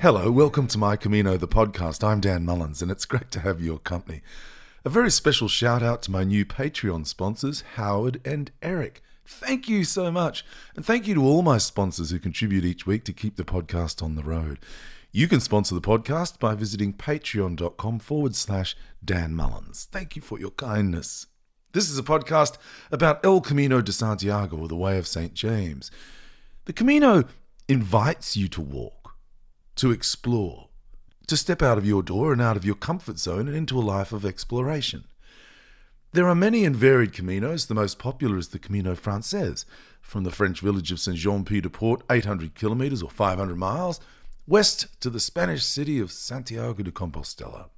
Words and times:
Hello, 0.00 0.30
welcome 0.30 0.66
to 0.68 0.78
My 0.78 0.96
Camino, 0.96 1.36
the 1.36 1.46
podcast. 1.46 2.02
I'm 2.02 2.20
Dan 2.20 2.42
Mullins, 2.42 2.80
and 2.80 2.90
it's 2.90 3.04
great 3.04 3.30
to 3.32 3.40
have 3.40 3.60
your 3.60 3.78
company. 3.78 4.22
A 4.82 4.88
very 4.88 5.10
special 5.10 5.46
shout 5.46 5.82
out 5.82 6.00
to 6.00 6.10
my 6.10 6.24
new 6.24 6.46
Patreon 6.46 7.06
sponsors, 7.06 7.62
Howard 7.74 8.18
and 8.24 8.50
Eric. 8.62 9.02
Thank 9.26 9.68
you 9.68 9.84
so 9.84 10.10
much. 10.10 10.42
And 10.74 10.86
thank 10.86 11.06
you 11.06 11.12
to 11.16 11.22
all 11.22 11.42
my 11.42 11.58
sponsors 11.58 12.10
who 12.10 12.18
contribute 12.18 12.64
each 12.64 12.86
week 12.86 13.04
to 13.04 13.12
keep 13.12 13.36
the 13.36 13.44
podcast 13.44 14.02
on 14.02 14.14
the 14.14 14.22
road. 14.22 14.58
You 15.12 15.28
can 15.28 15.38
sponsor 15.38 15.74
the 15.74 15.82
podcast 15.82 16.38
by 16.38 16.54
visiting 16.54 16.94
patreon.com 16.94 17.98
forward 17.98 18.34
slash 18.34 18.74
Dan 19.04 19.34
Mullins. 19.34 19.86
Thank 19.92 20.16
you 20.16 20.22
for 20.22 20.40
your 20.40 20.52
kindness. 20.52 21.26
This 21.72 21.90
is 21.90 21.98
a 21.98 22.02
podcast 22.02 22.56
about 22.90 23.22
El 23.22 23.42
Camino 23.42 23.82
de 23.82 23.92
Santiago, 23.92 24.56
or 24.56 24.66
the 24.68 24.76
Way 24.76 24.96
of 24.96 25.06
St. 25.06 25.34
James. 25.34 25.90
The 26.64 26.72
Camino 26.72 27.24
invites 27.68 28.36
you 28.36 28.48
to 28.48 28.60
walk, 28.60 28.99
to 29.76 29.90
explore, 29.90 30.68
to 31.26 31.36
step 31.36 31.62
out 31.62 31.78
of 31.78 31.86
your 31.86 32.02
door 32.02 32.32
and 32.32 32.42
out 32.42 32.56
of 32.56 32.64
your 32.64 32.74
comfort 32.74 33.18
zone 33.18 33.48
and 33.48 33.56
into 33.56 33.78
a 33.78 33.80
life 33.80 34.12
of 34.12 34.24
exploration. 34.24 35.04
There 36.12 36.28
are 36.28 36.34
many 36.34 36.64
and 36.64 36.74
varied 36.74 37.12
caminos. 37.12 37.68
The 37.68 37.74
most 37.74 37.98
popular 37.98 38.36
is 38.36 38.48
the 38.48 38.58
Camino 38.58 38.96
Frances, 38.96 39.64
from 40.00 40.24
the 40.24 40.32
French 40.32 40.60
village 40.60 40.90
of 40.90 40.98
Saint 40.98 41.16
Jean 41.16 41.44
Pied 41.44 41.62
de 41.62 41.70
Port, 41.70 42.02
800 42.10 42.56
kilometers 42.56 43.00
or 43.00 43.10
500 43.10 43.56
miles, 43.56 44.00
west 44.44 44.88
to 45.00 45.08
the 45.08 45.20
Spanish 45.20 45.64
city 45.64 46.00
of 46.00 46.10
Santiago 46.10 46.82
de 46.82 46.90
Compostela. 46.90 47.68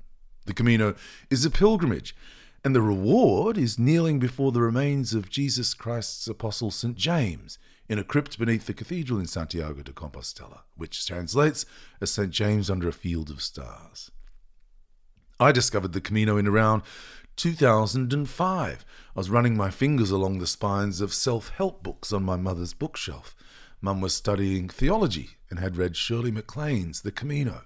The 0.47 0.55
Camino 0.55 0.95
is 1.29 1.45
a 1.45 1.51
pilgrimage, 1.51 2.17
and 2.65 2.75
the 2.75 2.81
reward 2.81 3.59
is 3.59 3.79
kneeling 3.79 4.19
before 4.19 4.51
the 4.51 4.63
remains 4.63 5.13
of 5.13 5.29
Jesus 5.29 5.75
Christ's 5.75 6.27
apostle 6.27 6.71
St. 6.71 6.97
James 6.97 7.59
in 7.89 7.99
a 7.99 8.05
crypt 8.05 8.39
beneath 8.39 8.67
the 8.67 8.75
cathedral 8.75 9.19
in 9.19 9.27
Santiago 9.27 9.83
de 9.83 9.93
Compostela, 9.93 10.61
which 10.77 11.07
translates 11.07 11.67
as 12.01 12.11
St. 12.11 12.31
James 12.31 12.71
under 12.71 12.89
a 12.89 12.93
field 12.93 13.31
of 13.31 13.43
stars. 13.43 14.11
I 15.39 15.53
discovered 15.53 15.93
the 15.93 16.01
Camino 16.01 16.37
in 16.37 16.47
around 16.47 16.83
2005. 17.37 18.85
I 19.15 19.19
was 19.19 19.31
running 19.31 19.57
my 19.57 19.71
fingers 19.71 20.11
along 20.11 20.39
the 20.39 20.47
spines 20.47 21.01
of 21.01 21.13
self 21.13 21.49
help 21.51 21.83
books 21.83 22.13
on 22.13 22.23
my 22.23 22.37
mother's 22.37 22.75
bookshelf. 22.75 23.35
Mum 23.81 24.01
was 24.01 24.15
studying 24.15 24.69
theology 24.69 25.31
and 25.51 25.59
had 25.59 25.77
read 25.77 25.97
Shirley 25.97 26.31
MacLaine's 26.31 27.03
The 27.03 27.11
Camino. 27.11 27.65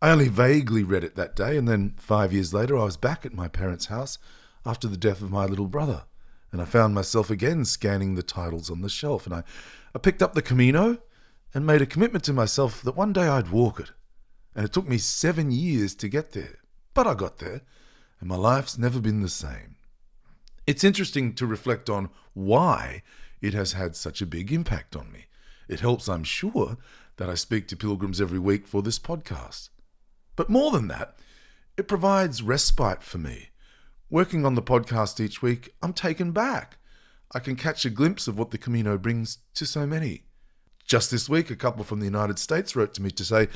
I 0.00 0.10
only 0.10 0.28
vaguely 0.28 0.84
read 0.84 1.02
it 1.02 1.16
that 1.16 1.34
day, 1.34 1.56
and 1.56 1.66
then 1.66 1.94
five 1.96 2.32
years 2.32 2.52
later 2.52 2.76
I 2.76 2.84
was 2.84 2.96
back 2.96 3.24
at 3.24 3.32
my 3.32 3.48
parents' 3.48 3.86
house 3.86 4.18
after 4.66 4.86
the 4.86 4.96
death 4.96 5.22
of 5.22 5.30
my 5.30 5.46
little 5.46 5.66
brother, 5.66 6.04
and 6.52 6.60
I 6.62 6.64
found 6.64 6.94
myself 6.94 7.30
again 7.30 7.64
scanning 7.64 8.14
the 8.14 8.22
titles 8.22 8.70
on 8.70 8.80
the 8.80 8.88
shelf, 8.88 9.26
and 9.26 9.34
I, 9.34 9.42
I 9.94 9.98
picked 9.98 10.22
up 10.22 10.34
The 10.34 10.42
Camino 10.42 10.98
and 11.54 11.66
made 11.66 11.82
a 11.82 11.86
commitment 11.86 12.24
to 12.24 12.32
myself 12.32 12.82
that 12.82 12.96
one 12.96 13.12
day 13.12 13.26
I'd 13.26 13.50
walk 13.50 13.80
it. 13.80 13.92
And 14.54 14.64
it 14.64 14.72
took 14.72 14.88
me 14.88 14.98
seven 14.98 15.50
years 15.50 15.94
to 15.96 16.08
get 16.08 16.32
there, 16.32 16.58
but 16.94 17.06
I 17.06 17.14
got 17.14 17.38
there 17.38 17.62
and 18.20 18.28
my 18.28 18.36
life's 18.36 18.78
never 18.78 19.00
been 19.00 19.22
the 19.22 19.28
same. 19.28 19.76
It's 20.66 20.84
interesting 20.84 21.34
to 21.34 21.46
reflect 21.46 21.88
on 21.88 22.10
why 22.34 23.02
it 23.40 23.54
has 23.54 23.72
had 23.72 23.96
such 23.96 24.20
a 24.20 24.26
big 24.26 24.52
impact 24.52 24.96
on 24.96 25.12
me. 25.12 25.26
It 25.68 25.80
helps, 25.80 26.08
I'm 26.08 26.24
sure, 26.24 26.76
that 27.16 27.30
I 27.30 27.34
speak 27.34 27.68
to 27.68 27.76
pilgrims 27.76 28.20
every 28.20 28.38
week 28.38 28.66
for 28.66 28.82
this 28.82 28.98
podcast. 28.98 29.68
But 30.36 30.50
more 30.50 30.70
than 30.70 30.88
that, 30.88 31.16
it 31.76 31.88
provides 31.88 32.42
respite 32.42 33.02
for 33.02 33.18
me. 33.18 33.50
Working 34.10 34.46
on 34.46 34.54
the 34.54 34.62
podcast 34.62 35.20
each 35.20 35.42
week, 35.42 35.74
I'm 35.82 35.92
taken 35.92 36.32
back. 36.32 36.78
I 37.34 37.40
can 37.40 37.56
catch 37.56 37.84
a 37.84 37.90
glimpse 37.90 38.26
of 38.26 38.38
what 38.38 38.52
the 38.52 38.56
Camino 38.56 38.96
brings 38.96 39.38
to 39.52 39.66
so 39.66 39.86
many. 39.86 40.22
Just 40.86 41.10
this 41.10 41.28
week, 41.28 41.50
a 41.50 41.56
couple 41.56 41.84
from 41.84 42.00
the 42.00 42.06
United 42.06 42.38
States 42.38 42.74
wrote 42.74 42.94
to 42.94 43.02
me 43.02 43.10
to 43.10 43.22
say 43.22 43.48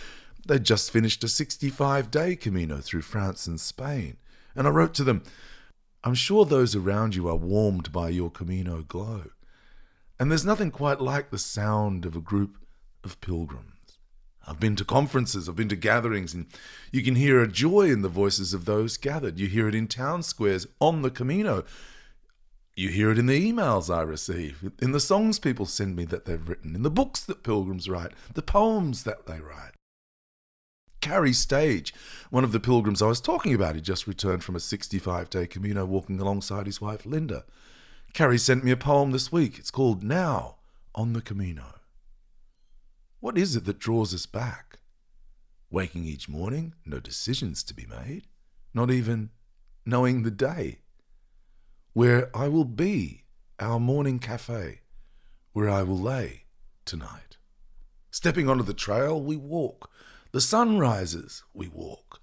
they'd 0.47 0.65
just 0.65 0.91
finished 0.91 1.25
a 1.25 1.29
65 1.29 2.11
day 2.11 2.37
Camino 2.37 2.79
through 2.83 3.01
France 3.01 3.47
and 3.47 3.59
Spain. 3.59 4.19
And 4.55 4.67
I 4.67 4.71
wrote 4.71 4.93
to 4.95 5.05
them, 5.05 5.23
I'm 6.05 6.15
sure 6.15 6.45
those 6.45 6.77
around 6.77 7.15
you 7.15 7.29
are 7.29 7.37
warmed 7.37 7.91
by 7.91 8.11
your 8.11 8.31
Camino 8.31 8.83
glow. 8.83 9.31
And 10.21 10.31
there's 10.31 10.45
nothing 10.45 10.71
quite 10.71 11.01
like 11.01 11.31
the 11.31 11.39
sound 11.39 12.05
of 12.05 12.15
a 12.15 12.21
group 12.21 12.59
of 13.03 13.23
pilgrims. 13.23 13.72
I've 14.47 14.61
been 14.61 14.77
to 14.77 14.85
conferences, 14.85 15.49
I've 15.49 15.57
been 15.57 15.69
to 15.69 15.77
gatherings, 15.77 16.35
and 16.35 16.47
you 16.91 17.03
can 17.03 17.15
hear 17.15 17.41
a 17.41 17.49
joy 17.49 17.91
in 17.91 18.03
the 18.03 18.09
voices 18.09 18.53
of 18.53 18.65
those 18.65 18.97
gathered. 18.97 19.39
You 19.39 19.47
hear 19.47 19.69
it 19.69 19.75
in 19.75 19.87
town 19.87 20.23
squares 20.23 20.67
on 20.81 21.03
the 21.03 21.11
Camino. 21.11 21.65
You 22.75 22.89
hear 22.89 23.11
it 23.11 23.19
in 23.19 23.27
the 23.27 23.53
emails 23.53 23.95
I 23.95 24.03
receive, 24.03 24.73
in 24.81 24.93
the 24.93 25.01
songs 25.01 25.39
people 25.39 25.67
send 25.67 25.95
me 25.95 26.05
that 26.07 26.25
they've 26.25 26.49
written, 26.49 26.75
in 26.75 26.83
the 26.83 26.91
books 26.91 27.23
that 27.25 27.43
pilgrims 27.43 27.89
write, 27.89 28.13
the 28.35 28.43
poems 28.43 29.05
that 29.05 29.27
they 29.27 29.41
write. 29.41 29.73
Carrie 31.03 31.33
Stage, 31.33 31.93
one 32.31 32.45
of 32.45 32.53
the 32.53 32.61
pilgrims 32.61 33.03
I 33.03 33.09
was 33.09 33.21
talking 33.21 33.53
about, 33.53 33.75
he 33.75 33.81
just 33.81 34.07
returned 34.07 34.43
from 34.43 34.57
a 34.57 34.61
65 34.61 35.29
day 35.29 35.47
Camino 35.47 35.85
walking 35.85 36.21
alongside 36.21 36.67
his 36.67 36.81
wife 36.81 37.05
Linda. 37.05 37.45
Carrie 38.15 38.39
sent 38.39 38.65
me 38.65 38.71
a 38.71 38.77
poem 38.77 39.11
this 39.11 39.33
week. 39.33 39.59
It's 39.59 39.71
called 39.71 40.03
Now 40.03 40.57
on 40.95 41.13
the 41.13 41.21
Camino. 41.21 41.82
What 43.23 43.39
is 43.39 43.55
it 43.55 43.67
that 43.67 43.79
draws 43.79 44.13
us 44.13 44.27
back? 44.27 44.81
Waking 45.71 46.05
each 46.05 46.29
morning, 46.29 46.75
no 46.85 46.99
decisions 46.99 47.63
to 47.63 47.73
be 47.73 47.87
made, 47.87 48.27
not 48.75 48.91
even 48.91 49.31
knowing 49.87 50.25
the 50.25 50.31
day. 50.33 50.81
Where 51.93 52.37
I 52.37 52.49
will 52.49 52.65
be, 52.65 53.23
our 53.61 53.79
morning 53.79 54.19
cafe, 54.19 54.81
where 55.53 55.71
I 55.71 55.85
will 55.85 56.01
lay 56.01 56.47
tonight. 56.85 57.37
Stepping 58.11 58.49
onto 58.49 58.65
the 58.65 58.75
trail, 58.75 59.23
we 59.23 59.37
walk 59.37 59.89
the 60.33 60.41
sun 60.41 60.81
rises, 60.81 61.45
we 61.55 61.69
walk. 61.69 62.21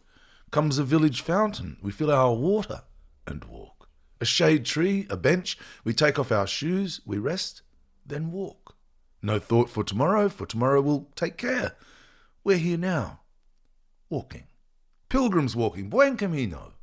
Comes 0.51 0.77
a 0.77 0.83
village 0.83 1.21
fountain, 1.21 1.77
we 1.81 1.93
fill 1.93 2.11
our 2.11 2.33
water 2.33 2.81
and 3.25 3.45
walk. 3.45 3.87
A 4.19 4.25
shade 4.25 4.65
tree, 4.65 5.07
a 5.09 5.15
bench, 5.15 5.57
we 5.85 5.93
take 5.93 6.19
off 6.19 6.29
our 6.29 6.45
shoes, 6.45 6.99
we 7.05 7.19
rest, 7.19 7.61
then 8.05 8.33
walk. 8.33 8.75
No 9.21 9.39
thought 9.39 9.69
for 9.69 9.83
tomorrow, 9.83 10.29
for 10.29 10.45
tomorrow 10.45 10.81
will 10.81 11.09
take 11.15 11.37
care. 11.37 11.75
We're 12.43 12.57
here 12.57 12.77
now, 12.77 13.21
walking. 14.09 14.47
Pilgrims 15.09 15.55
walking, 15.55 15.89
buen 15.89 16.15
camino. 16.15 16.73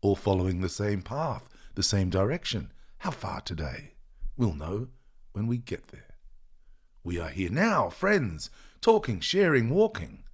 All 0.00 0.16
following 0.16 0.60
the 0.60 0.68
same 0.68 1.02
path, 1.02 1.48
the 1.74 1.82
same 1.82 2.10
direction. 2.10 2.72
How 2.98 3.10
far 3.10 3.40
today? 3.40 3.92
We'll 4.36 4.54
know 4.54 4.88
when 5.32 5.46
we 5.46 5.58
get 5.58 5.88
there. 5.88 6.14
We 7.04 7.18
are 7.18 7.28
here 7.28 7.50
now, 7.50 7.90
friends, 7.90 8.50
talking, 8.80 9.20
sharing, 9.20 9.68
walking. 9.68 10.24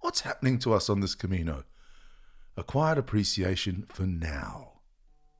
What's 0.00 0.20
happening 0.20 0.58
to 0.60 0.74
us 0.74 0.90
on 0.90 1.00
this 1.00 1.14
Camino? 1.14 1.64
A 2.56 2.62
quiet 2.62 2.98
appreciation 2.98 3.86
for 3.88 4.02
now, 4.02 4.80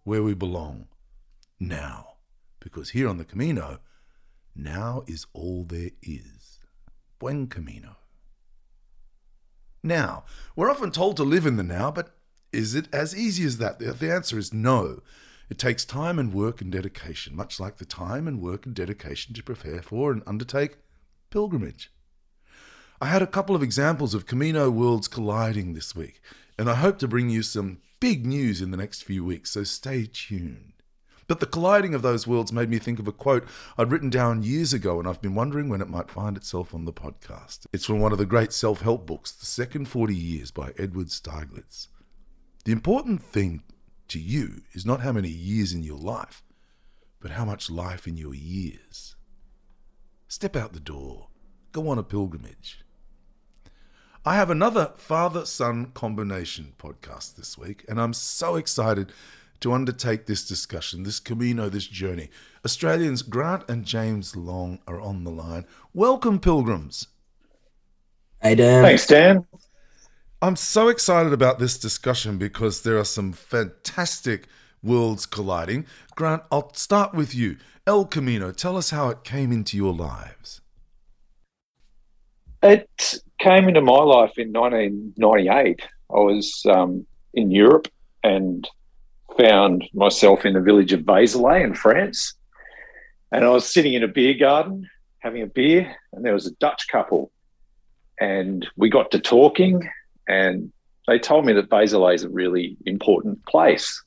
where 0.05 0.23
we 0.23 0.35
belong, 0.35 0.89
now. 1.61 2.15
Because 2.61 2.91
here 2.91 3.09
on 3.09 3.19
the 3.19 3.25
Camino, 3.25 3.81
now 4.55 5.05
is 5.07 5.27
all 5.33 5.65
there 5.65 5.91
is. 6.03 6.61
Buen 7.19 7.47
Camino. 7.47 7.97
Now, 9.83 10.25
we're 10.57 10.71
often 10.71 10.91
told 10.91 11.17
to 11.19 11.25
live 11.25 11.47
in 11.47 11.57
the 11.57 11.63
now, 11.63 11.91
but 11.91 12.17
is 12.53 12.75
it 12.75 12.89
as 12.93 13.17
easy 13.17 13.45
as 13.45 13.59
that? 13.59 13.79
The 13.79 14.13
answer 14.13 14.39
is 14.39 14.53
no. 14.53 15.01
It 15.51 15.59
takes 15.59 15.85
time 15.85 16.19
and 16.19 16.33
work 16.33 16.61
and 16.61 16.73
dedication, 16.73 17.37
much 17.37 17.61
like 17.61 17.77
the 17.77 17.85
time 17.85 18.27
and 18.27 18.41
work 18.41 18.65
and 18.65 18.75
dedication 18.75 19.35
to 19.35 19.43
prepare 19.43 19.83
for 19.83 20.11
and 20.11 20.23
undertake 20.27 20.79
pilgrimage. 21.31 21.91
I 23.01 23.07
had 23.07 23.23
a 23.23 23.27
couple 23.27 23.55
of 23.55 23.63
examples 23.63 24.15
of 24.15 24.27
Camino 24.27 24.71
worlds 24.71 25.09
colliding 25.09 25.75
this 25.75 25.95
week, 25.95 26.21
and 26.59 26.71
I 26.71 26.75
hope 26.77 26.99
to 27.01 27.09
bring 27.09 27.29
you 27.29 27.43
some 27.43 27.79
big 28.01 28.25
news 28.25 28.63
in 28.63 28.71
the 28.71 28.77
next 28.77 29.03
few 29.03 29.25
weeks, 29.25 29.51
so 29.51 29.65
stay 29.65 30.07
tuned. 30.07 30.74
But 31.27 31.41
the 31.41 31.47
colliding 31.47 31.95
of 31.95 32.03
those 32.03 32.27
worlds 32.27 32.53
made 32.53 32.69
me 32.69 32.79
think 32.79 32.99
of 32.99 33.09
a 33.09 33.13
quote 33.13 33.47
I'd 33.79 33.91
written 33.91 34.11
down 34.11 34.43
years 34.43 34.73
ago, 34.73 34.99
and 34.99 35.09
I've 35.09 35.23
been 35.23 35.35
wondering 35.35 35.69
when 35.69 35.81
it 35.81 35.89
might 35.89 36.11
find 36.11 36.37
itself 36.37 36.75
on 36.75 36.85
the 36.85 36.93
podcast. 36.93 37.67
It's 37.73 37.87
from 37.87 38.01
one 38.01 38.13
of 38.13 38.19
the 38.19 38.27
great 38.27 38.53
self 38.53 38.83
help 38.83 39.07
books, 39.07 39.33
The 39.33 39.47
Second 39.47 39.89
40 39.89 40.15
Years 40.15 40.51
by 40.51 40.73
Edward 40.79 41.09
Stieglitz. 41.09 41.89
The 42.65 42.73
important 42.73 43.23
thing 43.23 43.63
to 44.09 44.19
you 44.19 44.63
is 44.73 44.87
not 44.87 45.01
how 45.01 45.13
many 45.13 45.29
years 45.29 45.73
in 45.73 45.83
your 45.83 45.99
life, 45.99 46.43
but 47.21 47.33
how 47.33 47.45
much 47.45 47.71
life 47.71 48.07
in 48.07 48.17
your 48.17 48.35
years. 48.35 49.17
Step 50.29 50.57
out 50.57 50.73
the 50.73 50.81
door, 50.81 51.29
go 51.73 51.89
on 51.89 51.99
a 51.99 52.03
pilgrimage. 52.03 52.81
I 54.27 54.37
have 54.37 54.49
another 54.49 54.93
father 54.97 55.45
son 55.45 55.93
combination 55.93 56.73
podcast 56.79 57.37
this 57.37 57.59
week, 57.59 57.85
and 57.89 58.01
I'm 58.01 58.15
so 58.15 58.57
excited 58.57 59.13
to 59.61 59.73
undertake 59.73 60.27
this 60.27 60.47
discussion, 60.47 61.03
this 61.03 61.21
Camino, 61.21 61.69
this 61.69 61.87
journey. 61.87 62.31
Australians 62.65 63.23
Grant 63.23 63.65
and 63.69 63.85
James 63.85 64.37
Long 64.37 64.79
are 64.87 65.01
on 65.01 65.25
the 65.25 65.31
line. 65.31 65.65
Welcome, 65.93 66.39
pilgrims. 66.39 67.09
Hey, 68.43 68.55
Dan. 68.55 68.83
Thanks, 68.83 69.07
Dan. 69.07 69.47
I'm 70.43 70.57
so 70.57 70.89
excited 70.89 71.33
about 71.33 71.59
this 71.59 71.79
discussion 71.79 72.37
because 72.37 72.83
there 72.83 72.99
are 72.99 73.05
some 73.05 73.33
fantastic 73.33 74.47
worlds 74.83 75.25
colliding. 75.25 75.87
Grant, 76.15 76.43
I'll 76.53 76.73
start 76.75 77.15
with 77.15 77.35
you. 77.35 77.57
El 77.87 78.05
Camino, 78.05 78.51
tell 78.51 78.77
us 78.77 78.91
how 78.91 79.09
it 79.09 79.25
came 79.25 79.53
into 79.53 79.77
your 79.77 79.95
lives. 79.95 80.61
It 82.63 83.21
came 83.39 83.69
into 83.69 83.81
my 83.81 83.93
life 83.93 84.39
in 84.39 84.53
1998. 84.53 85.81
I 86.11 86.15
was 86.15 86.63
um, 86.71 87.07
in 87.35 87.51
Europe 87.51 87.89
and 88.23 88.69
found 89.39 89.85
myself 89.93 90.45
in 90.45 90.55
the 90.55 90.61
village 90.61 90.93
of 90.93 91.01
Vézelay 91.01 91.65
in 91.65 91.75
France. 91.75 92.35
And 93.33 93.45
I 93.45 93.49
was 93.49 93.73
sitting 93.73 93.95
in 93.95 94.03
a 94.03 94.09
beer 94.09 94.35
garden 94.35 94.89
having 95.21 95.43
a 95.43 95.47
beer, 95.47 95.97
and 96.13 96.25
there 96.25 96.35
was 96.35 96.47
a 96.47 96.55
Dutch 96.57 96.87
couple. 96.89 97.33
And 98.21 98.67
we 98.77 98.91
got 98.91 99.11
to 99.13 99.19
talking, 99.19 99.89
and 100.29 100.71
they 101.09 101.19
told 101.19 101.47
me 101.47 101.55
that 101.55 101.71
Vézelay 101.71 102.15
is 102.15 102.25
a 102.25 102.29
really 102.29 102.77
important 102.87 103.45
place. 103.47 104.03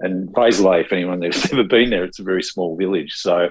And 0.00 0.28
Vézelay, 0.34 0.84
if 0.84 0.92
anyone 0.92 1.22
has 1.22 1.44
ever 1.52 1.64
been 1.64 1.90
there, 1.90 2.04
it's 2.04 2.18
a 2.18 2.24
very 2.24 2.42
small 2.42 2.76
village. 2.76 3.12
So 3.14 3.48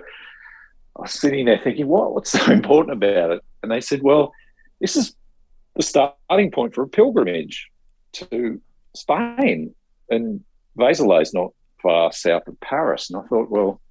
I 0.97 1.01
was 1.01 1.11
sitting 1.11 1.45
there 1.45 1.59
thinking, 1.63 1.87
what? 1.87 2.13
What's 2.13 2.31
so 2.31 2.45
important 2.51 2.93
about 2.93 3.31
it? 3.31 3.41
And 3.63 3.71
they 3.71 3.81
said, 3.81 4.01
well, 4.03 4.33
this 4.81 4.95
is 4.95 5.15
the 5.75 5.83
starting 5.83 6.51
point 6.51 6.75
for 6.75 6.83
a 6.83 6.87
pilgrimage 6.87 7.69
to 8.13 8.61
Spain. 8.93 9.73
And 10.09 10.43
Vézelay 10.77 11.21
is 11.21 11.33
not 11.33 11.51
far 11.81 12.11
south 12.11 12.47
of 12.47 12.59
Paris. 12.59 13.09
And 13.09 13.21
I 13.21 13.27
thought, 13.27 13.49
well, 13.49 13.81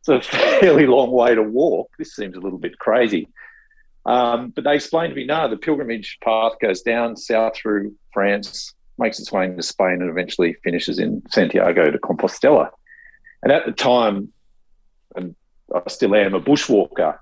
it's 0.00 0.08
a 0.08 0.20
fairly 0.60 0.86
long 0.86 1.10
way 1.10 1.34
to 1.34 1.42
walk. 1.42 1.90
This 1.98 2.14
seems 2.14 2.36
a 2.36 2.40
little 2.40 2.58
bit 2.58 2.78
crazy. 2.78 3.28
Um, 4.06 4.50
but 4.50 4.64
they 4.64 4.74
explained 4.74 5.10
to 5.10 5.16
me, 5.16 5.24
no, 5.24 5.48
the 5.48 5.56
pilgrimage 5.56 6.18
path 6.22 6.52
goes 6.60 6.82
down 6.82 7.16
south 7.16 7.56
through 7.56 7.94
France, 8.12 8.74
makes 8.98 9.18
its 9.18 9.32
way 9.32 9.46
into 9.46 9.62
Spain, 9.62 10.02
and 10.02 10.10
eventually 10.10 10.54
finishes 10.62 10.98
in 10.98 11.22
Santiago 11.30 11.90
de 11.90 11.98
Compostela. 11.98 12.68
And 13.42 13.50
at 13.50 13.64
the 13.64 13.72
time, 13.72 14.32
and 15.16 15.34
I 15.74 15.88
still 15.88 16.14
am 16.14 16.34
a 16.34 16.40
bushwalker, 16.40 17.18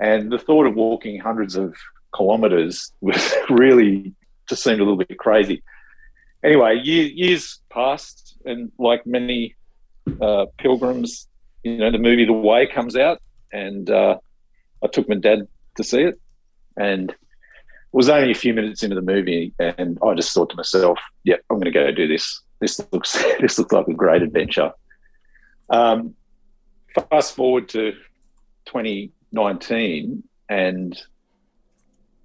and 0.00 0.32
the 0.32 0.38
thought 0.38 0.66
of 0.66 0.74
walking 0.74 1.20
hundreds 1.20 1.54
of 1.54 1.76
kilometres 2.16 2.92
was 3.00 3.34
really 3.48 4.12
just 4.48 4.64
seemed 4.64 4.80
a 4.80 4.84
little 4.84 4.98
bit 4.98 5.16
crazy. 5.18 5.62
Anyway, 6.44 6.78
year, 6.84 7.06
years 7.06 7.60
passed, 7.70 8.36
and 8.44 8.70
like 8.78 9.06
many 9.06 9.54
uh, 10.20 10.44
pilgrims, 10.58 11.26
you 11.62 11.78
know, 11.78 11.90
the 11.90 11.98
movie 11.98 12.26
The 12.26 12.34
Way 12.34 12.66
comes 12.66 12.96
out, 12.96 13.22
and 13.50 13.88
uh, 13.88 14.18
I 14.82 14.86
took 14.88 15.08
my 15.08 15.14
dad 15.14 15.48
to 15.76 15.84
see 15.84 16.02
it, 16.02 16.20
and 16.76 17.10
it 17.10 17.16
was 17.92 18.10
only 18.10 18.30
a 18.30 18.34
few 18.34 18.52
minutes 18.52 18.82
into 18.82 18.94
the 18.94 19.02
movie, 19.02 19.54
and 19.58 19.98
I 20.06 20.14
just 20.14 20.34
thought 20.34 20.50
to 20.50 20.56
myself, 20.56 20.98
"Yeah, 21.24 21.36
I'm 21.48 21.56
going 21.56 21.64
to 21.64 21.70
go 21.70 21.90
do 21.90 22.06
this. 22.06 22.42
This 22.60 22.78
looks 22.92 23.12
this 23.40 23.58
looks 23.58 23.72
like 23.72 23.88
a 23.88 23.94
great 23.94 24.20
adventure." 24.20 24.72
Um, 25.70 26.14
fast 27.08 27.34
forward 27.34 27.70
to 27.70 27.92
2019, 28.66 30.22
and 30.50 31.02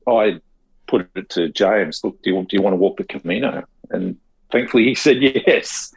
I 0.06 0.42
put 0.88 1.10
it 1.16 1.30
to 1.30 1.48
James, 1.48 2.02
"Look, 2.04 2.22
do 2.22 2.32
you, 2.32 2.42
do 2.42 2.58
you 2.58 2.62
want 2.62 2.74
to 2.74 2.78
walk 2.78 2.98
the 2.98 3.06
Camino?" 3.06 3.64
And 3.90 4.18
thankfully, 4.52 4.86
he 4.86 4.96
said 5.06 5.22
yes. 5.22 5.94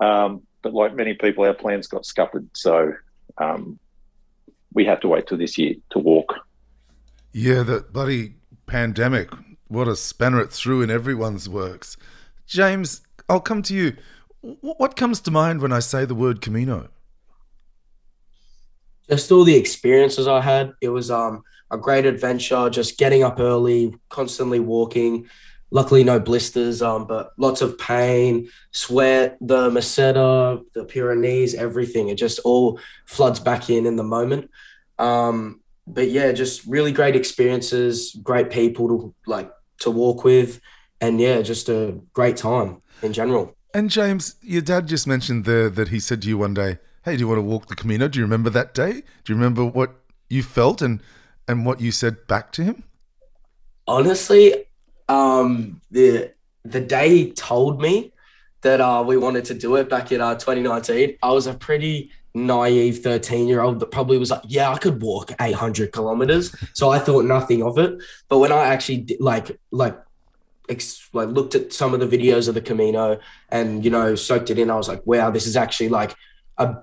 Um, 0.00 0.42
but 0.62 0.74
like 0.74 0.94
many 0.94 1.14
people, 1.14 1.44
our 1.44 1.54
plans 1.54 1.86
got 1.86 2.04
scuppered, 2.04 2.48
so 2.52 2.92
um, 3.38 3.78
we 4.72 4.84
had 4.84 5.00
to 5.02 5.08
wait 5.08 5.26
till 5.26 5.38
this 5.38 5.56
year 5.56 5.74
to 5.90 5.98
walk. 5.98 6.34
Yeah, 7.32 7.62
the 7.62 7.84
bloody 7.92 8.34
pandemic. 8.66 9.30
What 9.68 9.88
a 9.88 9.96
spanner 9.96 10.40
it 10.40 10.52
threw 10.52 10.82
in 10.82 10.90
everyone's 10.90 11.48
works. 11.48 11.96
James, 12.46 13.02
I'll 13.28 13.40
come 13.40 13.62
to 13.62 13.74
you. 13.74 13.96
What 14.40 14.96
comes 14.96 15.20
to 15.22 15.30
mind 15.30 15.60
when 15.60 15.72
I 15.72 15.80
say 15.80 16.04
the 16.04 16.14
word 16.14 16.40
Camino? 16.40 16.88
Just 19.08 19.30
all 19.30 19.44
the 19.44 19.56
experiences 19.56 20.26
I 20.26 20.40
had. 20.40 20.72
It 20.80 20.88
was 20.88 21.10
um, 21.10 21.42
a 21.70 21.76
great 21.76 22.06
adventure, 22.06 22.70
just 22.70 22.98
getting 22.98 23.22
up 23.22 23.40
early, 23.40 23.94
constantly 24.08 24.60
walking, 24.60 25.28
luckily 25.70 26.04
no 26.04 26.18
blisters, 26.18 26.82
um, 26.82 27.06
but 27.06 27.32
lots 27.36 27.60
of 27.60 27.78
pain, 27.78 28.48
sweat, 28.72 29.36
the 29.40 29.70
Meseta, 29.70 30.62
the 30.74 30.84
Pyrenees, 30.84 31.54
everything. 31.54 32.08
It 32.08 32.16
just 32.16 32.38
all 32.40 32.80
floods 33.06 33.40
back 33.40 33.70
in 33.70 33.86
in 33.86 33.96
the 33.96 34.02
moment. 34.02 34.50
Um, 34.98 35.60
but 35.86 36.10
yeah, 36.10 36.32
just 36.32 36.64
really 36.66 36.92
great 36.92 37.16
experiences, 37.16 38.16
great 38.22 38.50
people 38.50 38.88
to 38.88 39.14
like 39.26 39.50
to 39.80 39.90
walk 39.90 40.24
with, 40.24 40.60
and 41.00 41.20
yeah, 41.20 41.40
just 41.42 41.68
a 41.68 41.98
great 42.12 42.36
time 42.36 42.82
in 43.02 43.12
general. 43.12 43.54
And 43.74 43.90
James, 43.90 44.36
your 44.42 44.62
dad 44.62 44.86
just 44.86 45.06
mentioned 45.06 45.44
there 45.44 45.68
that 45.70 45.88
he 45.88 46.00
said 46.00 46.22
to 46.22 46.28
you 46.28 46.38
one 46.38 46.54
day, 46.54 46.78
"Hey, 47.04 47.16
do 47.16 47.20
you 47.20 47.28
want 47.28 47.38
to 47.38 47.42
walk 47.42 47.68
the 47.68 47.76
Camino?" 47.76 48.08
Do 48.08 48.18
you 48.18 48.24
remember 48.24 48.50
that 48.50 48.74
day? 48.74 49.02
Do 49.24 49.32
you 49.32 49.34
remember 49.34 49.64
what 49.64 49.94
you 50.28 50.42
felt 50.42 50.82
and 50.82 51.02
and 51.46 51.64
what 51.64 51.80
you 51.80 51.90
said 51.90 52.26
back 52.26 52.52
to 52.52 52.64
him? 52.64 52.84
Honestly, 53.86 54.67
um, 55.08 55.80
the 55.90 56.32
the 56.64 56.80
day 56.80 57.08
he 57.08 57.32
told 57.32 57.80
me 57.80 58.12
that 58.62 58.80
uh, 58.80 59.02
we 59.06 59.16
wanted 59.16 59.44
to 59.46 59.54
do 59.54 59.76
it 59.76 59.88
back 59.88 60.12
in 60.12 60.20
uh, 60.20 60.34
2019, 60.34 61.16
I 61.22 61.30
was 61.30 61.46
a 61.46 61.54
pretty 61.54 62.10
naive 62.34 62.98
13 62.98 63.48
year 63.48 63.60
old 63.60 63.80
that 63.80 63.90
probably 63.90 64.18
was 64.18 64.30
like, 64.30 64.42
yeah, 64.46 64.70
I 64.70 64.78
could 64.78 65.00
walk 65.00 65.32
800 65.40 65.92
kilometers. 65.92 66.54
So 66.74 66.90
I 66.90 66.98
thought 66.98 67.24
nothing 67.24 67.62
of 67.62 67.78
it. 67.78 68.02
But 68.28 68.38
when 68.38 68.52
I 68.52 68.66
actually 68.66 68.98
did, 68.98 69.20
like, 69.20 69.58
like, 69.70 69.98
ex- 70.68 71.08
like 71.12 71.28
looked 71.28 71.54
at 71.54 71.72
some 71.72 71.94
of 71.94 72.00
the 72.00 72.06
videos 72.06 72.48
of 72.48 72.54
the 72.54 72.60
Camino 72.60 73.18
and, 73.48 73.84
you 73.84 73.90
know, 73.90 74.14
soaked 74.14 74.50
it 74.50 74.58
in, 74.58 74.70
I 74.70 74.76
was 74.76 74.88
like, 74.88 75.06
wow, 75.06 75.30
this 75.30 75.46
is 75.46 75.56
actually 75.56 75.88
like 75.88 76.14
a, 76.58 76.76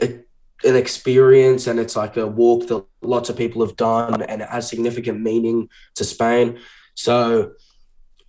a 0.00 0.20
an 0.64 0.74
experience 0.74 1.68
and 1.68 1.78
it's 1.78 1.94
like 1.94 2.16
a 2.16 2.26
walk 2.26 2.66
that 2.66 2.84
lots 3.00 3.28
of 3.28 3.36
people 3.36 3.64
have 3.64 3.76
done 3.76 4.22
and 4.22 4.42
it 4.42 4.48
has 4.48 4.68
significant 4.68 5.20
meaning 5.20 5.68
to 5.94 6.02
Spain. 6.02 6.58
So 6.94 7.52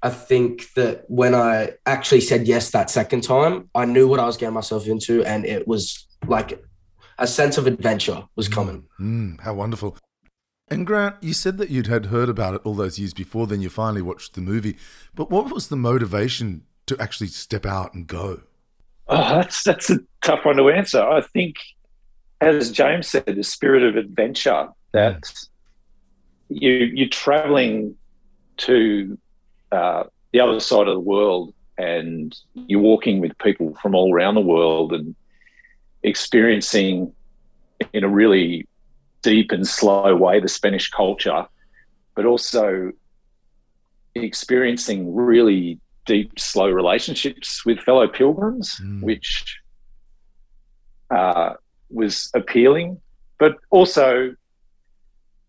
I 0.01 0.10
think 0.10 0.74
that 0.74 1.04
when 1.07 1.36
I 1.36 1.74
actually 1.86 2.22
said 2.22 2.48
yes 2.48 2.72
that 2.72 2.90
second 2.90 3.22
time, 3.22 3.69
I 3.75 3.86
knew 3.86 4.07
what 4.07 4.19
I 4.19 4.25
was 4.25 4.38
getting 4.38 4.54
myself 4.54 4.88
into, 4.88 5.24
and 5.25 5.46
it 5.46 5.68
was 5.68 6.07
like 6.25 6.63
a 7.18 7.28
sense 7.28 7.57
of 7.57 7.68
adventure 7.68 8.24
was 8.36 8.48
mm. 8.48 8.54
coming. 8.54 8.86
Mm, 9.00 9.42
how 9.42 9.54
wonderful. 9.54 9.98
And 10.69 10.86
Grant, 10.86 11.16
you 11.22 11.34
said 11.34 11.57
that 11.57 11.69
you'd 11.69 11.88
had 11.88 12.07
heard 12.07 12.30
about 12.30 12.54
it 12.54 12.62
all 12.63 12.75
those 12.75 13.00
years 13.00 13.13
before, 13.13 13.48
then 13.48 13.62
you 13.62 13.69
finally 13.69 14.01
watched 14.01 14.35
the 14.35 14.42
movie. 14.42 14.78
But 15.16 15.31
what 15.31 15.52
was 15.52 15.68
the 15.68 15.76
motivation 15.76 16.64
to 16.85 16.95
actually 17.00 17.28
step 17.28 17.66
out 17.66 17.94
and 17.94 18.07
go? 18.07 18.42
Oh, 19.07 19.35
that's 19.35 19.64
that's 19.64 19.90
a 19.90 20.00
tough 20.21 20.45
one 20.45 20.57
to 20.57 20.69
answer. 20.69 21.02
I 21.02 21.21
think, 21.21 21.56
as 22.40 22.71
James 22.71 23.07
said, 23.07 23.26
the 23.26 23.44
spirit 23.44 23.83
of 23.83 23.97
adventure 23.97 24.69
that 24.92 25.21
mm. 25.21 25.47
you 26.50 26.71
you're 26.71 27.09
traveling 27.09 27.95
to 28.57 29.18
uh, 29.71 30.04
the 30.31 30.40
other 30.40 30.59
side 30.59 30.88
of 30.88 30.94
the 30.94 30.99
world 30.99 31.54
and 31.78 32.38
you're 32.54 32.81
walking 32.81 33.21
with 33.21 33.38
people 33.38 33.73
from 33.81 33.95
all 33.95 34.14
around 34.14 34.35
the 34.35 34.42
world 34.42 34.94
and 34.94 35.16
experiencing 36.04 37.14
in 37.94 38.04
a 38.04 38.09
really 38.09 38.68
deep 39.21 39.52
and 39.52 39.68
slow 39.68 40.16
way 40.16 40.40
the 40.40 40.47
Spanish 40.47 40.90
culture, 40.90 41.47
but 42.16 42.26
also 42.26 42.92
experiencing 44.16 45.16
really 45.16 45.80
deep, 46.06 46.38
slow 46.38 46.69
relationships 46.69 47.66
with 47.66 47.80
fellow 47.80 48.07
pilgrims, 48.07 48.80
mm. 48.83 49.02
which 49.02 49.59
uh, 51.11 51.54
was 51.90 52.30
appealing. 52.33 52.99
But 53.38 53.56
also, 53.69 54.35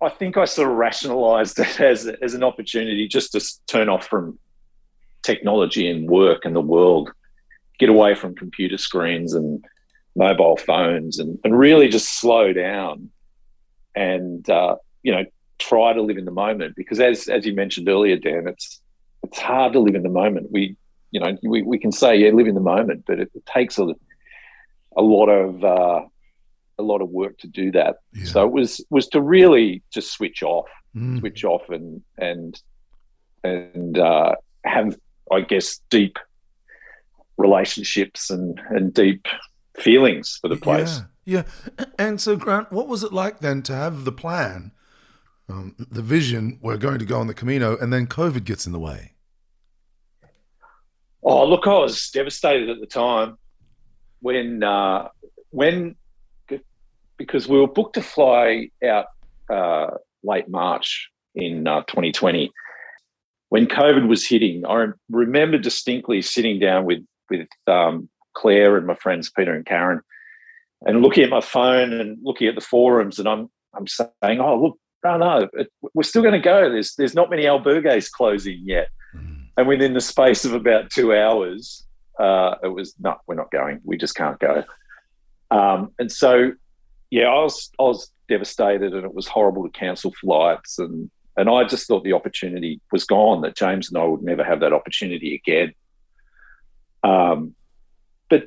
I 0.03 0.09
think 0.09 0.37
I 0.37 0.45
sort 0.47 0.71
of 0.71 0.77
rationalized 0.77 1.59
it 1.59 1.81
as, 1.81 2.07
as 2.07 2.35
an 2.35 2.43
opportunity 2.43 3.09
just 3.09 3.33
to 3.33 3.41
turn 3.67 3.89
off 3.89 4.07
from 4.07 4.39
technology 5.23 5.89
and 5.91 6.09
work 6.09 6.45
and 6.45 6.57
the 6.57 6.61
world, 6.61 7.11
get 7.79 7.89
away 7.89 8.15
from 8.15 8.35
computer 8.35 8.79
screens 8.79 9.35
and 9.35 9.65
mobile 10.17 10.57
phones 10.57 11.19
and, 11.19 11.39
and 11.45 11.59
really 11.59 11.89
just 11.89 12.19
slow 12.19 12.53
down 12.53 13.11
and, 13.95 14.49
uh, 14.51 14.77
you 15.03 15.13
know, 15.13 15.25
try 15.59 15.93
to 15.93 16.03
live 16.03 16.17
in 16.17 16.25
the 16.25 16.31
moment. 16.31 16.75
Because 16.77 17.01
as, 17.01 17.29
as 17.29 17.47
you 17.47 17.55
mentioned 17.55 17.89
earlier, 17.89 18.17
Dan, 18.17 18.47
it's, 18.49 18.81
it's 19.23 19.39
hard 19.39 19.73
to 19.75 19.81
live 19.81 19.95
in 19.95 20.03
the 20.03 20.09
moment. 20.09 20.51
We, 20.51 20.77
you 21.11 21.21
know, 21.21 21.37
we, 21.43 21.63
we 21.63 21.79
can 21.79 21.93
say, 21.93 22.17
yeah, 22.17 22.31
live 22.31 22.47
in 22.47 22.55
the 22.55 22.61
moment, 22.61 23.05
but 23.07 23.21
it, 23.21 23.31
it 23.35 23.45
takes 23.47 23.79
a, 23.79 23.95
a 24.97 25.03
lot 25.03 25.29
of, 25.29 25.65
uh, 25.65 26.01
a 26.81 26.83
lot 26.83 27.01
of 27.03 27.11
work 27.11 27.39
to 27.39 27.47
do 27.47 27.71
that. 27.73 27.97
Yeah. 28.13 28.25
So 28.25 28.45
it 28.45 28.53
was 28.53 28.85
was 28.91 29.07
to 29.09 29.21
really 29.21 29.83
just 29.93 30.13
switch 30.13 30.43
off, 30.43 30.69
mm. 30.97 31.21
switch 31.21 31.45
off, 31.45 31.69
and 31.69 32.03
and 32.19 32.61
and 33.45 33.99
uh, 33.99 34.35
have 34.65 34.97
I 35.31 35.43
guess 35.43 35.81
deep 35.91 36.19
relationships 37.37 38.31
and 38.31 38.61
and 38.71 38.93
deep 38.93 39.27
feelings 39.79 40.39
for 40.41 40.49
the 40.49 40.57
place. 40.57 41.03
Yeah, 41.25 41.45
yeah. 41.79 41.85
And 41.99 42.21
so 42.21 42.37
Grant, 42.37 42.73
what 42.73 42.89
was 42.89 43.05
it 43.05 43.13
like 43.13 43.41
then 43.41 43.63
to 43.63 43.75
have 43.75 44.05
the 44.05 44.13
plan, 44.13 44.73
um, 45.49 45.77
the 45.79 46.03
vision? 46.03 46.59
We're 46.63 46.79
going 46.79 46.99
to 46.99 47.05
go 47.05 47.21
on 47.21 47.27
the 47.27 47.35
Camino, 47.35 47.77
and 47.77 47.93
then 47.93 48.07
COVID 48.07 48.45
gets 48.45 48.67
in 48.67 48.73
the 48.73 48.81
way. 48.81 49.13
Oh, 51.23 51.47
look, 51.47 51.67
I 51.67 51.75
was 51.75 52.11
devastated 52.11 52.71
at 52.71 52.81
the 52.81 52.87
time 52.87 53.37
when 54.21 54.63
uh, 54.63 55.09
when 55.51 55.97
because 57.21 57.47
we 57.47 57.61
were 57.61 57.69
booked 57.69 57.97
to 57.97 58.03
fly 58.03 58.71
out 58.83 59.05
uh, 59.51 59.91
late 60.25 60.49
March 60.49 61.11
in 61.35 61.69
uh, 61.69 61.83
2020. 61.83 62.51
When 63.51 63.67
COVID 63.67 64.09
was 64.09 64.27
hitting, 64.27 64.65
I 64.67 64.87
remember 65.11 65.59
distinctly 65.59 66.23
sitting 66.23 66.59
down 66.59 66.87
with 66.87 67.01
with 67.29 67.47
um, 67.67 68.09
Claire 68.35 68.79
and 68.79 68.87
my 68.87 68.95
friends 68.95 69.31
Peter 69.31 69.53
and 69.53 69.67
Karen, 69.67 70.01
and 70.87 71.03
looking 71.03 71.23
at 71.23 71.29
my 71.29 71.43
phone 71.43 71.93
and 71.93 72.17
looking 72.23 72.49
at 72.49 72.55
the 72.55 72.63
forums, 72.63 73.19
and 73.19 73.29
I'm 73.29 73.51
I'm 73.75 73.87
saying, 73.87 74.41
"Oh, 74.41 74.59
look, 74.63 74.79
no, 75.05 75.19
no, 75.19 75.49
it, 75.53 75.71
we're 75.93 76.03
still 76.03 76.23
going 76.23 76.33
to 76.33 76.41
go. 76.41 76.71
There's 76.71 76.95
there's 76.95 77.15
not 77.15 77.29
many 77.29 77.43
albergues 77.45 78.11
closing 78.11 78.63
yet." 78.65 78.89
Mm. 79.15 79.49
And 79.59 79.69
within 79.69 79.93
the 79.93 80.01
space 80.01 80.47
of 80.47 80.55
about 80.55 80.91
two 80.91 81.15
hours, 81.15 81.85
uh, 82.19 82.55
it 82.63 82.69
was 82.69 82.95
no, 82.99 83.17
we're 83.27 83.35
not 83.35 83.51
going. 83.51 83.81
We 83.85 83.99
just 83.99 84.15
can't 84.15 84.39
go. 84.39 84.65
Um, 85.51 85.93
and 85.99 86.11
so, 86.11 86.53
yeah, 87.11 87.25
I 87.25 87.43
was 87.43 87.71
I 87.79 87.83
was 87.83 88.11
devastated, 88.29 88.95
and 88.95 89.05
it 89.05 89.15
was 89.15 89.27
horrible 89.27 89.65
to 89.65 89.79
cancel 89.79 90.13
flights, 90.21 90.79
and 90.79 91.11
and 91.37 91.49
I 91.49 91.65
just 91.65 91.87
thought 91.87 92.05
the 92.05 92.13
opportunity 92.13 92.81
was 92.93 93.05
gone. 93.05 93.43
That 93.43 93.57
James 93.57 93.91
and 93.91 94.01
I 94.01 94.05
would 94.05 94.23
never 94.23 94.45
have 94.45 94.61
that 94.61 94.73
opportunity 94.73 95.35
again. 95.35 95.73
Um, 97.03 97.55
but 98.29 98.45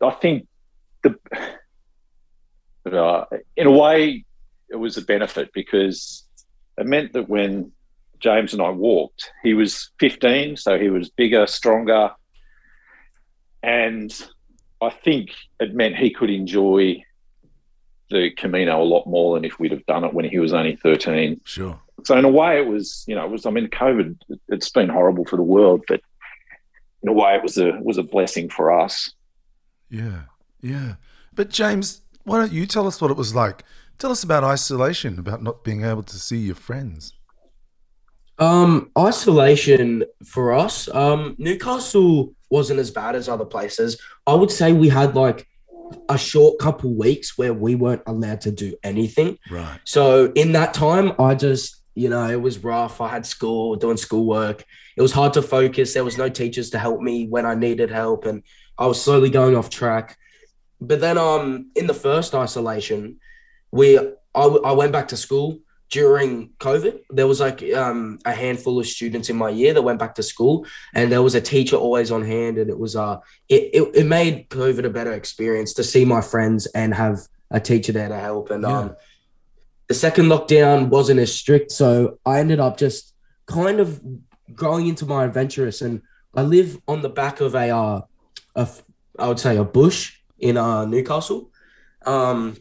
I 0.00 0.10
think 0.10 0.48
the 1.02 1.18
uh, 2.86 3.24
in 3.56 3.66
a 3.66 3.70
way 3.70 4.24
it 4.68 4.76
was 4.76 4.96
a 4.96 5.02
benefit 5.02 5.50
because 5.52 6.24
it 6.78 6.86
meant 6.86 7.12
that 7.12 7.28
when 7.28 7.70
James 8.18 8.52
and 8.52 8.62
I 8.62 8.70
walked, 8.70 9.30
he 9.42 9.52
was 9.52 9.90
15, 10.00 10.56
so 10.56 10.78
he 10.78 10.88
was 10.88 11.10
bigger, 11.10 11.46
stronger, 11.46 12.12
and 13.62 14.10
I 14.80 14.90
think 14.90 15.30
it 15.60 15.74
meant 15.74 15.96
he 15.96 16.10
could 16.10 16.30
enjoy 16.30 17.02
the 18.12 18.30
Camino 18.30 18.82
a 18.82 18.84
lot 18.84 19.06
more 19.06 19.34
than 19.34 19.44
if 19.44 19.58
we'd 19.58 19.72
have 19.72 19.86
done 19.86 20.04
it 20.04 20.14
when 20.14 20.24
he 20.24 20.38
was 20.38 20.52
only 20.52 20.76
13. 20.76 21.40
Sure. 21.44 21.80
So 22.04 22.16
in 22.16 22.24
a 22.24 22.28
way, 22.28 22.58
it 22.58 22.66
was, 22.66 23.04
you 23.06 23.14
know, 23.14 23.24
it 23.24 23.30
was. 23.30 23.46
I 23.46 23.50
mean, 23.50 23.68
COVID. 23.68 24.18
It's 24.48 24.70
been 24.70 24.88
horrible 24.88 25.24
for 25.24 25.36
the 25.36 25.42
world, 25.42 25.84
but 25.86 26.00
in 27.02 27.08
a 27.08 27.12
way, 27.12 27.34
it 27.34 27.42
was 27.42 27.58
a 27.58 27.78
was 27.80 27.98
a 27.98 28.02
blessing 28.02 28.48
for 28.48 28.72
us. 28.72 29.12
Yeah, 29.88 30.22
yeah. 30.60 30.94
But 31.34 31.50
James, 31.50 32.02
why 32.24 32.38
don't 32.38 32.52
you 32.52 32.66
tell 32.66 32.86
us 32.86 33.00
what 33.00 33.10
it 33.10 33.16
was 33.16 33.34
like? 33.34 33.64
Tell 33.98 34.10
us 34.10 34.24
about 34.24 34.42
isolation, 34.42 35.18
about 35.18 35.42
not 35.42 35.62
being 35.62 35.84
able 35.84 36.02
to 36.02 36.18
see 36.18 36.38
your 36.38 36.54
friends. 36.56 37.12
Um, 38.38 38.90
isolation 38.98 40.04
for 40.24 40.52
us, 40.52 40.88
um, 40.92 41.36
Newcastle 41.38 42.34
wasn't 42.50 42.80
as 42.80 42.90
bad 42.90 43.14
as 43.14 43.28
other 43.28 43.44
places. 43.44 44.00
I 44.26 44.34
would 44.34 44.50
say 44.50 44.72
we 44.72 44.88
had 44.88 45.14
like 45.14 45.46
a 46.08 46.18
short 46.18 46.58
couple 46.58 46.92
weeks 46.94 47.36
where 47.38 47.54
we 47.54 47.74
weren't 47.74 48.02
allowed 48.06 48.40
to 48.42 48.50
do 48.50 48.74
anything. 48.82 49.38
Right. 49.50 49.78
So 49.84 50.32
in 50.34 50.52
that 50.52 50.74
time, 50.74 51.12
I 51.18 51.34
just, 51.34 51.82
you 51.94 52.08
know, 52.08 52.28
it 52.28 52.40
was 52.40 52.62
rough. 52.62 53.00
I 53.00 53.08
had 53.08 53.26
school, 53.26 53.76
doing 53.76 53.96
schoolwork. 53.96 54.64
It 54.96 55.02
was 55.02 55.12
hard 55.12 55.32
to 55.34 55.42
focus. 55.42 55.94
There 55.94 56.04
was 56.04 56.18
no 56.18 56.28
teachers 56.28 56.70
to 56.70 56.78
help 56.78 57.00
me 57.00 57.26
when 57.26 57.46
I 57.46 57.54
needed 57.54 57.90
help, 57.90 58.26
and 58.26 58.42
I 58.78 58.86
was 58.86 59.02
slowly 59.02 59.30
going 59.30 59.56
off 59.56 59.70
track. 59.70 60.16
But 60.80 61.00
then, 61.00 61.18
um, 61.18 61.70
in 61.76 61.86
the 61.86 61.94
first 61.94 62.34
isolation, 62.34 63.20
we 63.70 63.98
I, 63.98 64.42
I 64.42 64.72
went 64.72 64.92
back 64.92 65.08
to 65.08 65.16
school 65.16 65.58
during 65.92 66.48
COVID, 66.58 67.00
there 67.10 67.26
was 67.26 67.38
like 67.38 67.62
um, 67.74 68.18
a 68.24 68.32
handful 68.32 68.80
of 68.80 68.86
students 68.86 69.28
in 69.28 69.36
my 69.36 69.50
year 69.50 69.74
that 69.74 69.82
went 69.82 69.98
back 69.98 70.14
to 70.14 70.22
school, 70.22 70.66
and 70.94 71.12
there 71.12 71.20
was 71.20 71.34
a 71.34 71.40
teacher 71.40 71.76
always 71.76 72.10
on 72.10 72.24
hand, 72.24 72.56
and 72.56 72.70
it 72.70 72.78
was 72.78 72.96
uh, 72.96 73.18
it, 73.50 73.70
it, 73.74 73.96
it 73.96 74.06
made 74.06 74.48
COVID 74.48 74.86
a 74.86 74.90
better 74.90 75.12
experience 75.12 75.74
to 75.74 75.84
see 75.84 76.06
my 76.06 76.22
friends 76.22 76.64
and 76.74 76.94
have 76.94 77.18
a 77.50 77.60
teacher 77.60 77.92
there 77.92 78.08
to 78.08 78.16
help. 78.16 78.50
And 78.50 78.62
yeah. 78.62 78.78
um, 78.78 78.96
the 79.86 79.92
second 79.92 80.26
lockdown 80.26 80.88
wasn't 80.88 81.20
as 81.20 81.34
strict, 81.34 81.70
so 81.70 82.18
I 82.24 82.40
ended 82.40 82.58
up 82.58 82.78
just 82.78 83.14
kind 83.44 83.78
of 83.78 84.00
growing 84.54 84.86
into 84.86 85.04
my 85.04 85.24
adventurous, 85.24 85.82
and 85.82 86.00
I 86.34 86.40
live 86.40 86.80
on 86.88 87.02
the 87.02 87.10
back 87.10 87.42
of 87.42 87.54
a 87.54 87.68
uh, 87.68 88.00
a 88.56 88.68
I 89.18 89.28
would 89.28 89.40
say 89.40 89.58
a 89.58 89.64
bush 89.64 90.16
in 90.38 90.56
uh, 90.56 90.86
Newcastle. 90.86 91.50
Um, 92.06 92.56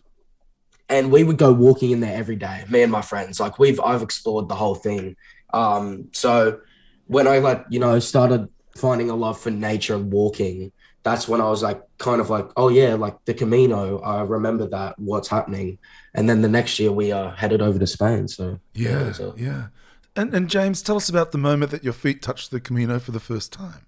and 0.92 1.10
we 1.10 1.24
would 1.24 1.38
go 1.38 1.52
walking 1.52 1.92
in 1.92 2.02
there 2.02 2.16
every 2.16 2.36
day 2.36 2.64
me 2.70 2.84
and 2.84 2.92
my 2.92 3.02
friends 3.02 3.40
like 3.40 3.58
we've 3.58 3.80
i've 3.80 4.04
explored 4.04 4.48
the 4.50 4.56
whole 4.56 4.76
thing 4.76 5.16
um 5.54 6.08
so 6.12 6.60
when 7.08 7.28
i 7.28 7.40
like 7.40 7.66
you 7.70 7.80
know 7.80 7.98
started 7.98 8.48
finding 8.76 9.10
a 9.10 9.16
love 9.16 9.40
for 9.40 9.50
nature 9.50 9.96
and 9.96 10.12
walking 10.12 10.72
that's 11.04 11.28
when 11.28 11.42
i 11.42 11.50
was 11.50 11.64
like 11.64 11.82
kind 11.98 12.22
of 12.22 12.30
like 12.30 12.48
oh 12.58 12.68
yeah 12.68 12.94
like 12.94 13.16
the 13.26 13.34
camino 13.34 14.00
i 14.02 14.22
remember 14.22 14.68
that 14.68 14.98
what's 15.00 15.30
happening 15.30 15.78
and 16.14 16.30
then 16.30 16.42
the 16.42 16.50
next 16.50 16.78
year 16.78 16.92
we 16.92 17.12
uh 17.12 17.32
headed 17.32 17.62
over 17.62 17.80
to 17.80 17.88
spain 17.88 18.28
so 18.28 18.60
yeah 18.74 19.06
yeah, 19.06 19.12
so. 19.12 19.34
yeah. 19.38 19.68
And, 20.16 20.34
and 20.34 20.50
james 20.50 20.82
tell 20.82 20.98
us 20.98 21.10
about 21.10 21.32
the 21.32 21.38
moment 21.38 21.72
that 21.72 21.84
your 21.84 21.94
feet 21.94 22.22
touched 22.22 22.52
the 22.52 22.60
camino 22.60 23.00
for 23.00 23.12
the 23.12 23.20
first 23.20 23.54
time 23.54 23.86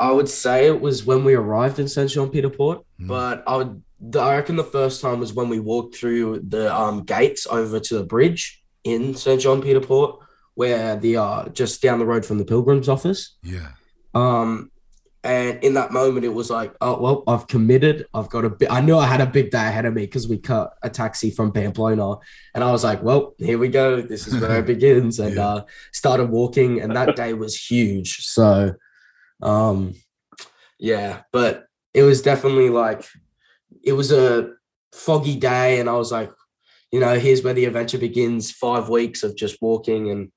i 0.00 0.10
would 0.10 0.28
say 0.28 0.66
it 0.66 0.80
was 0.80 1.04
when 1.04 1.24
we 1.24 1.34
arrived 1.34 1.78
in 1.78 1.86
saint 1.86 2.10
jean 2.10 2.30
de 2.30 2.48
port 2.48 2.84
mm. 3.00 3.08
but 3.08 3.44
i 3.46 3.56
would 3.56 3.82
the, 4.02 4.20
I 4.20 4.36
reckon 4.36 4.56
the 4.56 4.64
first 4.64 5.00
time 5.00 5.20
was 5.20 5.32
when 5.32 5.48
we 5.48 5.60
walked 5.60 5.96
through 5.96 6.40
the 6.48 6.74
um, 6.74 7.04
gates 7.04 7.46
over 7.46 7.78
to 7.78 7.94
the 7.98 8.04
bridge 8.04 8.62
in 8.82 9.14
St. 9.14 9.40
Jean 9.40 9.62
Pied 9.62 9.74
de 9.74 9.80
Port, 9.80 10.18
where 10.54 10.96
the 10.96 11.16
uh, 11.16 11.48
just 11.50 11.80
down 11.80 12.00
the 12.00 12.06
road 12.06 12.26
from 12.26 12.38
the 12.38 12.44
Pilgrims 12.44 12.88
office. 12.88 13.36
Yeah. 13.44 13.68
Um, 14.12 14.70
and 15.24 15.62
in 15.62 15.74
that 15.74 15.92
moment, 15.92 16.24
it 16.24 16.34
was 16.34 16.50
like, 16.50 16.74
oh 16.80 17.00
well, 17.00 17.22
I've 17.28 17.46
committed. 17.46 18.06
I've 18.12 18.28
got 18.28 18.44
a 18.44 18.50
bit. 18.50 18.72
I 18.72 18.80
knew 18.80 18.98
I 18.98 19.06
had 19.06 19.20
a 19.20 19.26
big 19.26 19.52
day 19.52 19.68
ahead 19.68 19.84
of 19.84 19.94
me 19.94 20.02
because 20.02 20.26
we 20.26 20.36
cut 20.36 20.74
a 20.82 20.90
taxi 20.90 21.30
from 21.30 21.52
Pamplona, 21.52 22.16
and 22.54 22.64
I 22.64 22.72
was 22.72 22.82
like, 22.82 23.04
well, 23.04 23.34
here 23.38 23.56
we 23.56 23.68
go. 23.68 24.02
This 24.02 24.26
is 24.26 24.40
where 24.40 24.58
it 24.58 24.66
begins, 24.66 25.20
and 25.20 25.36
yeah. 25.36 25.46
uh, 25.46 25.64
started 25.92 26.28
walking. 26.28 26.80
And 26.80 26.96
that 26.96 27.14
day 27.14 27.34
was 27.34 27.56
huge. 27.56 28.26
So, 28.26 28.74
um, 29.40 29.94
yeah, 30.80 31.20
but 31.30 31.66
it 31.94 32.02
was 32.02 32.20
definitely 32.20 32.70
like 32.70 33.06
it 33.82 33.92
was 33.92 34.12
a 34.12 34.50
foggy 34.92 35.36
day, 35.36 35.80
and 35.80 35.88
I 35.88 35.94
was 35.94 36.12
like, 36.12 36.30
you 36.90 37.00
know, 37.00 37.18
here's 37.18 37.42
where 37.42 37.54
the 37.54 37.64
adventure 37.64 37.98
begins. 37.98 38.50
Five 38.50 38.88
weeks 38.88 39.22
of 39.22 39.36
just 39.36 39.60
walking, 39.60 40.10
and 40.10 40.30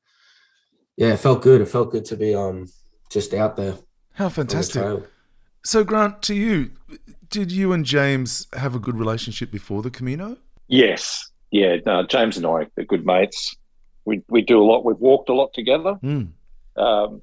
yeah, 0.98 1.14
it 1.14 1.20
felt 1.20 1.42
good. 1.42 1.62
It 1.62 1.68
felt 1.68 1.92
good 1.92 2.06
to 2.06 2.18
be 2.18 2.34
um 2.34 2.68
just 3.10 3.34
out 3.34 3.56
there. 3.56 3.76
How 4.14 4.30
fantastic! 4.30 5.04
So, 5.64 5.84
Grant, 5.84 6.22
to 6.24 6.36
you, 6.36 6.72
did 7.30 7.52
you 7.52 7.74
and 7.74 7.86
James 7.86 8.48
have 8.54 8.76
a 8.76 8.80
good 8.80 8.98
relationship 8.98 9.52
before 9.52 9.82
the 9.82 9.90
Camino? 9.90 10.38
Yes, 10.68 11.30
yeah. 11.52 11.78
No, 11.86 12.06
James 12.06 12.38
and 12.38 12.46
I 12.46 12.68
are 12.78 12.84
good 12.88 13.06
mates. 13.06 13.56
We 14.06 14.22
we 14.30 14.42
do 14.42 14.62
a 14.62 14.66
lot. 14.66 14.86
We've 14.86 14.98
walked 14.98 15.30
a 15.30 15.34
lot 15.34 15.54
together. 15.54 16.00
Mm. 16.04 16.32
Um, 16.78 17.22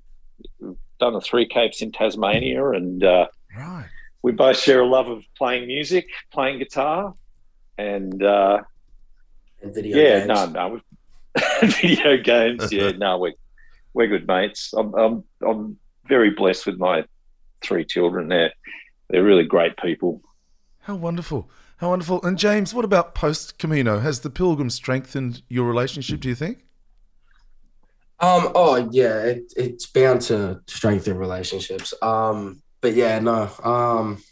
done 1.01 1.15
the 1.15 1.21
three 1.21 1.47
capes 1.47 1.81
in 1.83 1.93
Tasmania, 1.93 2.71
and 2.71 3.03
uh, 3.03 3.27
right 3.57 3.89
we 4.23 4.33
both 4.33 4.59
share 4.59 4.81
a 4.81 4.87
love 4.87 5.09
of 5.09 5.25
playing 5.37 5.67
music, 5.67 6.07
playing 6.33 6.59
guitar, 6.59 7.15
and, 7.77 8.23
uh, 8.23 8.63
and 9.61 9.75
video 9.75 9.97
games. 9.97 10.03
yeah, 10.03 10.27
games. 10.27 10.55
no, 10.55 10.71
no, 10.71 10.81
video 11.63 12.17
games. 12.19 12.73
Yeah, 12.73 12.91
no, 12.97 13.19
we're 13.19 13.35
we're 13.95 14.07
good 14.07 14.27
mates. 14.27 14.73
I'm 14.77 14.95
I'm 14.95 15.25
I'm 15.47 15.79
very 16.07 16.31
blessed 16.31 16.67
with 16.67 16.79
my 16.79 17.05
three 17.63 17.85
children. 17.85 18.29
They're 18.29 18.53
they're 19.09 19.25
really 19.25 19.45
great 19.45 19.77
people. 19.77 20.23
How 20.81 20.95
wonderful! 20.95 21.51
How 21.79 21.91
wonderful! 21.91 22.23
And 22.23 22.39
James, 22.39 22.75
what 22.75 22.85
about 22.85 23.15
post 23.15 23.59
Camino? 23.59 24.01
Has 24.01 24.21
the 24.21 24.31
pilgrim 24.31 24.71
strengthened 24.71 25.43
your 25.49 25.67
relationship? 25.67 26.21
Do 26.21 26.29
you 26.29 26.35
think? 26.35 26.65
Um. 28.21 28.53
Oh 28.55 28.89
yeah. 28.91 29.19
It, 29.19 29.53
it's 29.57 29.87
bound 29.87 30.23
to 30.23 30.61
strengthen 30.67 31.19
relationships. 31.19 31.93
Um 32.03 32.62
but 32.83 32.95
yeah, 32.95 33.21
no. 33.21 33.49
Um, 33.63 34.23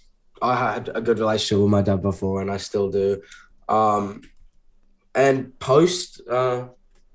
I 0.43 0.57
had 0.57 0.91
a 0.95 1.01
good 1.01 1.19
relationship 1.19 1.63
with 1.63 1.71
my 1.71 1.83
dad 1.83 2.03
before, 2.03 2.43
and 2.43 2.51
I 2.51 2.59
still 2.59 2.91
do. 2.91 3.23
Um, 3.69 4.23
and 5.15 5.59
post 5.59 6.21
uh, 6.29 6.69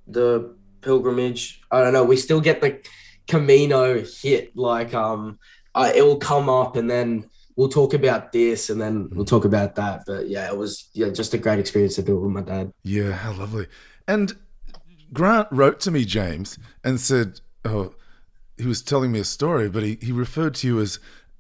the 0.08 0.56
pilgrimage, 0.82 1.62
I 1.70 1.82
don't 1.82 1.94
know. 1.94 2.04
We 2.04 2.18
still 2.18 2.42
get 2.42 2.62
the 2.62 2.80
Camino 3.27 4.01
hit. 4.01 4.56
Like, 4.56 4.94
um, 4.94 5.38
I, 5.74 5.94
it 5.94 6.06
will 6.06 6.18
come 6.18 6.50
up, 6.50 6.77
and 6.77 6.89
then 6.89 7.30
we'll 7.56 7.70
talk 7.70 7.94
about 7.94 8.32
this, 8.32 8.70
and 8.70 8.80
then 8.80 9.10
we'll 9.12 9.25
talk 9.25 9.46
about 9.46 9.75
that. 9.75 10.04
But 10.08 10.30
yeah, 10.30 10.48
it 10.48 10.58
was 10.58 10.89
yeah 10.94 11.10
just 11.10 11.34
a 11.34 11.38
great 11.38 11.60
experience 11.60 11.96
to 11.96 12.04
do 12.04 12.18
it 12.18 12.22
with 12.22 12.32
my 12.32 12.42
dad. 12.42 12.72
Yeah, 12.84 13.12
how 13.12 13.34
lovely. 13.34 13.68
And 14.08 14.36
Grant 15.12 15.48
wrote 15.51 15.80
to 15.82 15.92
me, 15.92 16.06
James, 16.06 16.58
and 16.84 17.00
said, 17.00 17.42
"Oh." 17.65 17.94
He 18.58 18.65
was 18.65 18.82
telling 18.82 19.12
me 19.12 19.20
a 19.20 19.25
story, 19.25 19.68
but 19.68 19.84
he, 19.84 19.98
he 20.01 20.13
referred 20.13 20.56
to 20.56 20.68
you 20.68 20.80
as 20.80 20.98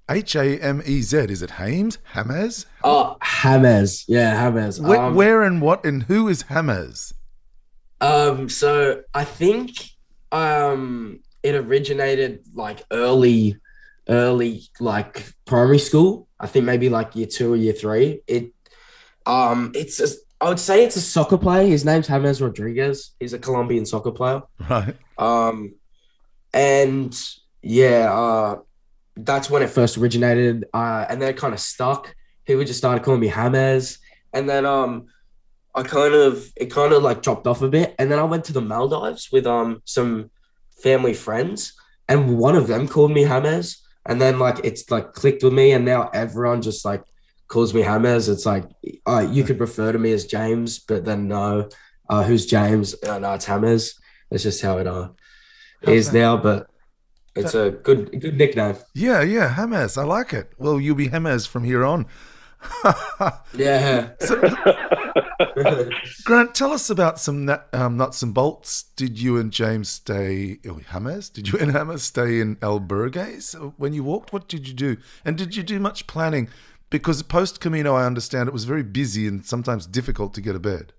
H 0.09 0.35
A 0.35 0.57
M 0.59 0.81
E 0.85 1.01
Z. 1.01 1.17
Is 1.17 1.41
it 1.41 1.51
Hames? 1.51 1.97
Hammers? 2.03 2.65
Oh, 2.83 3.17
Hammers. 3.21 4.05
Yeah, 4.07 4.35
Hammers. 4.35 4.79
Where, 4.79 5.01
um, 5.01 5.15
where, 5.15 5.43
and 5.43 5.61
what 5.61 5.85
and 5.85 6.03
who 6.03 6.27
is 6.27 6.43
Hammers? 6.43 7.13
Um, 8.01 8.49
so 8.49 9.01
I 9.13 9.23
think 9.23 9.71
um 10.31 11.19
it 11.43 11.55
originated 11.55 12.43
like 12.53 12.83
early, 12.91 13.57
early 14.09 14.63
like 14.79 15.31
primary 15.45 15.79
school. 15.79 16.27
I 16.39 16.47
think 16.47 16.65
maybe 16.65 16.89
like 16.89 17.15
year 17.15 17.27
two 17.27 17.53
or 17.53 17.55
year 17.55 17.73
three. 17.73 18.21
It 18.27 18.51
um 19.25 19.71
it's 19.73 19.97
just 19.97 20.19
I 20.41 20.49
would 20.49 20.59
say 20.59 20.83
it's 20.83 20.95
a 20.95 21.01
soccer 21.01 21.37
player. 21.37 21.65
His 21.67 21.85
name's 21.85 22.07
James 22.07 22.41
Rodriguez. 22.41 23.11
He's 23.19 23.33
a 23.33 23.39
Colombian 23.39 23.85
soccer 23.85 24.11
player. 24.11 24.43
Right. 24.69 24.95
Um, 25.17 25.75
and 26.53 27.17
yeah, 27.61 28.13
uh, 28.13 28.59
that's 29.15 29.49
when 29.49 29.63
it 29.63 29.69
first 29.69 29.97
originated. 29.97 30.65
Uh, 30.73 31.05
and 31.09 31.21
then 31.21 31.29
it 31.29 31.37
kind 31.37 31.53
of 31.53 31.59
stuck. 31.59 32.13
People 32.45 32.63
just 32.63 32.79
started 32.79 33.03
calling 33.03 33.21
me 33.21 33.27
James, 33.27 33.99
and 34.33 34.47
then 34.47 34.65
um, 34.65 35.07
I 35.73 35.83
kind 35.83 36.13
of 36.13 36.51
it 36.55 36.67
kind 36.71 36.93
of 36.93 37.01
like 37.01 37.21
dropped 37.21 37.47
off 37.47 37.61
a 37.61 37.69
bit. 37.69 37.95
And 37.97 38.11
then 38.11 38.19
I 38.19 38.23
went 38.23 38.45
to 38.45 38.53
the 38.53 38.61
Maldives 38.61 39.31
with 39.31 39.47
um 39.47 39.81
some 39.85 40.29
family 40.83 41.13
friends, 41.13 41.73
and 42.07 42.37
one 42.37 42.55
of 42.55 42.67
them 42.67 42.87
called 42.87 43.11
me 43.11 43.23
James. 43.23 43.81
And 44.07 44.21
then 44.21 44.37
like 44.37 44.59
it's 44.63 44.91
like 44.91 45.13
clicked 45.13 45.43
with 45.43 45.53
me, 45.53 45.71
and 45.71 45.85
now 45.85 46.09
everyone 46.13 46.61
just 46.61 46.85
like 46.85 47.03
calls 47.47 47.73
me 47.73 47.81
James. 47.81 48.29
It's 48.29 48.45
like 48.45 48.65
uh, 49.07 49.27
you 49.29 49.43
could 49.43 49.59
refer 49.59 49.91
to 49.91 49.99
me 49.99 50.11
as 50.11 50.25
James, 50.25 50.79
but 50.79 51.05
then 51.05 51.27
no, 51.27 51.69
uh, 52.09 52.23
who's 52.23 52.45
James? 52.45 52.95
Uh, 53.03 53.19
no, 53.19 53.33
it's 53.33 53.45
James. 53.45 53.99
That's 54.29 54.43
just 54.43 54.61
how 54.61 54.77
it 54.77 54.87
uh, 54.87 55.09
is 55.81 56.13
now. 56.13 56.37
But 56.37 56.69
it's 57.35 57.53
a 57.53 57.71
good 57.71 58.19
good 58.19 58.37
nickname. 58.37 58.75
Yeah, 58.93 59.21
yeah, 59.21 59.49
James. 59.49 59.97
I 59.97 60.03
like 60.03 60.33
it. 60.33 60.53
Well, 60.57 60.79
you'll 60.79 60.95
be 60.95 61.09
James 61.09 61.45
from 61.45 61.63
here 61.63 61.83
on. 61.83 62.05
Yeah. 63.53 64.11
Grant, 66.23 66.55
tell 66.55 66.71
us 66.71 66.89
about 66.89 67.19
some 67.19 67.49
um, 67.73 67.97
nuts 67.97 68.21
and 68.21 68.33
bolts. 68.33 68.83
Did 68.95 69.19
you 69.19 69.37
and 69.37 69.51
James 69.51 69.89
stay, 69.89 70.59
oh, 70.67 70.79
James, 70.91 71.29
did 71.29 71.47
you 71.47 71.59
and 71.59 71.71
James 71.71 72.03
stay 72.03 72.39
in 72.39 72.57
El 72.61 72.79
Albergues 72.79 73.53
when 73.77 73.93
you 73.93 74.03
walked? 74.03 74.33
What 74.33 74.47
did 74.47 74.67
you 74.67 74.73
do? 74.73 74.97
And 75.23 75.37
did 75.37 75.55
you 75.55 75.63
do 75.63 75.79
much 75.79 76.07
planning? 76.07 76.49
Because 76.89 77.21
post 77.23 77.59
Camino, 77.59 77.95
I 77.95 78.05
understand 78.05 78.47
it 78.47 78.53
was 78.53 78.65
very 78.65 78.83
busy 78.83 79.27
and 79.27 79.45
sometimes 79.45 79.85
difficult 79.85 80.33
to 80.35 80.41
get 80.41 80.55
a 80.55 80.59
bed. 80.59 80.93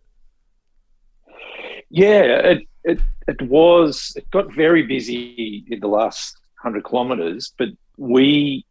Yeah, 1.91 2.23
it, 2.23 2.69
it, 2.85 3.01
it 3.29 3.43
was, 3.43 4.13
it 4.17 4.31
got 4.31 4.53
very 4.53 4.83
busy 4.83 5.65
in 5.69 5.81
the 5.81 5.89
last 5.89 6.37
100 6.63 6.85
kilometres, 6.85 7.53
but 7.59 7.69
we 7.97 8.65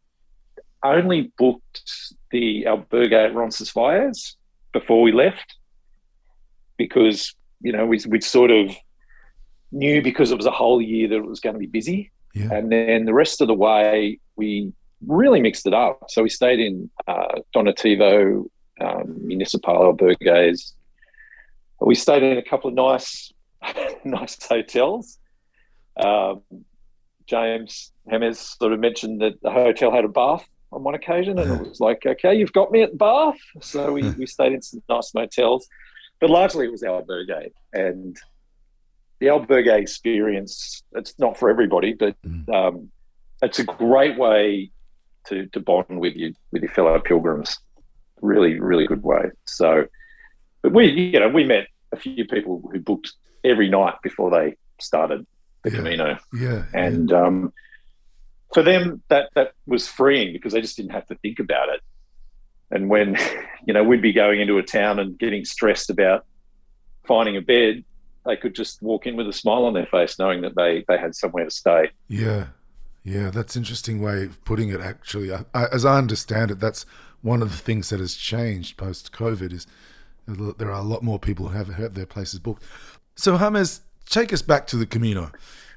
only 0.82 1.32
booked 1.38 2.14
the 2.30 2.64
albergue 2.64 3.12
at 3.12 3.34
Roncesvalles 3.34 4.36
before 4.72 5.02
we 5.02 5.12
left 5.12 5.56
because, 6.76 7.34
you 7.60 7.72
know, 7.72 7.86
we, 7.86 8.00
we 8.08 8.20
sort 8.20 8.50
of 8.50 8.74
knew 9.72 10.02
because 10.02 10.30
it 10.30 10.36
was 10.36 10.46
a 10.46 10.50
whole 10.50 10.80
year 10.80 11.08
that 11.08 11.16
it 11.16 11.26
was 11.26 11.40
going 11.40 11.54
to 11.54 11.60
be 11.60 11.66
busy. 11.66 12.12
Yeah. 12.34 12.52
And 12.52 12.70
then 12.70 13.06
the 13.06 13.14
rest 13.14 13.40
of 13.40 13.48
the 13.48 13.54
way, 13.54 14.18
we 14.36 14.72
really 15.06 15.40
mixed 15.40 15.66
it 15.66 15.74
up. 15.74 16.04
So 16.08 16.22
we 16.22 16.28
stayed 16.28 16.60
in 16.60 16.90
uh, 17.06 17.40
Donativo, 17.54 18.46
um, 18.80 19.26
Municipal 19.26 19.94
Albergues. 19.94 20.72
We 21.80 21.94
stayed 21.94 22.22
in 22.22 22.38
a 22.38 22.42
couple 22.42 22.68
of 22.68 22.74
nice, 22.74 23.32
nice 24.04 24.36
hotels. 24.46 25.18
Um, 25.96 26.42
James 27.26 27.92
James 28.10 28.38
sort 28.38 28.72
of 28.72 28.80
mentioned 28.80 29.20
that 29.20 29.40
the 29.42 29.50
hotel 29.50 29.90
had 29.90 30.04
a 30.04 30.08
bath 30.08 30.46
on 30.72 30.82
one 30.84 30.94
occasion, 30.94 31.38
and 31.38 31.50
it 31.50 31.68
was 31.68 31.80
like, 31.80 32.04
okay, 32.06 32.34
you've 32.34 32.52
got 32.52 32.70
me 32.70 32.82
at 32.82 32.92
the 32.92 32.96
bath. 32.96 33.36
So 33.60 33.92
we, 33.92 34.10
we 34.10 34.26
stayed 34.26 34.52
in 34.52 34.62
some 34.62 34.82
nice 34.88 35.12
motels, 35.14 35.66
but 36.20 36.30
largely 36.30 36.66
it 36.66 36.72
was 36.72 36.82
albergue. 36.82 37.50
And 37.72 38.16
the 39.18 39.26
albergue 39.26 39.80
experience, 39.80 40.82
it's 40.92 41.18
not 41.18 41.38
for 41.38 41.48
everybody, 41.50 41.92
but 41.94 42.14
Mm. 42.22 42.48
um, 42.54 42.90
it's 43.42 43.58
a 43.58 43.64
great 43.64 44.18
way 44.18 44.70
to, 45.26 45.46
to 45.46 45.60
bond 45.60 46.00
with 46.00 46.14
you 46.16 46.32
with 46.52 46.62
your 46.62 46.70
fellow 46.72 46.98
pilgrims. 47.00 47.58
Really, 48.22 48.58
really 48.60 48.86
good 48.86 49.02
way. 49.02 49.30
So, 49.46 49.86
but 50.66 50.74
we, 50.74 50.86
you 50.90 51.20
know, 51.20 51.28
we 51.28 51.44
met 51.44 51.68
a 51.92 51.96
few 51.96 52.24
people 52.24 52.60
who 52.72 52.80
booked 52.80 53.12
every 53.44 53.68
night 53.68 53.94
before 54.02 54.30
they 54.32 54.56
started 54.80 55.24
the 55.62 55.70
Yeah. 55.70 55.76
Camino 55.76 56.18
Yeah. 56.34 56.64
and 56.74 57.12
um, 57.12 57.52
for 58.52 58.64
them 58.64 59.00
that 59.08 59.30
that 59.36 59.52
was 59.66 59.86
freeing 59.86 60.32
because 60.32 60.52
they 60.52 60.60
just 60.60 60.76
didn't 60.76 60.90
have 60.90 61.06
to 61.06 61.14
think 61.16 61.38
about 61.38 61.68
it 61.68 61.80
and 62.72 62.88
when 62.90 63.16
you 63.66 63.72
know 63.74 63.84
we'd 63.84 64.02
be 64.02 64.12
going 64.12 64.40
into 64.40 64.58
a 64.58 64.62
town 64.64 64.98
and 64.98 65.16
getting 65.18 65.44
stressed 65.44 65.88
about 65.88 66.24
finding 67.06 67.36
a 67.36 67.40
bed 67.40 67.84
they 68.24 68.36
could 68.36 68.54
just 68.56 68.82
walk 68.82 69.06
in 69.06 69.14
with 69.16 69.28
a 69.28 69.32
smile 69.32 69.64
on 69.66 69.72
their 69.74 69.86
face 69.86 70.18
knowing 70.18 70.40
that 70.42 70.56
they 70.56 70.84
they 70.88 70.98
had 70.98 71.14
somewhere 71.14 71.44
to 71.44 71.50
stay 71.50 71.90
Yeah, 72.08 72.46
yeah, 73.04 73.30
that's 73.30 73.54
an 73.54 73.62
interesting 73.62 74.02
way 74.02 74.24
of 74.24 74.44
putting 74.44 74.70
it. 74.70 74.80
Actually, 74.80 75.32
I, 75.32 75.44
I, 75.54 75.66
as 75.72 75.84
I 75.84 75.96
understand 75.96 76.50
it, 76.50 76.58
that's 76.58 76.84
one 77.22 77.40
of 77.40 77.50
the 77.52 77.56
things 77.56 77.90
that 77.90 78.00
has 78.00 78.16
changed 78.16 78.76
post 78.76 79.12
COVID. 79.12 79.52
Is 79.52 79.64
there 80.26 80.70
are 80.70 80.80
a 80.80 80.84
lot 80.84 81.02
more 81.02 81.18
people 81.18 81.48
who 81.48 81.56
have 81.56 81.94
their 81.94 82.06
places 82.06 82.38
booked. 82.40 82.62
So, 83.14 83.38
James, 83.38 83.80
take 84.08 84.32
us 84.32 84.42
back 84.42 84.66
to 84.68 84.76
the 84.76 84.86
Camino. 84.86 85.32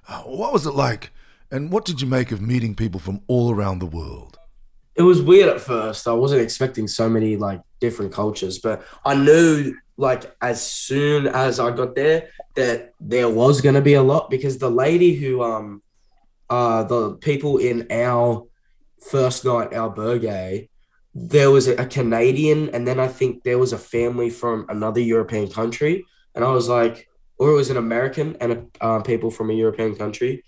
Uh, 0.08 0.22
what 0.22 0.52
was 0.52 0.66
it 0.66 0.74
like, 0.74 1.12
and 1.52 1.72
what 1.72 1.86
did 1.86 2.02
you 2.02 2.08
make 2.08 2.32
of 2.32 2.42
meeting 2.42 2.76
people 2.76 3.00
from 3.00 3.22
all 3.28 3.54
around 3.54 3.80
the 3.80 3.86
world? 3.86 4.40
it 5.00 5.04
was 5.04 5.22
weird 5.22 5.48
at 5.48 5.62
first. 5.62 6.10
I 6.10 6.12
wasn't 6.12 6.42
expecting 6.42 6.86
so 6.86 7.10
many 7.10 7.38
like 7.38 7.62
different 7.80 8.12
cultures, 8.12 8.60
but 8.60 8.84
I 9.06 9.16
knew 9.16 9.74
like 9.96 10.36
as 10.42 10.62
soon 10.62 11.26
as 11.28 11.58
I 11.58 11.72
got 11.72 11.96
there 11.96 12.28
that 12.56 12.94
there 13.00 13.30
was 13.30 13.62
gonna 13.62 13.82
be 13.82 13.94
a 13.94 14.04
lot 14.04 14.30
because 14.30 14.58
the 14.58 14.70
lady 14.70 15.14
who 15.16 15.42
um 15.42 15.82
uh 16.50 16.84
the 16.84 17.14
people 17.16 17.58
in 17.58 17.88
our 17.92 18.46
first 19.10 19.46
night 19.46 19.72
albergue 19.72 20.69
there 21.28 21.52
was 21.52 21.68
a 21.68 21.86
Canadian 21.86 22.70
and 22.70 22.88
then 22.88 23.00
I 23.00 23.08
think 23.08 23.44
there 23.44 23.58
was 23.58 23.74
a 23.74 23.78
family 23.78 24.30
from 24.30 24.66
another 24.70 25.02
European 25.02 25.50
country 25.50 26.06
and 26.36 26.44
I 26.44 26.52
was 26.52 26.70
like 26.70 27.08
or 27.38 27.52
it 27.52 27.56
was 27.56 27.70
an 27.70 27.78
American 27.78 28.36
and 28.42 28.52
a, 28.52 28.66
uh, 28.82 29.02
people 29.02 29.32
from 29.32 29.50
a 29.50 29.54
European 29.54 29.96
country 29.96 30.44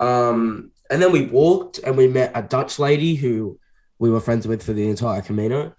um 0.00 0.70
and 0.90 1.00
then 1.02 1.12
we 1.12 1.26
walked 1.26 1.78
and 1.78 1.96
we 1.96 2.06
met 2.08 2.32
a 2.34 2.42
Dutch 2.42 2.78
lady 2.78 3.14
who 3.14 3.58
we 3.98 4.10
were 4.10 4.20
friends 4.20 4.46
with 4.46 4.62
for 4.62 4.72
the 4.72 4.88
entire 4.88 5.22
Camino. 5.22 5.74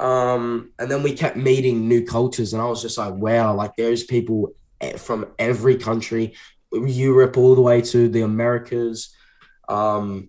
Um, 0.00 0.72
and 0.78 0.90
then 0.90 1.02
we 1.02 1.12
kept 1.12 1.36
meeting 1.36 1.88
new 1.88 2.04
cultures, 2.04 2.52
and 2.52 2.62
I 2.62 2.66
was 2.66 2.82
just 2.82 2.98
like, 2.98 3.14
wow, 3.14 3.54
like 3.54 3.76
there's 3.76 4.04
people 4.04 4.52
from 4.98 5.26
every 5.38 5.76
country, 5.76 6.34
Europe 6.72 7.36
all 7.36 7.54
the 7.54 7.62
way 7.62 7.80
to 7.80 8.08
the 8.08 8.22
Americas. 8.22 9.14
Um, 9.68 10.28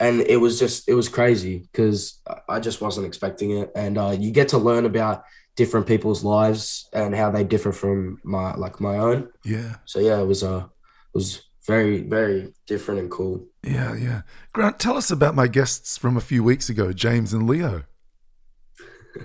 and 0.00 0.22
it 0.22 0.38
was 0.38 0.58
just, 0.58 0.88
it 0.88 0.94
was 0.94 1.08
crazy 1.08 1.68
because 1.70 2.20
I 2.48 2.58
just 2.58 2.80
wasn't 2.80 3.06
expecting 3.06 3.50
it. 3.52 3.70
And 3.76 3.98
uh, 3.98 4.16
you 4.18 4.30
get 4.32 4.48
to 4.48 4.58
learn 4.58 4.86
about 4.86 5.22
different 5.56 5.86
people's 5.86 6.24
lives 6.24 6.88
and 6.92 7.14
how 7.14 7.30
they 7.30 7.44
differ 7.44 7.70
from 7.70 8.18
my, 8.24 8.54
like 8.56 8.80
my 8.80 8.96
own. 8.96 9.28
Yeah, 9.44 9.76
So 9.84 9.98
yeah, 10.00 10.18
it 10.20 10.26
was, 10.26 10.42
uh, 10.42 10.64
it 10.64 11.14
was 11.14 11.42
very, 11.66 12.00
very 12.00 12.54
different 12.66 13.00
and 13.00 13.10
cool. 13.10 13.46
yeah, 13.62 13.94
yeah. 13.94 14.22
Grant, 14.54 14.78
tell 14.80 14.96
us 14.96 15.10
about 15.10 15.34
my 15.34 15.46
guests 15.46 15.98
from 15.98 16.16
a 16.16 16.20
few 16.20 16.42
weeks 16.42 16.68
ago, 16.70 16.92
James 16.92 17.32
and 17.34 17.46
Leo. 17.46 17.84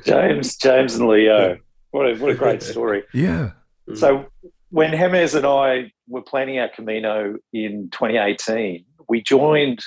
james 0.03 0.57
james 0.57 0.95
and 0.95 1.07
leo 1.07 1.57
what 1.91 2.09
a, 2.09 2.15
what 2.17 2.31
a 2.31 2.35
great 2.35 2.61
story 2.61 3.03
Yeah, 3.13 3.51
So 3.93 4.25
when 4.69 4.91
James 4.91 5.35
and 5.35 5.45
I 5.45 5.91
were 6.09 6.23
planning 6.23 6.59
our 6.59 6.67
Camino 6.67 7.37
in 7.53 7.89
2018, 7.91 8.83
we 9.07 9.21
joined 9.21 9.79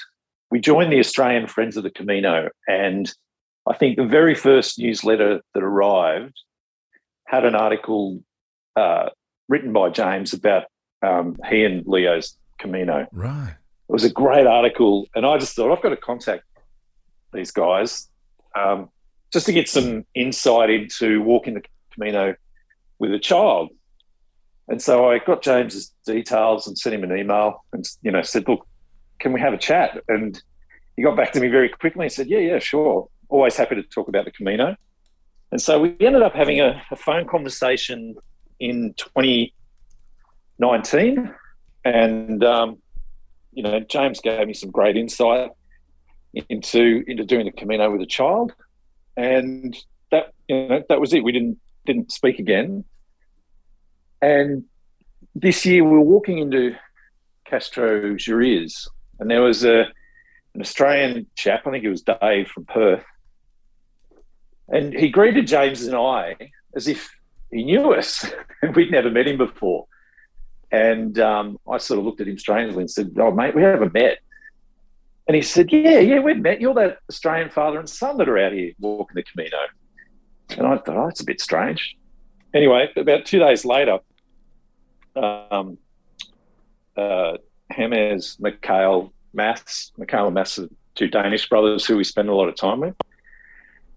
we 0.51 0.61
joined 0.61 0.93
the 0.93 0.99
Australian 0.99 1.47
Friends 1.47 1.77
of 1.77 1.83
the 1.83 1.91
Camino, 1.91 2.49
and 2.67 3.13
I 3.69 3.75
think 3.75 3.97
the 3.97 4.05
very 4.05 4.35
first 4.35 4.79
newsletter 4.79 5.41
that 5.55 5.63
arrived 5.63 6.41
had 7.27 7.45
an 7.45 7.55
article 7.55 8.23
uh, 8.77 9.11
written 9.49 9.73
by 9.73 9.91
James 9.91 10.33
about 10.33 10.65
um, 11.03 11.37
he 11.49 11.65
and 11.65 11.87
Leo's 11.87 12.37
Camino. 12.59 13.07
right. 13.13 13.55
It 13.89 13.93
was 13.93 14.05
a 14.05 14.11
great 14.11 14.47
article, 14.47 15.07
and 15.15 15.25
I 15.25 15.39
just 15.39 15.57
thought 15.57 15.75
I've 15.75 15.83
got 15.83 15.91
to 15.91 15.97
contact 15.97 16.45
these 17.33 17.51
guys 17.51 18.09
um, 18.55 18.91
just 19.33 19.47
to 19.47 19.53
get 19.53 19.69
some 19.69 20.05
insight 20.15 20.69
into 20.69 21.23
walking 21.23 21.55
the 21.55 21.63
Camino 21.95 22.35
with 22.99 23.15
a 23.15 23.19
child. 23.19 23.71
And 24.69 24.83
so 24.83 25.09
I 25.09 25.19
got 25.21 25.43
James's 25.43 25.95
details 26.05 26.67
and 26.67 26.77
sent 26.77 26.95
him 26.95 27.11
an 27.11 27.17
email 27.17 27.65
and 27.73 27.87
you 28.03 28.11
know 28.11 28.21
said, 28.21 28.47
"Look, 28.47 28.68
can 29.19 29.33
we 29.33 29.41
have 29.41 29.53
a 29.53 29.59
chat?" 29.59 30.01
And 30.09 30.41
he 30.97 31.03
got 31.03 31.17
back 31.17 31.33
to 31.33 31.41
me 31.41 31.49
very 31.49 31.69
quickly 31.69 32.07
and 32.07 32.13
said, 32.13 32.29
"Yeah, 32.29 32.39
yeah, 32.39 32.59
sure. 32.59 33.09
Always 33.29 33.57
happy 33.57 33.75
to 33.77 33.83
talk 33.83 34.09
about 34.09 34.25
the 34.25 34.31
Camino." 34.31 34.77
And 35.51 35.61
so 35.61 35.81
we 35.81 35.97
ended 36.01 36.23
up 36.23 36.35
having 36.35 36.61
a, 36.61 36.81
a 36.91 36.97
phone 36.97 37.27
conversation 37.27 38.17
in 38.61 38.95
2019, 38.97 41.35
and 41.85 42.45
um, 42.45 42.79
you 43.53 43.63
know 43.63 43.81
James 43.81 44.21
gave 44.21 44.47
me 44.47 44.55
some 44.55 44.71
great 44.71 44.97
insight 44.97 45.51
into 46.49 47.05
into 47.07 47.25
doing 47.25 47.45
the 47.47 47.53
Camino 47.53 47.91
with 47.91 48.03
a 48.03 48.07
child, 48.07 48.55
and 49.17 49.77
that 50.11 50.33
you 50.49 50.69
know 50.69 50.83
that 50.89 51.01
was 51.01 51.15
it. 51.15 51.25
We 51.25 51.33
didn't 51.33 51.59
didn't 51.87 52.13
speak 52.13 52.39
again. 52.39 52.85
And 54.21 54.65
this 55.35 55.65
year 55.65 55.85
we 55.85 55.91
were 55.91 56.01
walking 56.01 56.39
into 56.39 56.75
Castrojeriz, 57.51 58.89
and 59.19 59.31
there 59.31 59.43
was 59.43 59.65
a 59.65 59.87
an 60.55 60.63
Australian 60.63 61.27
chap, 61.37 61.67
I 61.67 61.71
think 61.71 61.85
it 61.85 61.91
was 61.91 62.03
Dave 62.03 62.49
from 62.49 62.65
Perth, 62.65 63.05
and 64.69 64.93
he 64.93 65.09
greeted 65.09 65.47
James 65.47 65.83
and 65.83 65.97
I 65.97 66.37
as 66.75 66.89
if 66.89 67.11
he 67.51 67.65
knew 67.65 67.93
us, 67.93 68.31
and 68.63 68.75
we'd 68.77 68.91
never 68.91 69.11
met 69.11 69.27
him 69.27 69.39
before. 69.39 69.87
And 70.71 71.19
um, 71.19 71.59
I 71.71 71.79
sort 71.79 71.99
of 71.99 72.05
looked 72.05 72.21
at 72.21 72.29
him 72.29 72.39
strangely 72.39 72.81
and 72.81 72.91
said, 72.91 73.13
"Oh, 73.19 73.31
mate, 73.31 73.55
we 73.55 73.63
haven't 73.63 73.95
met." 73.95 74.19
And 75.27 75.35
he 75.35 75.43
said, 75.43 75.73
"Yeah, 75.73 75.99
yeah, 75.99 76.21
we've 76.21 76.39
met. 76.39 76.61
You're 76.61 76.75
that 76.75 76.99
Australian 77.09 77.51
father 77.51 77.79
and 77.79 77.89
son 77.89 78.19
that 78.19 78.29
are 78.29 78.39
out 78.39 78.53
here 78.53 78.73
walking 78.79 79.15
the 79.15 79.23
Camino." 79.23 79.57
And 80.51 80.67
I 80.67 80.77
thought, 80.77 80.97
"Oh, 80.97 81.07
that's 81.07 81.21
a 81.21 81.25
bit 81.25 81.41
strange." 81.41 81.97
Anyway, 82.55 82.91
about 82.97 83.25
two 83.25 83.39
days 83.39 83.65
later, 83.65 83.99
um, 85.17 85.79
uh, 86.97 87.39
James, 87.75 88.37
Mikhail, 88.41 89.13
Maths, 89.33 89.93
Mikhail 89.97 90.31
Maths 90.31 90.59
two 90.95 91.09
Danish 91.09 91.49
brothers 91.49 91.87
who 91.87 91.97
we 91.97 92.05
spend 92.05 92.29
a 92.29 92.35
lot 92.35 92.49
of 92.49 92.57
time 92.57 92.81
with, 92.81 92.95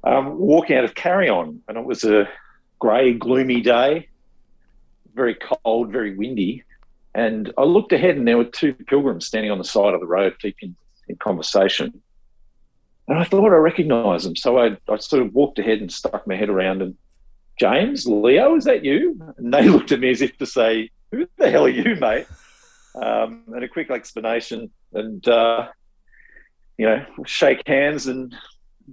um, 0.03 0.37
walking 0.37 0.77
out 0.77 0.83
of 0.83 0.95
Carrion. 0.95 1.61
And 1.67 1.77
it 1.77 1.83
was 1.83 2.03
a 2.03 2.29
grey, 2.79 3.13
gloomy 3.13 3.61
day, 3.61 4.07
very 5.15 5.35
cold, 5.35 5.91
very 5.91 6.15
windy. 6.15 6.63
And 7.13 7.51
I 7.57 7.63
looked 7.63 7.91
ahead 7.91 8.17
and 8.17 8.27
there 8.27 8.37
were 8.37 8.45
two 8.45 8.73
pilgrims 8.73 9.25
standing 9.25 9.51
on 9.51 9.57
the 9.57 9.63
side 9.63 9.93
of 9.93 9.99
the 9.99 10.07
road, 10.07 10.35
deep 10.41 10.57
in, 10.61 10.75
in 11.07 11.15
conversation. 11.17 12.01
And 13.07 13.19
I 13.19 13.23
thought 13.23 13.51
I 13.51 13.57
recognised 13.57 14.25
them. 14.25 14.35
So 14.35 14.59
I, 14.59 14.77
I 14.87 14.97
sort 14.97 15.23
of 15.23 15.33
walked 15.33 15.59
ahead 15.59 15.79
and 15.79 15.91
stuck 15.91 16.25
my 16.27 16.35
head 16.35 16.49
around 16.49 16.81
and 16.81 16.95
James, 17.59 18.07
Leo, 18.07 18.55
is 18.55 18.63
that 18.63 18.85
you? 18.85 19.21
And 19.37 19.53
they 19.53 19.67
looked 19.69 19.91
at 19.91 19.99
me 19.99 20.09
as 20.11 20.21
if 20.21 20.37
to 20.37 20.45
say, 20.45 20.89
Who 21.11 21.27
the 21.37 21.51
hell 21.51 21.65
are 21.65 21.69
you, 21.69 21.95
mate? 21.95 22.27
Um, 22.95 23.43
and 23.47 23.63
a 23.63 23.67
quick 23.67 23.89
explanation, 23.89 24.69
and 24.93 25.25
uh, 25.27 25.67
you 26.77 26.85
know, 26.85 27.05
shake 27.25 27.61
hands, 27.67 28.07
and 28.07 28.33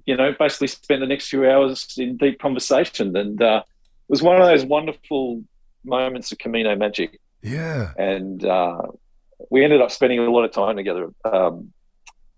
you 0.06 0.16
know, 0.16 0.34
basically 0.38 0.68
spend 0.68 1.02
the 1.02 1.06
next 1.06 1.28
few 1.28 1.48
hours 1.48 1.94
in 1.98 2.16
deep 2.16 2.38
conversation. 2.40 3.16
And 3.16 3.40
uh, 3.42 3.62
it 3.66 4.10
was 4.12 4.22
one 4.22 4.40
of 4.40 4.46
those 4.46 4.64
wonderful 4.64 5.42
moments 5.84 6.30
of 6.30 6.38
Camino 6.38 6.76
magic. 6.76 7.18
Yeah. 7.42 7.92
And 7.98 8.44
uh, 8.44 8.82
we 9.50 9.64
ended 9.64 9.80
up 9.80 9.90
spending 9.90 10.18
a 10.18 10.30
lot 10.30 10.44
of 10.44 10.52
time 10.52 10.76
together 10.76 11.08
um, 11.24 11.72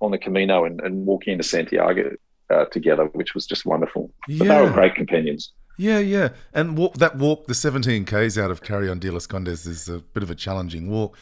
on 0.01 0.11
the 0.11 0.19
Camino 0.19 0.65
and, 0.65 0.81
and 0.81 1.05
walking 1.05 1.33
into 1.33 1.45
Santiago 1.45 2.15
uh, 2.49 2.65
together, 2.67 3.07
which 3.07 3.35
was 3.35 3.47
just 3.47 3.67
wonderful. 3.67 4.11
But 4.27 4.35
Yeah. 4.47 4.59
they 4.59 4.63
were 4.63 4.71
great 4.71 4.95
companions. 4.95 5.53
Yeah, 5.77 5.99
yeah. 5.99 6.31
And 6.55 6.77
walk, 6.77 6.95
that 6.95 7.17
walk, 7.17 7.47
the 7.47 7.55
17 7.55 8.05
Ks 8.05 8.37
out 8.39 8.51
of 8.51 8.63
Carrion 8.63 8.99
de 8.99 9.11
los 9.11 9.27
Condes 9.27 9.67
is 9.67 9.89
a 9.89 9.99
bit 9.99 10.23
of 10.23 10.31
a 10.31 10.35
challenging 10.35 10.91
walk. 10.91 11.17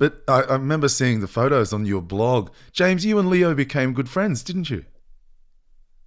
But 0.00 0.22
I, 0.26 0.40
I 0.40 0.52
remember 0.54 0.88
seeing 0.88 1.20
the 1.20 1.28
photos 1.28 1.74
on 1.74 1.84
your 1.84 2.00
blog. 2.00 2.48
James, 2.72 3.04
you 3.04 3.18
and 3.18 3.28
Leo 3.28 3.54
became 3.54 3.92
good 3.92 4.08
friends, 4.08 4.42
didn't 4.42 4.70
you? 4.70 4.86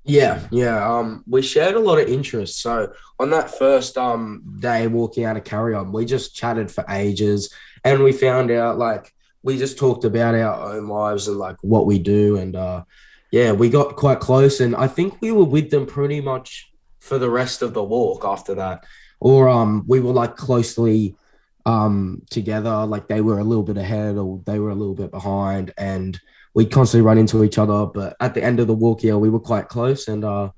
Yeah, 0.03 0.45
yeah. 0.49 0.83
Um, 0.83 1.23
we 1.27 1.43
shared 1.43 1.75
a 1.75 1.79
lot 1.79 1.99
of 1.99 2.09
interests. 2.09 2.59
So 2.59 2.91
on 3.19 3.29
that 3.29 3.51
first 3.51 3.95
um 3.97 4.57
day 4.59 4.87
walking 4.87 5.25
out 5.25 5.37
of 5.37 5.43
Carrion, 5.43 5.91
we 5.91 6.05
just 6.05 6.35
chatted 6.35 6.71
for 6.71 6.83
ages, 6.89 7.53
and 7.83 8.03
we 8.03 8.11
found 8.11 8.49
out 8.49 8.79
like 8.79 9.13
we 9.43 9.59
just 9.59 9.77
talked 9.77 10.05
about 10.05 10.33
our 10.33 10.73
own 10.73 10.87
lives 10.87 11.27
and 11.27 11.37
like 11.37 11.57
what 11.61 11.85
we 11.85 11.99
do, 11.99 12.37
and 12.37 12.55
uh, 12.55 12.83
yeah, 13.31 13.51
we 13.51 13.69
got 13.69 13.95
quite 13.95 14.19
close, 14.19 14.59
and 14.59 14.75
I 14.75 14.87
think 14.87 15.21
we 15.21 15.31
were 15.31 15.45
with 15.45 15.69
them 15.69 15.85
pretty 15.85 16.19
much 16.19 16.73
for 16.99 17.19
the 17.19 17.29
rest 17.29 17.61
of 17.61 17.75
the 17.75 17.83
walk 17.83 18.25
after 18.25 18.55
that, 18.55 18.85
or 19.19 19.47
um, 19.47 19.85
we 19.87 19.99
were 19.99 20.13
like 20.13 20.35
closely 20.35 21.15
um 21.65 22.21
together, 22.29 22.85
like 22.85 23.07
they 23.07 23.21
were 23.21 23.39
a 23.39 23.43
little 23.43 23.63
bit 23.63 23.77
ahead 23.77 24.17
or 24.17 24.41
they 24.45 24.59
were 24.59 24.69
a 24.69 24.75
little 24.75 24.95
bit 24.95 25.11
behind, 25.11 25.73
and 25.77 26.19
we 26.53 26.65
constantly 26.65 27.05
run 27.05 27.17
into 27.17 27.43
each 27.43 27.57
other. 27.57 27.85
But 27.85 28.15
at 28.19 28.33
the 28.33 28.43
end 28.43 28.59
of 28.59 28.67
the 28.67 28.73
walk, 28.73 29.03
yeah, 29.03 29.15
we 29.15 29.29
were 29.29 29.39
quite 29.39 29.69
close, 29.69 30.07
and 30.07 30.23
uh, 30.25 30.51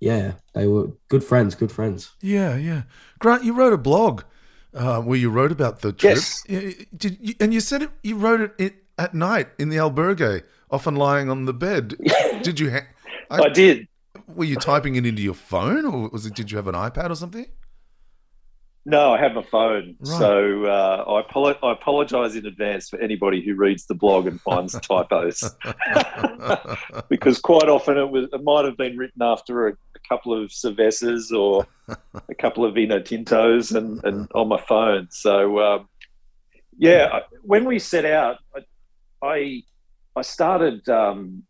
yeah, 0.00 0.32
they 0.54 0.66
were 0.66 0.88
good 1.08 1.24
friends, 1.24 1.54
good 1.54 1.72
friends. 1.72 2.12
Yeah, 2.20 2.56
yeah. 2.56 2.82
Grant, 3.18 3.44
you 3.44 3.52
wrote 3.52 3.72
a 3.72 3.78
blog 3.78 4.22
uh, 4.74 5.00
where 5.00 5.18
you 5.18 5.30
wrote 5.30 5.52
about 5.52 5.80
the 5.80 5.92
trip. 5.92 6.16
Yes. 6.16 6.42
Did 6.96 7.18
you, 7.20 7.34
and 7.40 7.52
you 7.52 7.60
said 7.60 7.82
it, 7.82 7.90
you 8.02 8.16
wrote 8.16 8.54
it, 8.58 8.74
at 8.98 9.14
night 9.14 9.48
in 9.58 9.70
the 9.70 9.78
albergue, 9.78 10.42
often 10.70 10.94
lying 10.94 11.30
on 11.30 11.46
the 11.46 11.54
bed. 11.54 11.96
Did 12.42 12.60
you? 12.60 12.70
Ha- 12.70 12.86
I 13.30 13.48
did. 13.48 13.86
were 14.26 14.44
you 14.44 14.56
typing 14.56 14.96
it 14.96 15.06
into 15.06 15.22
your 15.22 15.34
phone, 15.34 15.86
or 15.86 16.08
was 16.08 16.26
it? 16.26 16.34
Did 16.34 16.50
you 16.50 16.56
have 16.56 16.66
an 16.66 16.74
iPad 16.74 17.10
or 17.10 17.14
something? 17.14 17.46
No, 18.86 19.12
I 19.12 19.18
have 19.20 19.34
my 19.34 19.42
phone. 19.42 19.96
Right. 20.00 20.18
So 20.18 20.64
uh, 20.64 21.04
I, 21.06 21.22
apolo- 21.30 21.58
I 21.62 21.72
apologize 21.72 22.34
in 22.34 22.46
advance 22.46 22.88
for 22.88 22.98
anybody 22.98 23.44
who 23.44 23.54
reads 23.54 23.86
the 23.86 23.94
blog 23.94 24.26
and 24.26 24.40
finds 24.40 24.72
typos. 24.80 25.54
because 27.08 27.38
quite 27.40 27.68
often 27.68 27.98
it 27.98 28.10
was 28.10 28.26
it 28.32 28.42
might 28.42 28.64
have 28.64 28.76
been 28.76 28.96
written 28.96 29.22
after 29.22 29.68
a, 29.68 29.72
a 29.72 29.98
couple 30.08 30.32
of 30.32 30.50
cervezas 30.50 31.30
or 31.30 31.66
a 32.28 32.34
couple 32.34 32.64
of 32.64 32.74
vino 32.74 32.98
tintos 33.00 33.74
and, 33.74 34.02
and 34.04 34.28
on 34.34 34.48
my 34.48 34.60
phone. 34.62 35.08
So 35.10 35.60
um, 35.60 35.88
yeah, 36.78 37.08
I- 37.12 37.22
when 37.42 37.64
we 37.64 37.78
set 37.78 38.04
out, 38.04 38.38
I 38.54 38.60
I, 39.22 39.62
I 40.16 40.22
started 40.22 40.88
um, 40.88 41.42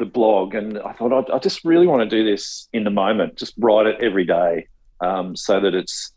the 0.00 0.06
blog 0.06 0.56
and 0.56 0.78
I 0.80 0.92
thought 0.94 1.30
I, 1.30 1.36
I 1.36 1.38
just 1.38 1.64
really 1.64 1.86
want 1.86 2.08
to 2.08 2.16
do 2.16 2.28
this 2.28 2.68
in 2.72 2.82
the 2.82 2.90
moment, 2.90 3.36
just 3.36 3.54
write 3.58 3.86
it 3.86 3.96
every 4.00 4.24
day, 4.24 4.66
um, 5.00 5.36
so 5.36 5.60
that 5.60 5.72
it's 5.72 6.10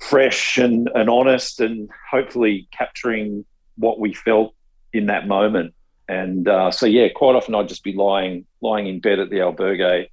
fresh 0.00 0.58
and, 0.58 0.88
and 0.94 1.08
honest 1.10 1.60
and 1.60 1.88
hopefully 2.10 2.68
capturing 2.76 3.44
what 3.76 4.00
we 4.00 4.12
felt 4.14 4.54
in 4.92 5.06
that 5.06 5.28
moment. 5.28 5.74
And 6.08 6.48
uh, 6.48 6.70
so, 6.70 6.86
yeah, 6.86 7.08
quite 7.14 7.36
often 7.36 7.54
I'd 7.54 7.68
just 7.68 7.84
be 7.84 7.92
lying 7.92 8.44
lying 8.60 8.86
in 8.88 9.00
bed 9.00 9.18
at 9.20 9.30
the 9.30 9.36
albergue 9.36 10.08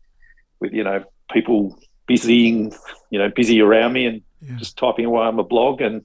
with 0.60 0.72
you 0.74 0.84
know 0.84 1.04
people 1.32 1.78
busying, 2.08 2.74
you 3.10 3.20
know, 3.20 3.30
busy 3.36 3.60
around 3.62 3.94
me 3.94 4.06
and 4.06 4.22
Yeah. 4.42 4.56
just 4.58 4.78
typing 4.78 5.06
away 5.06 5.24
on 5.26 5.36
my 5.36 5.44
blog. 5.44 5.82
And 5.82 6.04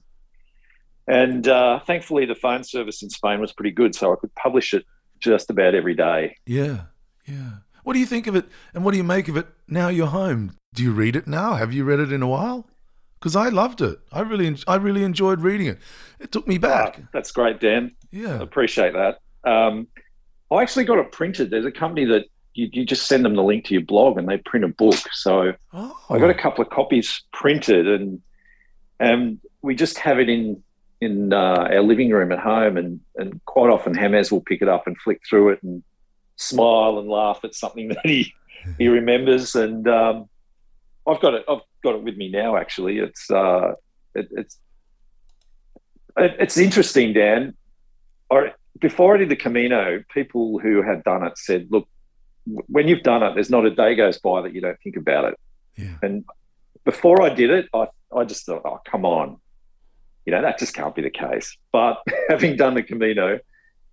and 1.07 1.47
uh, 1.47 1.79
thankfully, 1.81 2.25
the 2.25 2.35
phone 2.35 2.63
service 2.63 3.03
in 3.03 3.09
Spain 3.09 3.39
was 3.41 3.51
pretty 3.53 3.71
good, 3.71 3.93
so 3.93 4.11
I 4.13 4.15
could 4.15 4.33
publish 4.35 4.73
it 4.73 4.85
just 5.19 5.49
about 5.49 5.75
every 5.75 5.93
day. 5.95 6.37
Yeah, 6.45 6.81
yeah. 7.27 7.49
What 7.83 7.93
do 7.93 7.99
you 7.99 8.05
think 8.05 8.27
of 8.27 8.35
it, 8.35 8.45
and 8.73 8.83
what 8.85 8.91
do 8.91 8.97
you 8.97 9.03
make 9.03 9.27
of 9.27 9.35
it 9.37 9.47
now 9.67 9.89
you're 9.89 10.07
home? 10.07 10.57
Do 10.73 10.81
you 10.83 10.91
read 10.93 11.15
it 11.15 11.27
now? 11.27 11.55
Have 11.55 11.73
you 11.73 11.83
read 11.83 11.99
it 11.99 12.11
in 12.11 12.21
a 12.23 12.27
while? 12.27 12.65
Because 13.23 13.37
I 13.37 13.47
loved 13.47 13.79
it. 13.81 13.99
I 14.11 14.19
really, 14.19 14.53
I 14.67 14.75
really 14.75 15.05
enjoyed 15.05 15.39
reading 15.39 15.67
it. 15.67 15.79
It 16.19 16.33
took 16.33 16.45
me 16.45 16.57
back. 16.57 16.97
Ah, 16.99 17.07
that's 17.13 17.31
great, 17.31 17.61
Dan. 17.61 17.95
Yeah. 18.11 18.41
appreciate 18.41 18.91
that. 18.91 19.19
Um, 19.49 19.87
I 20.51 20.61
actually 20.61 20.83
got 20.83 20.97
it 20.99 21.13
printed. 21.13 21.49
There's 21.49 21.65
a 21.65 21.71
company 21.71 22.03
that 22.03 22.25
you, 22.53 22.67
you 22.73 22.85
just 22.85 23.05
send 23.07 23.23
them 23.23 23.35
the 23.37 23.41
link 23.41 23.63
to 23.67 23.73
your 23.75 23.83
blog 23.83 24.17
and 24.17 24.27
they 24.27 24.39
print 24.39 24.65
a 24.65 24.67
book. 24.67 24.99
So 25.13 25.53
Oh, 25.71 25.97
I 26.09 26.19
got 26.19 26.31
a 26.31 26.33
couple 26.33 26.65
of 26.65 26.69
copies 26.69 27.23
printed, 27.31 27.87
and 27.87 28.21
and 28.99 29.39
we 29.61 29.73
just 29.73 29.97
have 29.99 30.19
it 30.19 30.27
in 30.27 30.61
in 30.99 31.31
uh, 31.31 31.69
our 31.71 31.81
living 31.81 32.09
room 32.09 32.33
at 32.33 32.39
home, 32.39 32.75
and 32.75 32.99
and 33.15 33.39
quite 33.45 33.69
often 33.69 33.93
Hamas 33.95 34.33
will 34.33 34.41
pick 34.41 34.61
it 34.61 34.67
up 34.67 34.85
and 34.85 34.97
flick 34.97 35.21
through 35.29 35.51
it 35.51 35.63
and 35.63 35.81
smile 36.35 36.99
and 36.99 37.07
laugh 37.07 37.39
at 37.45 37.55
something 37.55 37.87
that 37.93 38.05
he 38.05 38.33
he 38.77 38.89
remembers, 38.89 39.55
and 39.55 39.87
um, 39.87 40.27
I've 41.07 41.21
got 41.21 41.35
it. 41.35 41.45
I've 41.47 41.61
got 41.83 41.95
it 41.95 42.03
with 42.03 42.17
me 42.17 42.29
now. 42.29 42.57
Actually, 42.57 42.99
it's 42.99 43.29
uh, 43.29 43.73
it, 44.15 44.27
it's 44.31 44.57
it, 46.17 46.35
it's 46.39 46.57
interesting, 46.57 47.13
Dan. 47.13 47.53
I, 48.31 48.53
before 48.79 49.15
I 49.15 49.17
did 49.17 49.29
the 49.29 49.35
Camino, 49.35 50.03
people 50.13 50.59
who 50.59 50.81
had 50.81 51.03
done 51.03 51.23
it 51.23 51.37
said, 51.37 51.67
"Look, 51.69 51.87
when 52.45 52.87
you've 52.87 53.03
done 53.03 53.23
it, 53.23 53.35
there's 53.35 53.49
not 53.49 53.65
a 53.65 53.71
day 53.71 53.95
goes 53.95 54.19
by 54.19 54.41
that 54.41 54.53
you 54.53 54.61
don't 54.61 54.79
think 54.81 54.97
about 54.97 55.25
it." 55.25 55.39
Yeah. 55.77 55.95
And 56.01 56.25
before 56.83 57.21
I 57.21 57.29
did 57.29 57.49
it, 57.49 57.69
I, 57.73 57.87
I 58.15 58.25
just 58.25 58.45
thought, 58.45 58.61
oh, 58.65 58.79
come 58.85 59.05
on. 59.05 59.37
You 60.25 60.31
know, 60.31 60.41
that 60.41 60.59
just 60.59 60.73
can't 60.73 60.95
be 60.95 61.01
the 61.01 61.09
case. 61.09 61.57
But 61.71 62.01
having 62.29 62.55
done 62.55 62.75
the 62.75 62.83
Camino, 62.83 63.39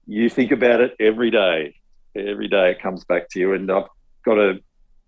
you 0.06 0.28
think 0.28 0.52
about 0.52 0.80
it 0.80 0.94
every 1.00 1.30
day. 1.30 1.74
Every 2.14 2.48
day 2.48 2.72
it 2.72 2.82
comes 2.82 3.04
back 3.04 3.28
to 3.30 3.40
you. 3.40 3.54
And 3.54 3.70
I've 3.70 3.88
got 4.24 4.38
a, 4.38 4.60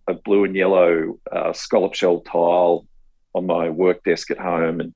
a 0.08 0.14
blue 0.14 0.44
and 0.44 0.54
yellow 0.54 1.18
uh, 1.30 1.52
scallop 1.52 1.94
shell 1.94 2.20
tile 2.20 2.86
on 3.34 3.46
my 3.46 3.70
work 3.70 4.02
desk 4.04 4.30
at 4.30 4.38
home. 4.38 4.80
And 4.80 4.94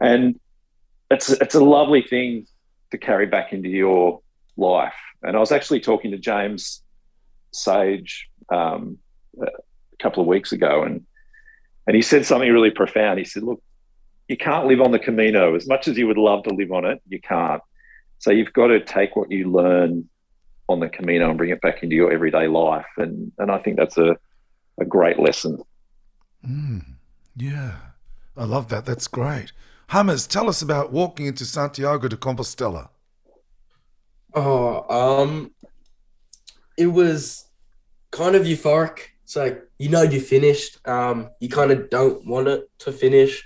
and 0.00 0.40
it's, 1.10 1.30
it's 1.30 1.54
a 1.54 1.64
lovely 1.64 2.02
thing 2.02 2.46
to 2.90 2.98
carry 2.98 3.26
back 3.26 3.52
into 3.52 3.68
your 3.68 4.20
life. 4.56 4.94
And 5.22 5.36
I 5.36 5.40
was 5.40 5.52
actually 5.52 5.80
talking 5.80 6.12
to 6.12 6.18
James 6.18 6.82
Sage 7.52 8.28
um, 8.52 8.98
a 9.40 9.46
couple 9.98 10.22
of 10.22 10.28
weeks 10.28 10.52
ago, 10.52 10.82
and 10.82 11.04
and 11.86 11.96
he 11.96 12.02
said 12.02 12.24
something 12.24 12.52
really 12.52 12.70
profound. 12.70 13.18
He 13.18 13.24
said, 13.24 13.42
"Look, 13.42 13.62
you 14.28 14.36
can't 14.36 14.66
live 14.66 14.80
on 14.80 14.92
the 14.92 14.98
Camino 14.98 15.56
as 15.56 15.66
much 15.66 15.88
as 15.88 15.98
you 15.98 16.06
would 16.06 16.18
love 16.18 16.44
to 16.44 16.54
live 16.54 16.70
on 16.70 16.84
it. 16.84 17.00
You 17.08 17.20
can't. 17.20 17.62
So 18.18 18.30
you've 18.30 18.52
got 18.52 18.68
to 18.68 18.80
take 18.80 19.16
what 19.16 19.30
you 19.30 19.50
learn 19.50 20.08
on 20.68 20.80
the 20.80 20.88
Camino 20.88 21.28
and 21.28 21.38
bring 21.38 21.50
it 21.50 21.60
back 21.60 21.82
into 21.82 21.96
your 21.96 22.12
everyday 22.12 22.46
life. 22.46 22.86
And 22.96 23.32
and 23.38 23.50
I 23.50 23.58
think 23.58 23.76
that's 23.76 23.98
a 23.98 24.16
a 24.80 24.84
great 24.84 25.18
lesson. 25.18 25.62
Mm, 26.46 26.84
yeah. 27.36 27.76
I 28.36 28.44
love 28.44 28.68
that. 28.68 28.86
That's 28.86 29.08
great. 29.08 29.52
Hummers, 29.88 30.26
tell 30.26 30.48
us 30.48 30.62
about 30.62 30.92
walking 30.92 31.26
into 31.26 31.44
Santiago 31.44 32.06
de 32.08 32.16
Compostela. 32.16 32.90
Oh, 34.34 34.84
um, 34.88 35.52
it 36.76 36.86
was 36.86 37.46
kind 38.12 38.36
of 38.36 38.42
euphoric. 38.42 39.00
It's 39.24 39.34
like 39.34 39.62
you 39.78 39.88
know 39.88 40.02
you 40.02 40.20
finished. 40.20 40.86
Um, 40.86 41.30
you 41.40 41.48
kind 41.48 41.70
of 41.70 41.90
don't 41.90 42.24
want 42.26 42.48
it 42.48 42.70
to 42.80 42.92
finish. 42.92 43.44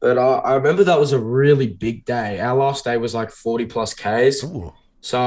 But 0.00 0.18
I, 0.18 0.34
I 0.34 0.54
remember 0.54 0.84
that 0.84 1.00
was 1.00 1.12
a 1.12 1.18
really 1.18 1.68
big 1.68 2.04
day. 2.04 2.38
Our 2.40 2.56
last 2.56 2.84
day 2.84 2.98
was 2.98 3.14
like 3.14 3.30
40 3.30 3.66
plus 3.66 3.94
Ks. 3.94 4.44
Ooh. 4.44 4.72
So 5.04 5.20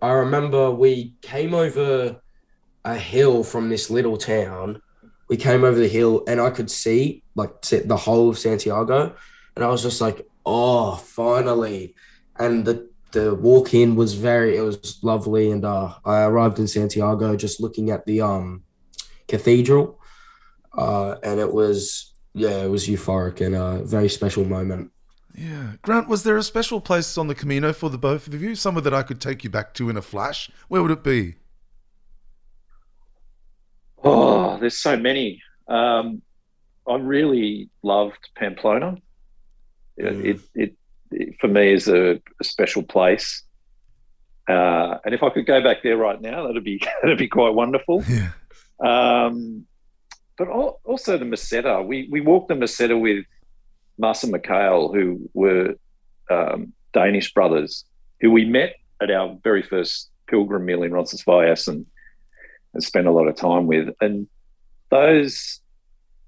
I, 0.00 0.12
remember 0.12 0.70
we 0.70 1.14
came 1.20 1.54
over 1.54 2.20
a 2.84 2.94
hill 2.96 3.42
from 3.42 3.68
this 3.68 3.90
little 3.90 4.16
town. 4.16 4.80
We 5.28 5.36
came 5.36 5.64
over 5.64 5.76
the 5.76 5.88
hill 5.88 6.22
and 6.28 6.40
I 6.40 6.50
could 6.50 6.70
see 6.70 7.24
like 7.34 7.60
the 7.62 7.96
whole 7.96 8.30
of 8.30 8.38
Santiago. 8.38 9.16
And 9.56 9.64
I 9.64 9.68
was 9.68 9.82
just 9.82 10.00
like, 10.00 10.24
oh, 10.46 10.94
finally. 10.94 11.96
And 12.38 12.64
the, 12.64 12.88
the 13.10 13.34
walk 13.34 13.74
in 13.74 13.96
was 13.96 14.14
very, 14.14 14.56
it 14.56 14.60
was 14.60 15.00
lovely. 15.02 15.50
And 15.50 15.64
uh, 15.64 15.94
I 16.04 16.22
arrived 16.22 16.60
in 16.60 16.68
Santiago 16.68 17.34
just 17.34 17.60
looking 17.60 17.90
at 17.90 18.06
the 18.06 18.20
um, 18.20 18.62
cathedral. 19.26 19.98
Uh, 20.78 21.16
and 21.24 21.40
it 21.40 21.52
was 21.52 22.14
yeah, 22.34 22.62
it 22.62 22.70
was 22.70 22.86
euphoric 22.86 23.40
and 23.40 23.56
a 23.56 23.84
very 23.84 24.08
special 24.08 24.44
moment. 24.44 24.92
Yeah. 25.34 25.72
Grant, 25.82 26.08
was 26.08 26.22
there 26.22 26.36
a 26.36 26.42
special 26.42 26.80
place 26.80 27.18
on 27.18 27.26
the 27.26 27.34
Camino 27.34 27.72
for 27.72 27.90
the 27.90 27.98
both 27.98 28.28
of 28.28 28.40
you? 28.40 28.54
Somewhere 28.54 28.82
that 28.82 28.94
I 28.94 29.02
could 29.02 29.20
take 29.20 29.42
you 29.42 29.50
back 29.50 29.74
to 29.74 29.90
in 29.90 29.96
a 29.96 30.02
flash? 30.02 30.50
Where 30.68 30.80
would 30.80 30.92
it 30.92 31.02
be? 31.02 31.34
Oh, 34.02 34.58
there's 34.58 34.78
so 34.78 34.96
many. 34.96 35.42
Um, 35.66 36.22
I 36.88 36.96
really 36.96 37.70
loved 37.82 38.28
Pamplona. 38.36 38.96
Mm. 39.98 40.24
It, 40.24 40.40
it, 40.54 40.74
it, 41.10 41.34
for 41.40 41.48
me, 41.48 41.72
is 41.72 41.88
a, 41.88 42.20
a 42.40 42.44
special 42.44 42.82
place. 42.82 43.42
Uh, 44.48 44.98
and 45.04 45.14
if 45.14 45.22
I 45.22 45.30
could 45.30 45.46
go 45.46 45.62
back 45.62 45.78
there 45.82 45.96
right 45.96 46.20
now, 46.20 46.46
that'd 46.46 46.64
be 46.64 46.82
that'd 47.02 47.18
be 47.18 47.28
quite 47.28 47.54
wonderful. 47.54 48.04
Yeah. 48.08 48.30
Um, 48.84 49.66
but 50.36 50.48
also 50.48 51.16
the 51.16 51.24
Meseta. 51.24 51.84
We 51.86 52.08
we 52.10 52.20
walked 52.20 52.48
the 52.48 52.54
Meseta 52.54 53.00
with 53.00 53.24
Marcel 53.98 54.30
Mikael, 54.30 54.92
who 54.92 55.30
were 55.34 55.74
um, 56.30 56.72
Danish 56.92 57.32
brothers, 57.32 57.84
who 58.20 58.30
we 58.30 58.44
met 58.44 58.76
at 59.00 59.10
our 59.10 59.36
very 59.42 59.62
first 59.62 60.10
pilgrim 60.26 60.64
meal 60.64 60.82
in 60.82 60.92
Roncesvalles 60.92 61.68
and, 61.68 61.86
and 62.72 62.82
spent 62.82 63.06
a 63.06 63.12
lot 63.12 63.28
of 63.28 63.36
time 63.36 63.66
with. 63.66 63.94
And 64.00 64.26
those 64.90 65.60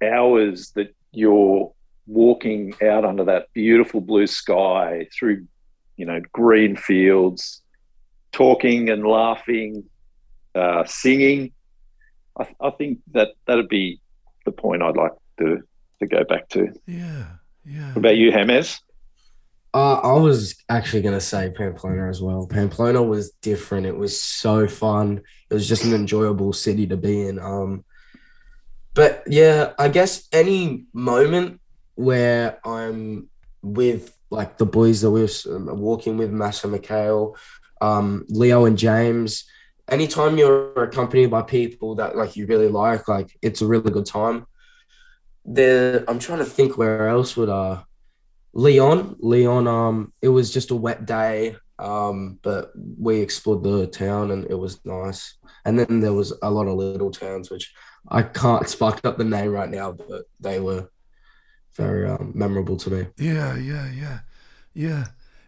hours 0.02 0.70
that 0.72 0.94
you're 1.12 1.72
walking 2.06 2.74
out 2.82 3.04
under 3.04 3.24
that 3.24 3.48
beautiful 3.52 4.00
blue 4.00 4.26
sky 4.26 5.08
through, 5.16 5.46
you 5.96 6.06
know, 6.06 6.20
green 6.32 6.76
fields, 6.76 7.62
talking 8.32 8.90
and 8.90 9.06
laughing, 9.06 9.84
uh, 10.54 10.84
singing, 10.84 11.52
I, 12.38 12.44
th- 12.44 12.56
I 12.60 12.70
think 12.70 12.98
that 13.12 13.28
that'd 13.46 13.68
be 13.68 14.00
the 14.44 14.52
point 14.52 14.82
I'd 14.82 14.96
like 14.96 15.12
to 15.38 15.62
to 16.00 16.06
go 16.06 16.24
back 16.24 16.48
to. 16.50 16.72
Yeah, 16.86 17.26
yeah. 17.66 17.88
What 17.88 17.98
about 17.98 18.16
you, 18.16 18.30
James? 18.30 18.80
Uh, 19.74 19.96
I 19.96 20.12
was 20.12 20.56
actually 20.68 21.02
going 21.02 21.14
to 21.14 21.20
say 21.20 21.50
Pamplona 21.50 22.08
as 22.08 22.22
well. 22.22 22.46
Pamplona 22.46 23.02
was 23.02 23.32
different. 23.42 23.86
It 23.86 23.96
was 23.96 24.18
so 24.18 24.66
fun. 24.66 25.20
It 25.50 25.54
was 25.54 25.68
just 25.68 25.84
an 25.84 25.92
enjoyable 25.92 26.52
city 26.54 26.86
to 26.86 26.96
be 26.96 27.28
in. 27.28 27.38
Um, 27.38 27.84
but 28.94 29.22
yeah, 29.26 29.72
I 29.78 29.88
guess 29.88 30.28
any 30.32 30.86
moment 30.94 31.60
where 31.94 32.58
I'm 32.66 33.28
with 33.62 34.16
like 34.30 34.56
the 34.56 34.64
boys 34.64 35.02
that 35.02 35.10
we 35.10 35.22
were 35.22 35.74
walking 35.74 36.16
with, 36.16 36.30
Massa 36.30 36.68
Mikhail, 36.68 37.36
um, 37.82 38.24
Leo 38.28 38.64
and 38.64 38.78
James, 38.78 39.44
anytime 39.88 40.38
you're 40.38 40.72
accompanied 40.82 41.30
by 41.30 41.42
people 41.42 41.96
that 41.96 42.16
like 42.16 42.36
you 42.36 42.46
really 42.46 42.68
like, 42.68 43.08
like 43.08 43.36
it's 43.42 43.60
a 43.60 43.66
really 43.66 43.90
good 43.90 44.06
time. 44.06 44.46
There, 45.46 46.04
I'm 46.08 46.18
trying 46.18 46.40
to 46.40 46.44
think 46.44 46.76
where 46.76 47.08
else 47.08 47.36
would 47.36 47.48
uh 47.48 47.82
Leon, 48.52 49.16
Leon, 49.18 49.68
um, 49.68 50.12
it 50.22 50.28
was 50.28 50.50
just 50.50 50.70
a 50.70 50.74
wet 50.74 51.04
day, 51.04 51.56
um, 51.78 52.38
but 52.42 52.72
we 52.98 53.20
explored 53.20 53.62
the 53.62 53.86
town 53.86 54.30
and 54.30 54.46
it 54.50 54.54
was 54.54 54.82
nice. 54.86 55.36
And 55.66 55.78
then 55.78 56.00
there 56.00 56.14
was 56.14 56.32
a 56.42 56.50
lot 56.50 56.66
of 56.66 56.78
little 56.78 57.10
towns 57.10 57.50
which 57.50 57.74
I 58.08 58.22
can't 58.22 58.66
spark 58.74 59.04
up 59.04 59.18
the 59.18 59.24
name 59.24 59.50
right 59.50 59.68
now, 59.68 59.92
but 59.92 60.24
they 60.40 60.58
were 60.58 60.88
very 61.74 62.08
um, 62.08 62.32
memorable 62.34 62.78
to 62.78 62.90
me. 62.90 63.06
Yeah, 63.18 63.56
yeah, 63.56 63.90
yeah, 63.92 64.20
yeah. 64.72 65.04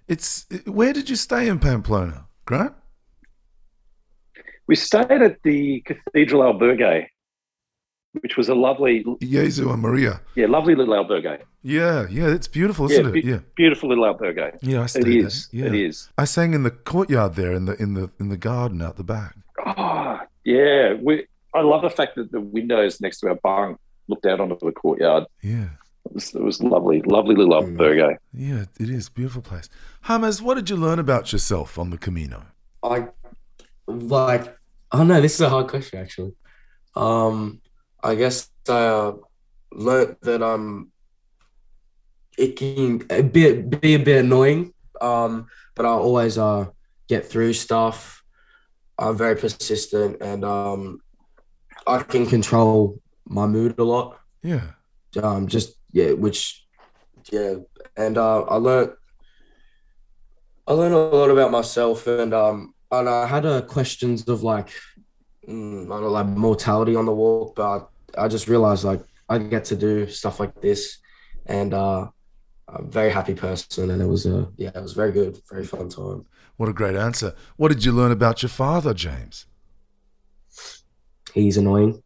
It's 0.06 0.46
where 0.66 0.92
did 0.92 1.08
you 1.08 1.16
stay 1.16 1.48
in 1.48 1.58
Pamplona, 1.58 2.26
Grant? 2.44 2.74
We 4.66 4.76
stayed 4.76 5.22
at 5.22 5.42
the 5.42 5.80
Cathedral 5.80 6.42
Albergue, 6.42 7.06
which 8.20 8.36
was 8.36 8.48
a 8.48 8.54
lovely 8.54 9.04
Jesu 9.20 9.70
and 9.70 9.82
Maria. 9.82 10.20
Yeah, 10.34 10.46
lovely 10.46 10.74
little 10.74 10.94
albergue. 10.94 11.42
Yeah, 11.62 12.06
yeah, 12.10 12.28
it's 12.28 12.48
beautiful, 12.48 12.90
isn't 12.90 13.14
yeah, 13.14 13.18
it? 13.18 13.24
Yeah, 13.24 13.38
beautiful 13.56 13.88
little 13.88 14.04
albergue. 14.04 14.58
Yeah, 14.62 14.82
I 14.82 14.86
stayed 14.86 15.08
it 15.08 15.16
is. 15.26 15.48
There. 15.48 15.62
Yeah. 15.62 15.66
It 15.68 15.74
is. 15.74 16.08
I 16.16 16.24
sang 16.24 16.54
in 16.54 16.62
the 16.62 16.70
courtyard 16.70 17.34
there, 17.34 17.52
in 17.52 17.66
the 17.66 17.80
in 17.82 17.94
the 17.94 18.10
in 18.18 18.28
the 18.28 18.36
garden 18.36 18.82
out 18.82 18.96
the 18.96 19.04
back. 19.04 19.36
Oh, 19.64 20.20
yeah. 20.44 20.94
We. 20.94 21.26
I 21.54 21.62
love 21.62 21.82
the 21.82 21.90
fact 21.90 22.14
that 22.16 22.30
the 22.30 22.40
windows 22.40 23.00
next 23.00 23.20
to 23.20 23.28
our 23.28 23.34
bunk 23.36 23.78
looked 24.06 24.26
out 24.26 24.40
onto 24.40 24.58
the 24.64 24.72
courtyard. 24.72 25.24
Yeah. 25.42 25.68
It 26.04 26.14
was, 26.14 26.34
it 26.34 26.42
was 26.42 26.62
lovely, 26.62 27.02
lovely 27.02 27.34
little 27.34 27.60
albergue. 27.60 28.16
Yeah, 28.32 28.64
it 28.78 28.90
is 28.90 29.08
beautiful 29.08 29.42
place. 29.42 29.68
James, 30.06 30.40
what 30.40 30.54
did 30.54 30.70
you 30.70 30.76
learn 30.76 30.98
about 30.98 31.32
yourself 31.32 31.78
on 31.78 31.90
the 31.90 31.98
Camino? 31.98 32.46
I 32.82 33.08
like 33.86 34.58
Oh 34.92 35.04
no, 35.04 35.20
this 35.20 35.34
is 35.34 35.40
a 35.40 35.48
hard 35.48 35.68
question 35.68 36.00
actually. 36.00 36.32
Um, 36.96 37.60
I 38.02 38.14
guess 38.14 38.50
I 38.68 38.72
uh, 38.72 39.16
learned 39.72 40.16
that 40.22 40.42
I'm. 40.42 40.92
It 42.36 42.56
can 42.56 42.98
bit 42.98 43.80
be 43.80 43.94
a 43.94 43.98
bit 43.98 44.24
annoying, 44.24 44.72
um, 45.00 45.48
but 45.74 45.86
I 45.86 45.90
always 45.90 46.38
uh 46.38 46.66
get 47.08 47.26
through 47.26 47.52
stuff. 47.54 48.22
I'm 48.98 49.16
very 49.16 49.36
persistent, 49.36 50.18
and 50.20 50.44
um, 50.44 51.00
I 51.86 52.02
can 52.02 52.26
control 52.26 53.00
my 53.26 53.46
mood 53.46 53.78
a 53.78 53.84
lot. 53.84 54.20
Yeah. 54.42 54.62
Um, 55.20 55.48
just 55.48 55.74
yeah, 55.92 56.12
which 56.12 56.64
yeah, 57.32 57.56
and 57.96 58.18
uh, 58.18 58.42
I 58.42 58.56
learned 58.56 58.92
I 60.66 60.72
learned 60.72 60.94
a 60.94 60.98
lot 60.98 61.30
about 61.30 61.50
myself, 61.50 62.06
and 62.06 62.34
um, 62.34 62.74
and 62.90 63.08
I 63.08 63.26
had 63.26 63.46
a 63.46 63.62
questions 63.62 64.28
of 64.28 64.42
like, 64.42 64.70
mm, 65.48 65.86
I 65.86 65.88
don't 65.88 66.02
know, 66.02 66.10
like 66.10 66.26
mortality 66.26 66.94
on 66.94 67.06
the 67.06 67.14
walk, 67.14 67.56
but 67.56 67.90
I, 68.16 68.24
I, 68.24 68.28
just 68.28 68.48
realized 68.48 68.84
like 68.84 69.00
I 69.28 69.38
get 69.38 69.64
to 69.66 69.76
do 69.76 70.06
stuff 70.06 70.40
like 70.40 70.60
this, 70.60 70.98
and 71.46 71.72
uh, 71.74 72.08
I'm 72.68 72.84
a 72.84 72.88
very 72.88 73.10
happy 73.10 73.34
person, 73.34 73.90
and 73.90 74.02
it 74.02 74.06
was 74.06 74.26
a 74.26 74.48
yeah, 74.56 74.70
it 74.74 74.82
was 74.82 74.92
very 74.92 75.12
good, 75.12 75.40
very 75.50 75.64
fun 75.64 75.88
time. 75.88 76.26
What 76.56 76.68
a 76.68 76.72
great 76.72 76.96
answer! 76.96 77.34
What 77.56 77.68
did 77.68 77.84
you 77.84 77.92
learn 77.92 78.12
about 78.12 78.42
your 78.42 78.50
father, 78.50 78.92
James? 78.92 79.46
He's 81.32 81.56
annoying. 81.56 82.02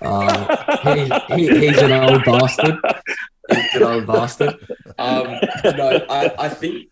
uh, 0.00 0.96
he, 0.96 1.46
he, 1.48 1.66
he's 1.66 1.78
an 1.78 1.92
old 1.92 2.24
bastard. 2.24 2.76
He's 3.50 3.74
an 3.74 3.82
old 3.82 4.06
bastard. 4.06 4.54
Um, 4.98 5.38
no, 5.64 6.06
I, 6.08 6.34
I 6.38 6.48
think 6.48 6.88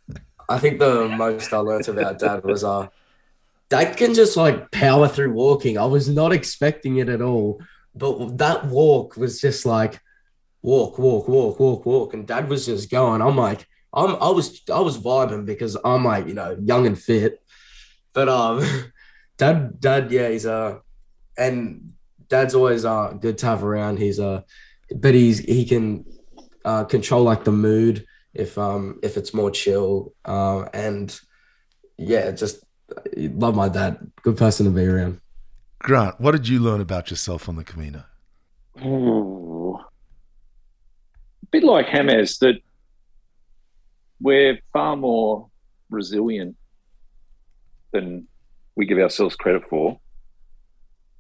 I 0.49 0.59
think 0.59 0.79
the 0.79 1.09
most 1.09 1.53
I 1.53 1.59
learned 1.59 1.89
about 1.89 2.19
dad 2.19 2.45
was 2.45 2.65
uh 2.65 2.89
dad 3.69 3.97
can 3.97 4.15
just 4.15 4.37
like 4.37 4.71
power 4.71 5.09
through 5.09 5.33
walking. 5.33 5.79
I 5.79 5.87
was 5.87 6.09
not 6.09 6.33
expecting 6.33 6.99
it 6.99 7.09
at 7.09 7.23
all. 7.23 7.61
But 7.95 8.39
that 8.39 8.67
walk 8.67 9.17
was 9.17 9.41
just 9.41 9.65
like 9.65 10.01
walk, 10.63 10.99
walk, 10.99 11.29
walk, 11.29 11.61
walk, 11.61 11.87
walk. 11.87 12.15
And 12.15 12.27
dad 12.27 12.49
was 12.49 12.67
just 12.67 12.91
going. 12.91 13.23
I'm 13.23 13.37
like, 13.37 13.67
I'm 13.93 14.17
I 14.17 14.31
was 14.31 14.63
I 14.73 14.81
was 14.81 14.99
vibing 14.99 15.47
because 15.47 15.77
I'm 15.85 16.05
like, 16.05 16.27
you 16.27 16.35
know, 16.35 16.57
young 16.61 16.87
and 16.87 16.99
fit. 16.99 17.43
But 18.13 18.29
um 18.29 18.65
dad 19.39 19.81
dad, 19.81 20.11
yeah, 20.11 20.29
he's 20.29 20.47
uh 20.47 20.79
and 21.39 21.93
dad's 22.29 22.55
always 22.55 22.85
uh 22.85 23.13
good 23.13 23.39
to 23.39 23.47
have 23.47 23.63
around. 23.63 23.99
He's 23.99 24.19
uh 24.19 24.43
but 24.95 25.15
he's 25.15 25.39
he 25.39 25.65
can 25.65 26.05
uh 26.65 26.85
control 26.85 27.23
like 27.23 27.45
the 27.45 27.53
mood 27.53 28.07
if 28.35 28.59
um 28.59 28.99
if 29.03 29.17
it's 29.17 29.33
more 29.33 29.51
chill 29.51 30.13
uh, 30.25 30.63
and 30.75 31.19
yeah 31.97 32.33
just 32.33 32.65
love 33.17 33.55
my 33.55 33.69
dad 33.69 34.11
good 34.23 34.37
person 34.37 34.67
to 34.67 34.73
be 34.73 34.85
around 34.85 35.21
grant 35.79 36.21
what 36.21 36.33
did 36.33 36.49
you 36.49 36.59
learn 36.59 36.81
about 36.81 37.11
yourself 37.11 37.49
on 37.49 37.57
the 37.57 37.65
camino 37.65 38.05
Ooh. 38.85 39.77
a 39.77 41.47
bit 41.51 41.63
like 41.65 41.91
James 41.91 42.39
that 42.39 42.61
we're 44.21 44.59
far 44.73 44.97
more 44.97 45.49
resilient 45.91 46.57
than 47.93 48.27
we 48.75 48.87
give 48.87 48.99
ourselves 48.99 49.37
credit 49.37 49.63
for 49.69 50.01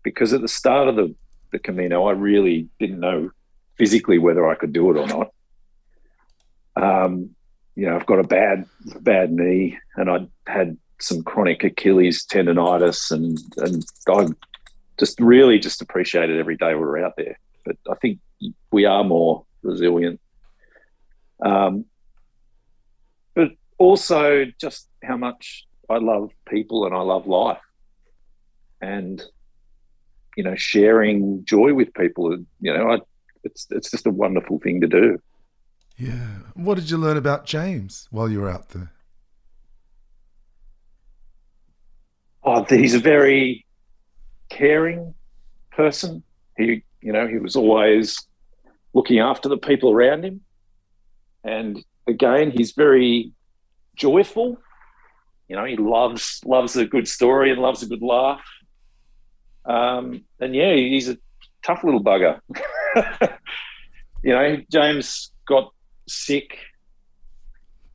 because 0.04 0.32
at 0.32 0.42
the 0.42 0.48
start 0.48 0.86
of 0.86 0.94
the, 0.94 1.12
the 1.50 1.58
Camino, 1.58 2.06
I 2.06 2.12
really 2.12 2.68
didn't 2.78 3.00
know 3.00 3.30
physically 3.76 4.18
whether 4.18 4.48
I 4.48 4.54
could 4.54 4.72
do 4.72 4.90
it 4.90 4.98
or 4.98 5.06
not. 5.08 5.30
Um, 6.76 7.30
you 7.74 7.86
know, 7.86 7.96
I've 7.96 8.06
got 8.06 8.20
a 8.20 8.24
bad 8.24 8.66
bad 9.00 9.32
knee, 9.32 9.78
and 9.96 10.08
I 10.08 10.28
had 10.46 10.76
some 11.00 11.22
chronic 11.22 11.64
Achilles 11.64 12.24
tendonitis, 12.24 13.10
and 13.10 13.38
and 13.58 13.84
I 14.08 14.26
just 14.98 15.18
really 15.20 15.58
just 15.58 15.82
appreciated 15.82 16.38
every 16.38 16.56
day 16.56 16.74
we 16.74 16.80
were 16.80 17.04
out 17.04 17.14
there. 17.16 17.38
But 17.64 17.76
I 17.90 17.94
think 17.96 18.18
we 18.70 18.84
are 18.84 19.04
more 19.04 19.44
resilient. 19.62 20.20
Um, 21.44 21.86
but 23.34 23.48
also 23.78 24.46
just 24.60 24.88
how 25.02 25.16
much 25.16 25.66
I 25.90 25.98
love 25.98 26.30
people 26.48 26.86
and 26.86 26.94
I 26.94 27.00
love 27.00 27.26
life, 27.26 27.62
and 28.80 29.22
you 30.36 30.44
know, 30.44 30.54
sharing 30.56 31.44
joy 31.44 31.74
with 31.74 31.92
people. 31.94 32.36
You 32.60 32.74
know, 32.74 32.90
I, 32.92 32.98
it's 33.42 33.66
it's 33.70 33.90
just 33.90 34.06
a 34.06 34.10
wonderful 34.10 34.58
thing 34.60 34.80
to 34.80 34.86
do. 34.86 35.18
Yeah. 35.96 36.38
What 36.54 36.76
did 36.76 36.90
you 36.90 36.98
learn 36.98 37.16
about 37.16 37.46
James 37.46 38.08
while 38.10 38.28
you 38.28 38.40
were 38.40 38.50
out 38.50 38.70
there? 38.70 38.90
Oh, 42.44 42.62
he's 42.64 42.94
a 42.94 42.98
very 42.98 43.64
caring 44.50 45.14
person. 45.72 46.22
He, 46.58 46.84
you 47.00 47.12
know, 47.12 47.26
he 47.26 47.38
was 47.38 47.56
always 47.56 48.18
looking 48.92 49.18
after 49.18 49.48
the 49.48 49.56
people 49.56 49.90
around 49.90 50.24
him. 50.24 50.42
And 51.42 51.82
again, 52.06 52.50
he's 52.50 52.72
very 52.72 53.32
joyful. 53.96 54.58
You 55.48 55.56
know, 55.56 55.64
he 55.64 55.76
loves 55.76 56.40
loves 56.44 56.76
a 56.76 56.86
good 56.86 57.08
story 57.08 57.50
and 57.50 57.60
loves 57.60 57.82
a 57.82 57.86
good 57.86 58.02
laugh. 58.02 58.44
Um, 59.64 60.24
and 60.40 60.54
yeah, 60.54 60.74
he's 60.74 61.08
a 61.08 61.16
tough 61.64 61.82
little 61.82 62.02
bugger. 62.02 62.40
you 64.22 64.32
know, 64.32 64.58
James 64.70 65.32
got 65.46 65.72
sick 66.06 66.58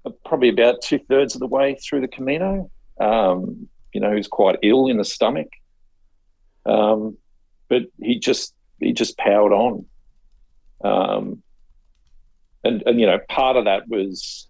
uh, 0.06 0.12
probably 0.26 0.50
about 0.50 0.82
two 0.82 1.00
thirds 1.08 1.36
of 1.36 1.40
the 1.40 1.48
way 1.48 1.76
through 1.76 2.02
the 2.02 2.08
Camino. 2.08 2.72
Um, 3.00 3.68
you 3.94 4.02
know, 4.02 4.12
was 4.12 4.28
quite 4.28 4.58
ill 4.64 4.88
in 4.88 4.98
the 4.98 5.06
stomach. 5.06 5.50
Um, 6.66 7.18
but 7.70 7.84
he 8.02 8.20
just 8.20 8.54
he 8.80 8.94
just 8.94 9.18
powered 9.18 9.54
on. 9.54 9.86
Um, 10.84 11.44
and 12.64 12.84
and 12.86 13.00
you 13.00 13.06
know, 13.06 13.20
part 13.30 13.58
of 13.58 13.66
that 13.66 13.88
was 13.88 14.48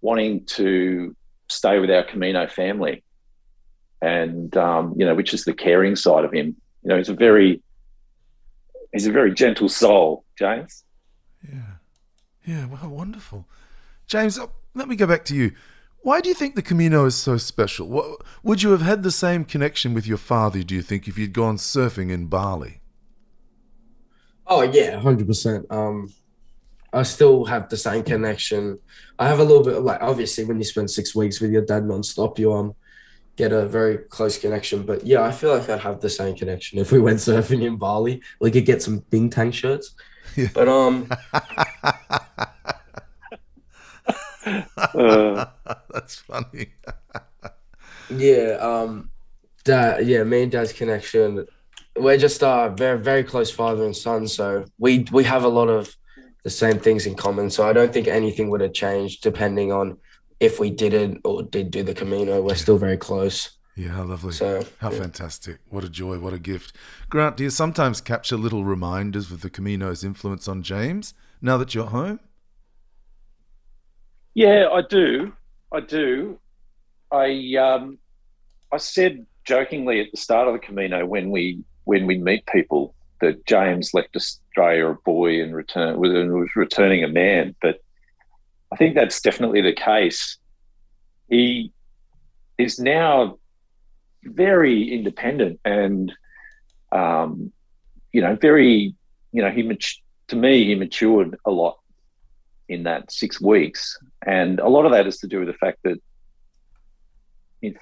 wanting 0.00 0.44
to 0.46 1.14
stay 1.48 1.78
with 1.78 1.90
our 1.90 2.02
Camino 2.02 2.46
family, 2.46 3.02
and 4.00 4.54
um, 4.56 4.94
you 4.96 5.06
know, 5.06 5.14
which 5.14 5.34
is 5.34 5.44
the 5.44 5.54
caring 5.54 5.96
side 5.96 6.24
of 6.24 6.32
him. 6.32 6.56
You 6.82 6.88
know, 6.88 6.96
he's 6.96 7.08
a 7.08 7.14
very 7.14 7.62
he's 8.92 9.06
a 9.06 9.12
very 9.12 9.32
gentle 9.32 9.68
soul, 9.68 10.24
James. 10.38 10.84
Yeah, 11.46 11.76
yeah, 12.44 12.66
well, 12.66 12.90
wonderful, 12.90 13.46
James. 14.06 14.38
Uh, 14.38 14.46
let 14.74 14.88
me 14.88 14.96
go 14.96 15.06
back 15.06 15.24
to 15.26 15.34
you. 15.34 15.52
Why 16.02 16.20
do 16.20 16.28
you 16.28 16.34
think 16.34 16.54
the 16.54 16.62
Camino 16.62 17.04
is 17.04 17.14
so 17.14 17.36
special? 17.36 17.86
What, 17.86 18.22
would 18.42 18.62
you 18.62 18.70
have 18.70 18.80
had 18.80 19.02
the 19.02 19.10
same 19.10 19.44
connection 19.44 19.92
with 19.92 20.06
your 20.06 20.16
father, 20.16 20.62
do 20.62 20.74
you 20.74 20.82
think, 20.82 21.06
if 21.06 21.18
you'd 21.18 21.34
gone 21.34 21.56
surfing 21.58 22.10
in 22.10 22.26
Bali? 22.26 22.80
Oh, 24.46 24.62
yeah, 24.62 24.98
100%. 24.98 25.70
Um, 25.70 26.12
I 26.92 27.02
still 27.02 27.44
have 27.44 27.68
the 27.68 27.76
same 27.76 28.02
connection. 28.02 28.78
I 29.18 29.28
have 29.28 29.38
a 29.38 29.44
little 29.44 29.62
bit 29.62 29.76
of 29.76 29.84
like, 29.84 30.02
obviously, 30.02 30.44
when 30.44 30.58
you 30.58 30.64
spend 30.64 30.90
six 30.90 31.14
weeks 31.14 31.40
with 31.40 31.52
your 31.52 31.62
dad 31.62 31.84
nonstop, 31.84 32.38
you 32.38 32.52
um 32.52 32.74
get 33.36 33.52
a 33.52 33.66
very 33.66 33.98
close 33.98 34.38
connection. 34.38 34.82
But 34.82 35.06
yeah, 35.06 35.22
I 35.22 35.30
feel 35.30 35.56
like 35.56 35.68
I'd 35.68 35.80
have 35.80 36.00
the 36.00 36.10
same 36.10 36.34
connection 36.34 36.78
if 36.78 36.90
we 36.90 36.98
went 37.06 37.18
surfing 37.18 37.62
in 37.62 37.76
Bali. 37.76 38.22
We 38.40 38.50
could 38.50 38.66
get 38.66 38.82
some 38.82 39.04
Bing 39.10 39.30
Bintang 39.30 39.52
shirts. 39.52 39.94
Yeah. 40.36 40.48
But 40.52 40.68
um 40.68 41.08
uh, 44.94 45.46
That's 45.92 46.16
funny. 46.16 46.68
yeah, 48.10 48.56
um, 48.60 49.10
dad. 49.64 50.06
Yeah, 50.06 50.24
me 50.24 50.42
and 50.42 50.52
dad's 50.52 50.72
connection. 50.72 51.46
We're 51.96 52.18
just 52.18 52.42
uh 52.42 52.68
very 52.70 52.98
very 52.98 53.24
close 53.24 53.50
father 53.50 53.84
and 53.84 53.96
son, 53.96 54.28
so 54.28 54.64
we 54.78 55.06
we 55.12 55.24
have 55.24 55.44
a 55.44 55.48
lot 55.48 55.68
of 55.68 55.94
the 56.44 56.50
same 56.50 56.78
things 56.78 57.06
in 57.06 57.14
common. 57.14 57.50
So 57.50 57.68
I 57.68 57.72
don't 57.72 57.92
think 57.92 58.08
anything 58.08 58.50
would 58.50 58.60
have 58.60 58.72
changed 58.72 59.22
depending 59.22 59.72
on 59.72 59.98
if 60.38 60.58
we 60.58 60.70
didn't 60.70 61.20
or 61.24 61.42
did 61.42 61.70
do 61.70 61.82
the 61.82 61.94
Camino. 61.94 62.40
We're 62.40 62.54
still 62.54 62.78
very 62.78 62.96
close. 62.96 63.50
Yeah, 63.76 63.90
how 63.90 64.04
lovely. 64.04 64.32
So, 64.32 64.64
how 64.78 64.90
yeah. 64.90 64.98
fantastic. 64.98 65.58
What 65.68 65.84
a 65.84 65.88
joy. 65.88 66.18
What 66.18 66.32
a 66.32 66.38
gift. 66.38 66.74
Grant, 67.08 67.36
do 67.36 67.44
you 67.44 67.50
sometimes 67.50 68.00
capture 68.00 68.36
little 68.36 68.64
reminders 68.64 69.30
of 69.30 69.42
the 69.42 69.50
Camino's 69.50 70.04
influence 70.04 70.48
on 70.48 70.62
James 70.62 71.14
now 71.40 71.56
that 71.56 71.74
you're 71.74 71.86
home? 71.86 72.20
Yeah, 74.34 74.68
I 74.72 74.82
do. 74.82 75.32
I 75.72 75.80
do. 75.80 76.38
I 77.10 77.54
um, 77.56 77.98
I 78.72 78.78
said 78.78 79.26
jokingly 79.44 80.00
at 80.00 80.10
the 80.10 80.16
start 80.16 80.48
of 80.48 80.54
the 80.54 80.60
Camino 80.60 81.06
when 81.06 81.30
we 81.30 81.64
when 81.84 82.06
we 82.06 82.18
meet 82.18 82.46
people 82.46 82.94
that 83.20 83.44
James 83.46 83.92
left 83.94 84.16
Australia 84.16 84.88
a 84.88 84.94
boy 84.94 85.42
and 85.42 85.54
return 85.54 85.98
was, 85.98 86.10
was 86.10 86.48
returning 86.56 87.04
a 87.04 87.08
man, 87.08 87.54
but 87.60 87.80
I 88.72 88.76
think 88.76 88.94
that's 88.94 89.20
definitely 89.20 89.60
the 89.60 89.72
case. 89.72 90.38
He 91.28 91.72
is 92.58 92.78
now 92.78 93.38
very 94.24 94.92
independent 94.92 95.60
and 95.64 96.12
um, 96.92 97.52
you 98.12 98.20
know 98.20 98.36
very 98.36 98.94
you 99.32 99.42
know 99.42 99.50
he 99.50 99.78
to 100.28 100.36
me 100.36 100.64
he 100.64 100.74
matured 100.74 101.36
a 101.44 101.50
lot 101.50 101.79
in 102.70 102.84
that 102.84 103.10
six 103.10 103.40
weeks. 103.40 103.98
And 104.24 104.60
a 104.60 104.68
lot 104.68 104.86
of 104.86 104.92
that 104.92 105.06
is 105.06 105.18
to 105.18 105.26
do 105.26 105.40
with 105.40 105.48
the 105.48 105.54
fact 105.54 105.78
that 105.82 106.00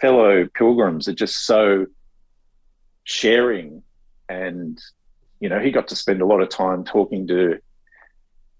fellow 0.01 0.49
pilgrims 0.55 1.07
are 1.07 1.15
just 1.15 1.47
so 1.47 1.87
sharing 3.05 3.83
and 4.29 4.79
you 5.41 5.49
know 5.49 5.61
he 5.61 5.71
got 5.71 5.89
to 5.89 5.97
spend 5.97 6.21
a 6.21 6.27
lot 6.27 6.43
of 6.43 6.49
time 6.49 6.85
talking 6.85 7.27
to 7.27 7.59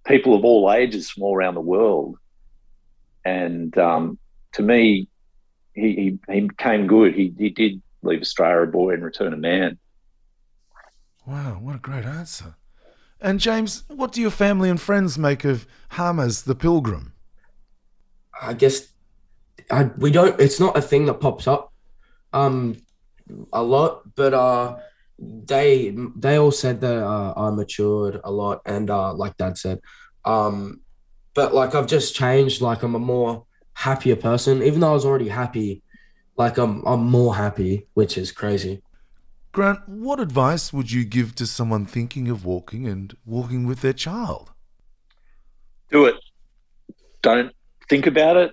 people 0.07 0.35
of 0.35 0.45
all 0.45 0.73
ages 0.73 1.11
from 1.11 1.25
all 1.25 1.35
around 1.35 1.55
the 1.55 1.61
world. 1.61 2.17
And 3.25 3.77
um, 3.77 4.19
to 4.53 4.63
me 4.63 5.09
he, 5.75 6.19
he, 6.29 6.33
he 6.33 6.51
came 6.57 6.87
good. 6.87 7.15
He, 7.15 7.35
he 7.39 7.51
did 7.51 7.83
leave 8.03 8.21
australia 8.21 8.63
a 8.63 8.67
boy 8.67 8.91
and 8.93 9.03
return 9.03 9.33
a 9.33 9.37
man. 9.37 9.79
Wow 11.27 11.59
what 11.61 11.75
a 11.75 11.79
great 11.79 12.05
answer 12.05 12.55
and 13.21 13.41
james 13.41 13.85
what 13.89 14.13
do 14.13 14.21
your 14.21 14.31
family 14.31 14.69
and 14.69 14.81
friends 14.81 15.19
make 15.19 15.45
of 15.45 15.67
Harmes 15.91 16.43
the 16.43 16.55
pilgrim 16.55 17.15
I 18.41 18.55
guess 18.55 18.93
I, 19.71 19.85
we 19.99 20.11
don't. 20.11 20.39
It's 20.41 20.61
not 20.61 20.77
a 20.77 20.83
thing 20.83 21.07
that 21.07 21.15
pops 21.15 21.47
up 21.47 21.73
um 22.33 22.77
a 23.53 23.63
lot, 23.63 24.03
but 24.15 24.35
uh 24.35 24.77
they 25.19 25.95
they 26.17 26.39
all 26.39 26.51
said 26.51 26.81
that 26.81 27.03
uh, 27.05 27.35
I 27.37 27.51
matured 27.51 28.21
a 28.25 28.31
lot, 28.31 28.61
and 28.65 28.91
uh 28.91 29.13
like 29.15 29.37
Dad 29.37 29.59
said, 29.59 29.81
um, 30.25 30.81
but 31.35 31.55
like 31.55 31.75
I've 31.75 31.87
just 31.87 32.15
changed. 32.15 32.61
Like 32.61 32.83
I'm 32.83 32.95
a 32.95 33.01
more 33.01 33.47
happier 33.75 34.17
person, 34.17 34.63
even 34.63 34.81
though 34.81 34.91
I 34.91 34.95
was 34.95 35.05
already 35.05 35.29
happy. 35.29 35.83
Like 36.37 36.59
I'm 36.59 36.85
I'm 36.87 37.05
more 37.05 37.35
happy, 37.35 37.87
which 37.95 38.17
is 38.17 38.33
crazy. 38.33 38.83
Grant, 39.59 39.89
what 39.89 40.21
advice 40.21 40.73
would 40.73 40.93
you 40.93 41.05
give 41.05 41.35
to 41.35 41.45
someone 41.45 41.85
thinking 41.85 42.29
of 42.29 42.45
walking 42.45 42.87
and 42.87 43.17
walking 43.27 43.67
with 43.67 43.81
their 43.81 43.93
child? 43.93 44.53
Do 45.91 46.05
it. 46.05 46.15
Don't 47.23 47.51
think 47.91 48.07
about 48.07 48.37
it. 48.37 48.53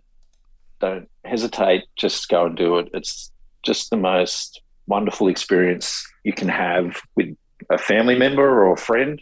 Don't 0.80 1.08
hesitate. 1.24 1.84
Just 1.96 2.28
go 2.28 2.48
and 2.48 2.58
do 2.58 2.80
it. 2.80 2.90
It's 2.92 3.32
just 3.62 3.92
the 3.92 3.98
most 3.98 4.64
wonderful 4.88 5.28
experience 5.28 6.04
you 6.24 6.34
can 6.34 6.48
have 6.48 7.00
with 7.16 7.38
a 7.70 7.78
family 7.78 8.18
member 8.18 8.64
or 8.64 8.74
a 8.74 8.78
friend. 8.78 9.22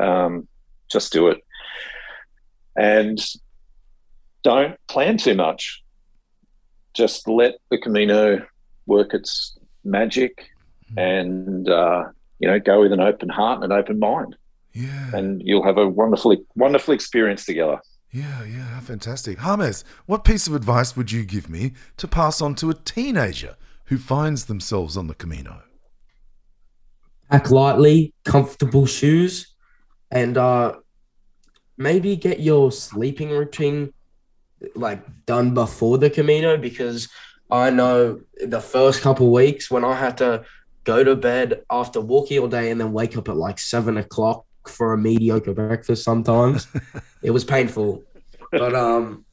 Um, 0.00 0.48
just 0.90 1.12
do 1.12 1.28
it. 1.28 1.38
And 2.74 3.24
don't 4.42 4.76
plan 4.88 5.18
too 5.18 5.36
much. 5.36 5.84
Just 6.94 7.28
let 7.28 7.54
the 7.70 7.78
Camino 7.78 8.44
work 8.86 9.14
its 9.14 9.56
magic. 9.84 10.48
And, 10.96 11.68
uh, 11.68 12.04
you 12.38 12.48
know, 12.48 12.58
go 12.58 12.80
with 12.80 12.92
an 12.92 13.00
open 13.00 13.28
heart 13.28 13.62
and 13.62 13.72
an 13.72 13.78
open 13.78 13.98
mind. 13.98 14.36
Yeah. 14.72 15.14
And 15.14 15.42
you'll 15.44 15.64
have 15.64 15.78
a 15.78 15.86
wonderful, 15.86 16.36
wonderful 16.54 16.94
experience 16.94 17.44
together. 17.44 17.80
Yeah, 18.10 18.44
yeah, 18.44 18.78
fantastic. 18.80 19.38
Harmes, 19.38 19.84
what 20.06 20.24
piece 20.24 20.46
of 20.46 20.54
advice 20.54 20.96
would 20.96 21.10
you 21.10 21.24
give 21.24 21.48
me 21.48 21.72
to 21.96 22.06
pass 22.06 22.42
on 22.42 22.54
to 22.56 22.68
a 22.68 22.74
teenager 22.74 23.56
who 23.86 23.96
finds 23.96 24.46
themselves 24.46 24.96
on 24.96 25.06
the 25.06 25.14
Camino? 25.14 25.62
Pack 27.30 27.50
lightly, 27.50 28.12
comfortable 28.24 28.84
shoes, 28.84 29.54
and 30.10 30.36
uh, 30.36 30.74
maybe 31.78 32.16
get 32.16 32.40
your 32.40 32.70
sleeping 32.70 33.30
routine 33.30 33.94
like 34.74 35.00
done 35.24 35.54
before 35.54 35.96
the 35.96 36.10
Camino 36.10 36.58
because 36.58 37.08
I 37.50 37.70
know 37.70 38.20
the 38.46 38.60
first 38.60 39.00
couple 39.00 39.32
weeks 39.32 39.70
when 39.70 39.84
I 39.84 39.94
had 39.94 40.18
to 40.18 40.44
go 40.84 41.04
to 41.04 41.14
bed 41.16 41.62
after 41.70 42.00
walking 42.00 42.38
all 42.40 42.48
day 42.48 42.70
and 42.70 42.80
then 42.80 42.92
wake 42.92 43.16
up 43.16 43.28
at 43.28 43.36
like 43.36 43.58
seven 43.58 43.96
o'clock 43.98 44.44
for 44.66 44.92
a 44.92 44.98
mediocre 44.98 45.54
breakfast 45.54 46.04
sometimes. 46.04 46.66
it 47.22 47.30
was 47.30 47.44
painful. 47.44 48.02
But 48.50 48.74
um 48.74 49.24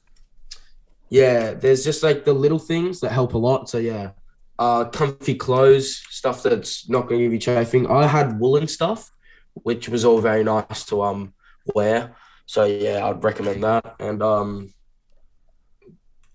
yeah, 1.09 1.53
there's 1.53 1.83
just 1.83 2.03
like 2.03 2.23
the 2.25 2.33
little 2.33 2.59
things 2.59 2.99
that 2.99 3.11
help 3.11 3.33
a 3.33 3.37
lot. 3.37 3.67
So 3.67 3.79
yeah, 3.79 4.11
uh, 4.59 4.85
comfy 4.85 5.33
clothes, 5.33 6.03
stuff 6.09 6.43
that's 6.43 6.87
not 6.87 7.07
going 7.07 7.19
to 7.19 7.25
give 7.25 7.33
you 7.33 7.39
chafing. 7.39 7.87
I 7.87 8.05
had 8.05 8.39
woolen 8.39 8.67
stuff, 8.67 9.09
which 9.53 9.89
was 9.89 10.05
all 10.05 10.19
very 10.21 10.43
nice 10.43 10.85
to 10.85 11.01
um 11.01 11.33
wear. 11.73 12.15
So 12.45 12.65
yeah, 12.65 13.07
I'd 13.07 13.23
recommend 13.23 13.63
that. 13.63 13.95
And 13.99 14.21
um, 14.21 14.73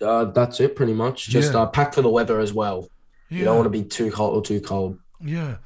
uh, 0.01 0.25
that's 0.27 0.61
it 0.61 0.75
pretty 0.77 0.93
much. 0.93 1.29
Just 1.29 1.53
Yeah. 1.53 1.61
uh, 1.63 1.67
pack 1.67 1.95
for 1.95 2.03
the 2.03 2.11
weather 2.11 2.41
as 2.41 2.53
well. 2.53 2.89
Yeah. 3.31 3.39
You 3.39 3.45
don't 3.45 3.57
want 3.57 3.67
to 3.67 3.71
be 3.71 3.85
too 3.85 4.11
hot 4.11 4.33
or 4.33 4.43
too 4.43 4.61
cold. 4.61 4.99
Yeah. 5.21 5.57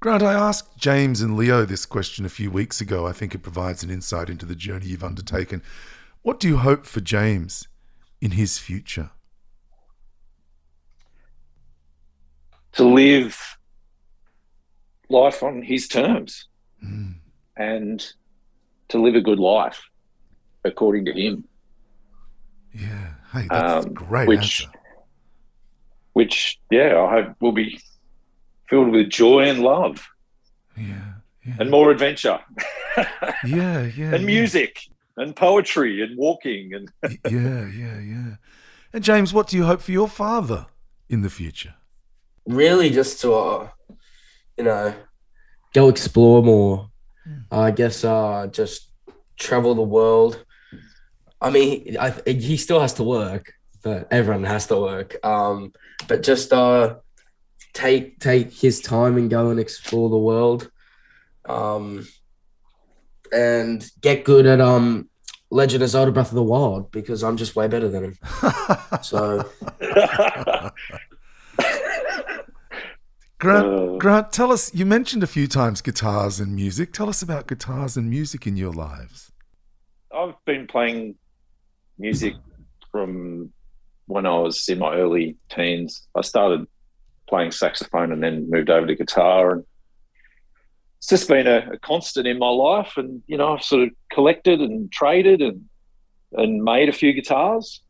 Grant, 0.00 0.22
I 0.22 0.32
asked 0.34 0.76
James 0.78 1.20
and 1.20 1.36
Leo 1.36 1.64
this 1.64 1.84
question 1.84 2.24
a 2.24 2.28
few 2.28 2.50
weeks 2.50 2.80
ago. 2.80 3.06
I 3.06 3.12
think 3.12 3.34
it 3.34 3.42
provides 3.42 3.82
an 3.82 3.90
insight 3.90 4.30
into 4.30 4.46
the 4.46 4.54
journey 4.54 4.86
you've 4.86 5.02
undertaken. 5.02 5.62
What 6.22 6.38
do 6.38 6.46
you 6.48 6.58
hope 6.58 6.86
for 6.86 7.00
James 7.00 7.66
in 8.20 8.32
his 8.32 8.58
future? 8.58 9.10
to 12.72 12.84
live 12.84 13.58
life 15.08 15.42
on 15.42 15.62
his 15.62 15.88
terms 15.88 16.46
Mm. 16.84 17.14
and 17.56 18.12
to 18.88 19.02
live 19.02 19.16
a 19.16 19.20
good 19.20 19.40
life 19.40 19.82
according 20.64 21.04
to 21.06 21.12
him, 21.12 21.44
Yeah. 22.72 23.14
Hey, 23.32 23.48
that's 23.50 23.86
a 23.86 23.88
Um, 23.88 23.94
great 23.94 24.28
which- 24.28 24.62
answer. 24.62 24.78
which, 26.12 26.60
yeah, 26.70 27.00
I 27.00 27.10
hope 27.22 27.36
will 27.40 27.50
be 27.52 27.80
filled 28.68 28.90
with 28.90 29.08
joy 29.10 29.48
and 29.48 29.60
love 29.62 30.06
Yeah. 30.76 31.14
Yeah. 31.46 31.54
and 31.60 31.70
more 31.70 31.90
adventure 31.90 32.38
yeah. 33.44 33.82
Yeah. 33.96 34.14
and 34.14 34.24
music 34.26 34.80
and 35.16 35.34
poetry 35.34 36.02
and 36.02 36.16
walking 36.18 36.74
and 36.74 36.90
Yeah. 37.30 37.30
Yeah. 37.30 37.66
Yeah. 37.68 38.00
Yeah. 38.00 38.34
And 38.92 39.04
James, 39.04 39.32
what 39.34 39.48
do 39.48 39.56
you 39.56 39.64
hope 39.64 39.80
for 39.80 39.92
your 39.92 40.08
father 40.08 40.66
in 41.08 41.22
the 41.22 41.30
future? 41.30 41.74
Really, 42.46 42.88
just 42.90 43.20
to 43.20 43.34
uh, 43.34 43.68
you 44.56 44.64
know, 44.64 44.94
go 45.74 45.88
explore 45.88 46.42
more. 46.42 46.88
Mm. 47.28 47.42
I 47.50 47.70
guess 47.70 48.04
uh, 48.04 48.46
just 48.50 48.90
travel 49.38 49.74
the 49.74 49.82
world. 49.82 50.44
I 51.40 51.50
mean, 51.50 51.96
I, 52.00 52.10
he 52.26 52.56
still 52.56 52.80
has 52.80 52.94
to 52.94 53.04
work, 53.04 53.52
but 53.82 54.08
everyone 54.10 54.44
has 54.44 54.66
to 54.68 54.76
work. 54.80 55.16
Um, 55.24 55.72
but 56.08 56.22
just 56.22 56.52
uh, 56.52 56.96
take 57.72 58.18
take 58.18 58.52
his 58.52 58.80
time 58.80 59.16
and 59.16 59.30
go 59.30 59.50
and 59.50 59.60
explore 59.60 60.08
the 60.08 60.18
world, 60.18 60.70
um, 61.48 62.06
and 63.32 63.88
get 64.00 64.24
good 64.24 64.46
at 64.46 64.60
um, 64.60 65.08
Legend 65.50 65.82
of 65.82 65.90
Zelda: 65.90 66.12
Breath 66.12 66.28
of 66.28 66.34
the 66.34 66.42
Wild 66.42 66.90
because 66.90 67.22
I'm 67.22 67.36
just 67.36 67.56
way 67.56 67.68
better 67.68 67.88
than 67.88 68.04
him. 68.04 68.18
So 69.02 69.48
Grant, 73.38 73.66
Uh, 73.66 73.96
Grant, 73.98 74.32
tell 74.32 74.50
us. 74.50 74.74
You 74.74 74.84
mentioned 74.84 75.22
a 75.22 75.26
few 75.28 75.46
times 75.46 75.80
guitars 75.80 76.40
and 76.40 76.54
music. 76.54 76.92
Tell 76.92 77.08
us 77.08 77.22
about 77.22 77.46
guitars 77.46 77.96
and 77.96 78.10
music 78.10 78.46
in 78.46 78.56
your 78.56 78.72
lives. 78.72 79.30
I've 80.12 80.34
been 80.44 80.66
playing 80.66 81.14
music 81.98 82.34
from 82.90 83.52
when 84.06 84.26
I 84.26 84.36
was 84.38 84.68
in 84.68 84.78
my 84.80 84.94
early 84.96 85.36
teens. 85.50 86.08
I 86.16 86.22
started 86.22 86.66
playing 87.28 87.52
saxophone 87.52 88.12
and 88.12 88.22
then 88.22 88.50
moved 88.50 88.70
over 88.70 88.86
to 88.86 88.94
guitar. 88.94 89.52
And 89.52 89.64
it's 90.98 91.08
just 91.08 91.28
been 91.28 91.46
a, 91.46 91.70
a 91.72 91.78
constant 91.78 92.26
in 92.26 92.38
my 92.38 92.48
life. 92.48 92.92
And, 92.96 93.22
you 93.26 93.36
know, 93.36 93.54
I've 93.54 93.62
sort 93.62 93.84
of 93.84 93.90
collected 94.12 94.60
and 94.60 94.90
traded 94.90 95.40
and, 95.40 95.64
and 96.32 96.62
made 96.62 96.88
a 96.88 96.92
few 96.92 97.12
guitars 97.12 97.82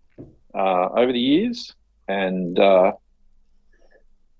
uh, 0.55 0.89
over 0.91 1.12
the 1.12 1.20
years. 1.20 1.74
And, 2.09 2.59
uh, 2.59 2.93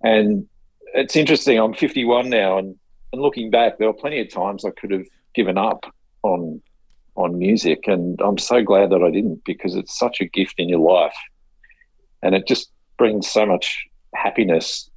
and 0.03 0.49
it's 0.95 1.17
interesting. 1.17 1.59
I'm 1.59 1.75
51 1.75 2.31
now 2.31 2.59
and, 2.59 2.77
and 3.13 3.23
looking 3.23 3.51
back, 3.51 3.79
there 3.79 3.87
were 3.89 3.95
plenty 3.95 4.21
of 4.21 4.31
times 4.31 4.65
I 4.65 4.71
could 4.71 4.91
have 4.91 5.07
given 5.35 5.57
up 5.57 5.85
on 6.23 6.61
on 7.19 7.37
music 7.37 7.81
and 7.87 8.21
i'm 8.23 8.39
so 8.39 8.63
glad 8.63 8.91
that 8.91 9.03
i 9.03 9.11
didn't 9.11 9.43
because 9.45 9.75
it's 9.75 9.99
such 9.99 10.21
a 10.21 10.25
gift 10.25 10.55
in 10.59 10.69
your 10.69 10.79
life 10.79 11.17
and 12.23 12.35
it 12.35 12.47
just 12.47 12.71
brings 12.97 13.29
so 13.29 13.45
much 13.45 13.87
happiness 14.23 14.91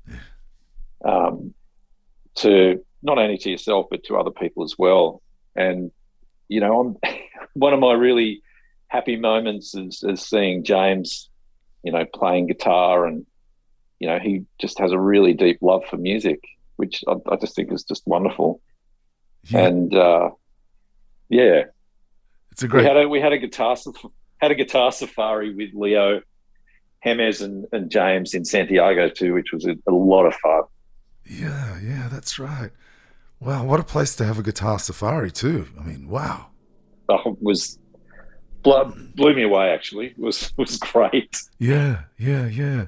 um, 1.06 1.54
to 2.36 2.84
not 3.04 3.18
only 3.18 3.38
to 3.38 3.50
yourself 3.50 3.88
but 3.90 4.04
to 4.04 4.18
other 4.18 4.32
people 4.32 4.64
as 4.64 4.76
well. 4.78 5.22
And 5.56 5.92
you 6.52 6.60
know 6.60 6.80
i'm 7.04 7.14
one 7.54 7.74
of 7.74 7.80
my 7.80 7.94
really 7.94 8.42
happy 8.88 9.16
moments 9.16 9.74
is, 9.74 10.04
is 10.04 10.22
seeing 10.22 10.64
james 10.64 11.30
you 11.82 11.92
know 11.92 12.06
playing 12.14 12.46
guitar 12.46 13.06
and 13.06 13.26
you 14.00 14.08
know 14.08 14.20
he 14.20 14.44
just 14.60 14.78
has 14.78 14.92
a 14.92 15.00
really 15.00 15.34
deep 15.34 15.58
love 15.62 15.86
for 15.86 15.96
music 15.98 16.44
which 16.76 17.04
i, 17.08 17.14
I 17.32 17.38
just 17.38 17.56
think 17.56 17.72
is 17.72 17.84
just 17.84 18.04
wonderful. 18.06 18.62
Yeah, 19.50 19.68
and 19.68 19.96
uh, 19.96 20.30
yeah. 21.30 21.64
It's 22.52 22.64
a 22.64 22.66
we 22.66 22.70
great. 22.70 22.86
had 22.86 22.98
a 22.98 23.08
we 23.08 23.20
had 23.20 23.34
a 23.34 23.38
guitar 23.38 23.76
had 24.40 24.52
a 24.52 24.56
guitar 24.56 24.92
safari 24.92 25.54
with 25.54 25.70
Leo, 25.74 26.22
Hemes, 27.06 27.42
and, 27.42 27.66
and 27.72 27.90
James 27.90 28.34
in 28.34 28.46
Santiago 28.46 29.10
too, 29.10 29.34
which 29.34 29.52
was 29.52 29.66
a, 29.66 29.76
a 29.88 29.92
lot 29.92 30.26
of 30.26 30.36
fun. 30.36 30.64
Yeah, 31.26 31.80
yeah, 31.82 32.10
that's 32.12 32.38
right. 32.40 32.72
Wow, 33.40 33.66
what 33.66 33.80
a 33.80 33.84
place 33.84 34.16
to 34.18 34.26
have 34.26 34.38
a 34.38 34.44
guitar 34.44 34.78
safari 34.78 35.32
too. 35.32 35.68
I 35.80 35.84
mean, 35.84 36.08
wow. 36.08 36.48
Oh, 37.10 37.32
it 37.32 37.38
was 37.42 37.80
blew, 38.64 38.94
blew 39.16 39.36
me 39.36 39.44
away. 39.44 39.72
Actually, 39.72 40.08
it 40.08 40.20
was 40.20 40.54
was 40.58 40.78
great. 40.78 41.42
Yeah, 41.58 42.04
yeah, 42.18 42.48
yeah. 42.48 42.86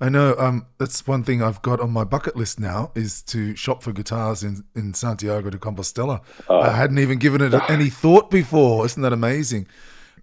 I 0.00 0.08
know. 0.08 0.34
Um, 0.38 0.66
that's 0.78 1.06
one 1.06 1.22
thing 1.24 1.42
I've 1.42 1.62
got 1.62 1.80
on 1.80 1.90
my 1.90 2.04
bucket 2.04 2.36
list 2.36 2.60
now 2.60 2.92
is 2.94 3.22
to 3.22 3.56
shop 3.56 3.82
for 3.82 3.92
guitars 3.92 4.42
in 4.42 4.64
in 4.74 4.92
Santiago 4.92 5.48
de 5.50 5.58
Compostela. 5.58 6.20
Uh, 6.50 6.58
I 6.58 6.72
hadn't 6.72 6.98
even 6.98 7.18
given 7.18 7.40
it 7.40 7.54
any 7.70 7.88
thought 7.88 8.30
before. 8.30 8.84
Isn't 8.84 9.02
that 9.02 9.12
amazing? 9.12 9.66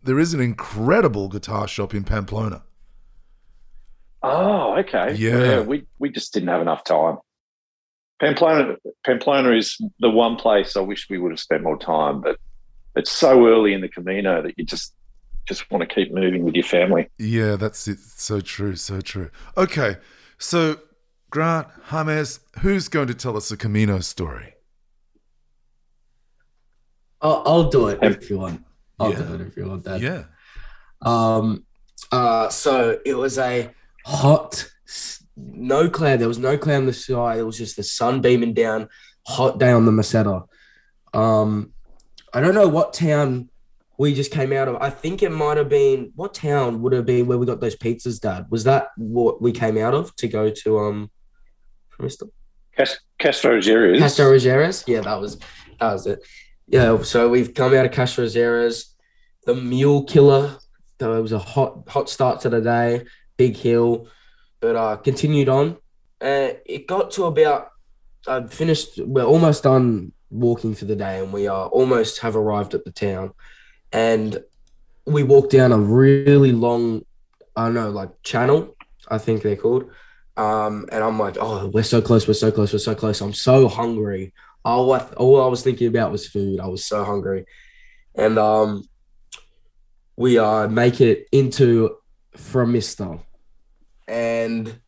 There 0.03 0.19
is 0.19 0.33
an 0.33 0.41
incredible 0.41 1.29
guitar 1.29 1.67
shop 1.67 1.93
in 1.93 2.03
Pamplona. 2.03 2.63
Oh, 4.23 4.77
okay. 4.79 5.13
Yeah. 5.15 5.61
we 5.61 5.85
we 5.99 6.09
just 6.09 6.33
didn't 6.33 6.49
have 6.49 6.61
enough 6.61 6.83
time. 6.83 7.17
Pamplona 8.19 8.75
Pamplona 9.05 9.51
is 9.51 9.77
the 9.99 10.09
one 10.09 10.35
place 10.35 10.77
I 10.77 10.81
wish 10.81 11.09
we 11.09 11.17
would 11.17 11.31
have 11.31 11.39
spent 11.39 11.63
more 11.63 11.77
time, 11.79 12.21
but 12.21 12.37
it's 12.95 13.09
so 13.11 13.47
early 13.47 13.73
in 13.73 13.81
the 13.81 13.87
Camino 13.89 14.41
that 14.43 14.57
you 14.57 14.65
just 14.65 14.93
just 15.47 15.69
want 15.71 15.87
to 15.87 15.93
keep 15.93 16.13
moving 16.13 16.43
with 16.43 16.53
your 16.53 16.63
family. 16.63 17.09
Yeah, 17.17 17.55
that's 17.55 17.87
it. 17.87 17.99
So 17.99 18.41
true, 18.41 18.75
so 18.75 19.01
true. 19.01 19.31
Okay, 19.57 19.97
so 20.37 20.77
Grant, 21.31 21.67
James, 21.89 22.39
who's 22.59 22.87
going 22.89 23.07
to 23.07 23.15
tell 23.15 23.35
us 23.35 23.49
a 23.51 23.57
Camino 23.57 23.99
story? 24.01 24.53
I'll, 27.21 27.43
I'll 27.45 27.69
do 27.69 27.87
it 27.87 27.99
if 28.01 28.29
you 28.29 28.39
want. 28.39 28.63
I'll 28.99 29.11
Yeah. 29.11 29.21
do 29.21 29.33
it 29.35 29.41
if 29.41 29.57
you 29.57 29.67
want 29.67 29.83
that. 29.85 30.01
Yeah. 30.01 30.23
Um, 31.01 31.65
uh, 32.11 32.49
so 32.49 32.99
it 33.05 33.15
was 33.15 33.37
a 33.37 33.69
hot, 34.05 34.69
no 35.35 35.89
cloud. 35.89 36.19
There 36.19 36.27
was 36.27 36.39
no 36.39 36.57
cloud 36.57 36.79
in 36.79 36.85
the 36.85 36.93
sky. 36.93 37.37
It 37.39 37.43
was 37.43 37.57
just 37.57 37.75
the 37.75 37.83
sun 37.83 38.21
beaming 38.21 38.53
down. 38.53 38.89
Hot 39.27 39.59
day 39.59 39.71
on 39.71 39.85
the 39.85 39.91
Meseta. 39.91 40.47
Um, 41.13 41.73
I 42.33 42.41
don't 42.41 42.55
know 42.55 42.67
what 42.67 42.93
town 42.93 43.49
we 43.97 44.13
just 44.15 44.31
came 44.31 44.51
out 44.51 44.67
of. 44.67 44.77
I 44.77 44.89
think 44.89 45.21
it 45.21 45.31
might 45.31 45.57
have 45.57 45.69
been 45.69 46.11
what 46.15 46.33
town 46.33 46.81
would 46.81 46.93
have 46.93 47.05
been 47.05 47.27
where 47.27 47.37
we 47.37 47.45
got 47.45 47.61
those 47.61 47.75
pizzas, 47.75 48.19
Dad? 48.19 48.47
Was 48.49 48.63
that 48.63 48.87
what 48.97 49.41
we 49.41 49.51
came 49.51 49.77
out 49.77 49.93
of 49.93 50.15
to 50.17 50.27
go 50.27 50.49
to 50.49 50.79
um. 50.79 51.11
Cas- 52.75 52.99
Castrojeriz. 53.19 53.99
Castro 53.99 54.31
Rogeres. 54.31 54.83
Yeah, 54.87 55.01
that 55.01 55.19
was 55.19 55.37
that 55.79 55.93
was 55.93 56.07
it. 56.07 56.19
Yeah, 56.67 57.01
so 57.03 57.29
we've 57.29 57.53
come 57.53 57.73
out 57.75 57.85
of 57.85 57.91
Castro 57.91 58.25
Rogeres. 58.25 58.85
The 59.45 59.55
Mule 59.55 60.03
Killer. 60.05 60.57
Though 60.97 61.17
it 61.17 61.21
was 61.21 61.31
a 61.31 61.39
hot 61.39 61.87
hot 61.87 62.09
start 62.09 62.41
to 62.41 62.49
the 62.49 62.61
day. 62.61 63.05
Big 63.37 63.55
hill, 63.55 64.07
but 64.59 64.75
uh, 64.75 64.95
continued 64.97 65.49
on. 65.49 65.77
Uh, 66.19 66.53
it 66.65 66.87
got 66.87 67.11
to 67.11 67.25
about. 67.25 67.71
I 68.27 68.45
finished. 68.47 68.99
We're 68.99 69.23
almost 69.23 69.63
done 69.63 70.11
walking 70.29 70.75
for 70.75 70.85
the 70.85 70.95
day, 70.95 71.19
and 71.19 71.33
we 71.33 71.47
are 71.47 71.67
almost 71.67 72.19
have 72.19 72.35
arrived 72.35 72.73
at 72.73 72.85
the 72.85 72.91
town. 72.91 73.33
And 73.91 74.43
we 75.05 75.23
walked 75.23 75.51
down 75.51 75.71
a 75.71 75.77
really 75.77 76.51
long, 76.51 77.03
I 77.55 77.65
don't 77.65 77.73
know, 77.73 77.89
like 77.89 78.09
channel. 78.23 78.75
I 79.07 79.17
think 79.17 79.41
they're 79.41 79.57
called. 79.57 79.89
Um, 80.37 80.87
and 80.91 81.03
I'm 81.03 81.19
like, 81.19 81.37
oh, 81.39 81.67
we're 81.67 81.83
so 81.83 82.01
close, 82.01 82.27
we're 82.27 82.33
so 82.33 82.51
close, 82.51 82.71
we're 82.71 82.79
so 82.79 82.95
close. 82.95 83.21
I'm 83.21 83.33
so 83.33 83.67
hungry. 83.67 84.33
All 84.63 84.93
I, 84.93 84.99
all 85.17 85.43
I 85.43 85.47
was 85.47 85.63
thinking 85.63 85.87
about 85.87 86.11
was 86.11 86.27
food. 86.27 86.59
I 86.59 86.67
was 86.67 86.85
so 86.85 87.03
hungry. 87.03 87.45
And 88.15 88.37
um, 88.37 88.83
we 90.15 90.37
uh, 90.37 90.67
make 90.67 91.01
it 91.01 91.27
into 91.31 91.97
Fromista. 92.37 93.21
And 94.07 94.79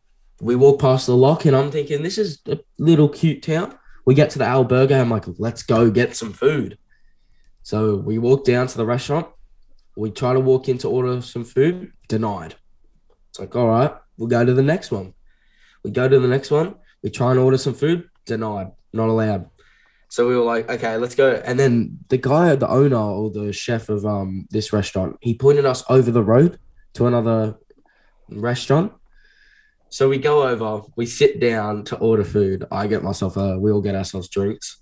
we 0.42 0.56
walk 0.56 0.82
past 0.82 1.08
the 1.08 1.16
lock, 1.16 1.46
and 1.46 1.56
I'm 1.56 1.72
thinking, 1.72 2.04
this 2.04 2.18
is 2.18 2.40
a 2.48 2.60
little 2.78 3.10
cute 3.10 3.44
town. 3.44 3.78
We 4.06 4.14
get 4.14 4.30
to 4.32 4.40
the 4.40 4.46
albergue. 4.46 5.00
I'm 5.00 5.10
like, 5.10 5.26
let's 5.38 5.64
go 5.64 5.90
get 5.90 6.16
some 6.16 6.34
food. 6.34 6.78
So 7.62 7.96
we 7.96 8.18
walk 8.18 8.44
down 8.44 8.68
to 8.68 8.78
the 8.78 8.86
restaurant. 8.86 9.28
We 9.96 10.12
try 10.12 10.34
to 10.34 10.40
walk 10.40 10.68
in 10.68 10.78
to 10.80 10.90
order 10.90 11.22
some 11.22 11.46
food. 11.46 11.94
Denied. 12.10 12.56
It's 13.30 13.40
like, 13.40 13.56
all 13.56 13.68
right, 13.68 13.96
we'll 14.18 14.28
go 14.28 14.46
to 14.46 14.54
the 14.54 14.62
next 14.62 14.92
one. 14.92 15.14
We 15.84 15.92
go 15.92 16.10
to 16.10 16.20
the 16.20 16.28
next 16.28 16.52
one. 16.52 16.76
We 17.02 17.10
try 17.10 17.32
and 17.32 17.40
order 17.40 17.58
some 17.58 17.74
food. 17.74 18.10
Denied. 18.26 18.72
Not 18.92 19.10
allowed. 19.10 19.50
So 20.10 20.28
we 20.28 20.36
were 20.36 20.44
like, 20.44 20.70
okay, 20.70 20.98
let's 20.98 21.16
go. 21.16 21.42
And 21.46 21.60
then 21.60 22.00
the 22.10 22.18
guy, 22.18 22.56
the 22.56 22.70
owner 22.70 22.98
or 22.98 23.32
the 23.32 23.52
chef 23.52 23.90
of 23.90 24.06
um 24.06 24.46
this 24.52 24.72
restaurant, 24.74 25.18
he 25.22 25.34
pointed 25.34 25.66
us 25.66 25.84
over 25.90 26.12
the 26.12 26.22
road 26.22 26.60
to 26.94 27.08
another 27.08 27.56
restaurant. 28.30 28.94
So 29.90 30.10
we 30.10 30.18
go 30.18 30.48
over, 30.48 30.82
we 30.96 31.06
sit 31.06 31.40
down 31.40 31.84
to 31.86 31.98
order 31.98 32.24
food. 32.24 32.66
I 32.72 32.88
get 32.88 33.04
myself 33.04 33.38
a, 33.38 33.60
we 33.60 33.72
all 33.72 33.82
get 33.82 33.96
ourselves 33.96 34.28
drinks. 34.28 34.82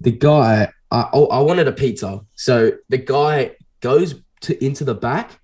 The 0.00 0.12
guy, 0.12 0.70
I, 0.90 1.08
oh, 1.12 1.26
I 1.26 1.40
wanted 1.40 1.66
a 1.66 1.72
pizza. 1.72 2.20
So 2.34 2.72
the 2.88 2.98
guy 2.98 3.56
goes 3.80 4.14
to 4.42 4.64
into 4.64 4.84
the 4.84 4.94
back, 4.94 5.40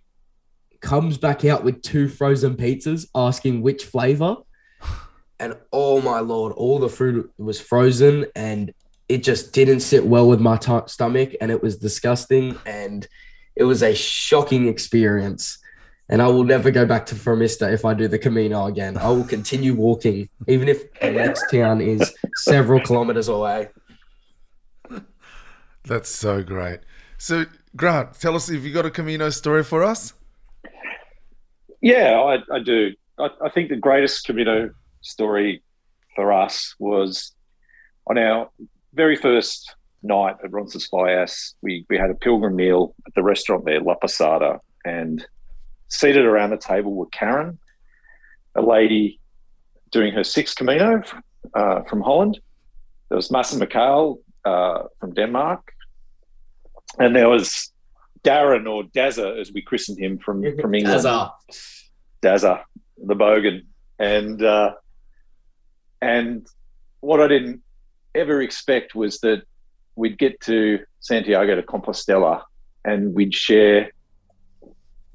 comes 0.81 1.19
back 1.19 1.45
out 1.45 1.65
with 1.65 1.83
two 1.83 2.09
frozen 2.09 2.57
pizzas, 2.57 3.07
asking 3.15 3.63
which 3.63 3.85
flavor. 3.85 4.37
And 5.41 5.57
oh 5.73 6.01
my 6.01 6.21
lord, 6.21 6.53
all 6.53 6.79
the 6.79 6.89
food 6.89 7.29
was 7.37 7.61
frozen 7.61 8.27
and 8.37 8.73
it 9.09 9.25
just 9.25 9.53
didn't 9.53 9.81
sit 9.81 10.07
well 10.07 10.29
with 10.29 10.41
my 10.41 10.57
t- 10.57 10.79
stomach 10.87 11.33
and 11.41 11.51
it 11.51 11.61
was 11.61 11.79
disgusting 11.79 12.57
and 12.65 13.07
it 13.57 13.65
was 13.65 13.83
a 13.83 13.95
shocking 13.95 14.69
experience. 14.69 15.59
And 16.09 16.21
I 16.21 16.29
will 16.29 16.45
never 16.45 16.71
go 16.71 16.85
back 16.85 17.07
to 17.07 17.15
Fromista 17.15 17.73
if 17.73 17.85
I 17.85 17.95
do 17.95 18.09
the 18.09 18.19
Camino 18.19 18.67
again. 18.67 18.99
I 18.99 19.09
will 19.09 19.25
continue 19.25 19.75
walking, 19.75 20.29
even 20.47 20.69
if 20.69 20.93
the 21.01 21.11
next 21.11 21.51
town 21.51 21.81
is 21.81 22.15
several 22.35 22.81
kilometers 22.81 23.29
away. 23.29 23.69
That's 25.85 26.11
so 26.11 26.43
great. 26.43 26.81
So, 27.17 27.47
Grant, 27.75 28.21
tell 28.21 28.37
us 28.37 28.51
if 28.51 28.65
you 28.65 28.73
got 28.73 28.85
a 28.85 28.91
Camino 28.91 29.31
story 29.31 29.65
for 29.65 29.83
us. 29.83 30.13
Yeah, 31.81 32.21
I, 32.21 32.55
I 32.55 32.59
do. 32.61 32.93
I, 33.19 33.29
I, 33.45 33.49
think 33.51 33.69
the 33.69 33.77
greatest 33.77 34.27
Camino 34.27 34.71
story 35.03 35.63
for 36.17 36.33
us 36.33 36.75
was 36.79 37.33
on 38.07 38.19
our 38.19 38.51
very 38.95 39.17
first 39.17 39.75
night 40.05 40.37
at 40.45 40.53
Roncesvalles. 40.53 41.55
We 41.63 41.85
we 41.89 41.99
had 41.99 42.11
a 42.11 42.15
pilgrim 42.15 42.57
meal 42.57 42.95
at 43.07 43.15
the 43.15 43.23
restaurant 43.23 43.65
there, 43.65 43.81
La 43.81 43.95
Posada, 43.95 44.61
and 44.85 45.27
seated 45.89 46.25
around 46.25 46.51
the 46.51 46.59
table 46.59 46.95
were 46.95 47.07
Karen, 47.07 47.59
a 48.55 48.63
lady 48.63 49.21
doing 49.91 50.13
her 50.13 50.25
sixth 50.25 50.57
Camino 50.57 51.03
uh, 51.55 51.83
from 51.83 52.03
Holland. 52.03 52.39
There 53.09 53.17
was 53.17 53.31
Massa 53.31 53.59
Mikhail 53.59 54.19
uh, 54.45 54.85
from 55.01 55.15
Denmark, 55.15 55.73
and 56.99 57.15
there 57.15 57.29
was 57.29 57.73
Darren 58.25 58.69
or 58.69 58.85
Dazza, 58.85 59.39
as 59.41 59.53
we 59.53 59.63
christened 59.63 59.99
him 59.99 60.19
from 60.19 60.43
from 60.61 60.75
England. 60.79 61.01
Dazza, 61.01 61.31
Dazza, 62.23 62.63
the 62.97 63.15
Bogan, 63.15 63.63
and 63.99 64.43
uh, 64.43 64.73
and 66.01 66.47
what 67.01 67.21
I 67.21 67.29
didn't 67.29 67.63
ever 68.15 68.41
expect 68.41 68.95
was 68.95 69.21
that 69.21 69.43
we'd 69.97 70.19
get 70.19 70.41
to 70.43 70.81
Santiago 71.01 71.55
de 71.55 71.63
Compostela 71.63 72.43
and 72.85 73.15
we'd 73.15 73.35
share 73.35 73.91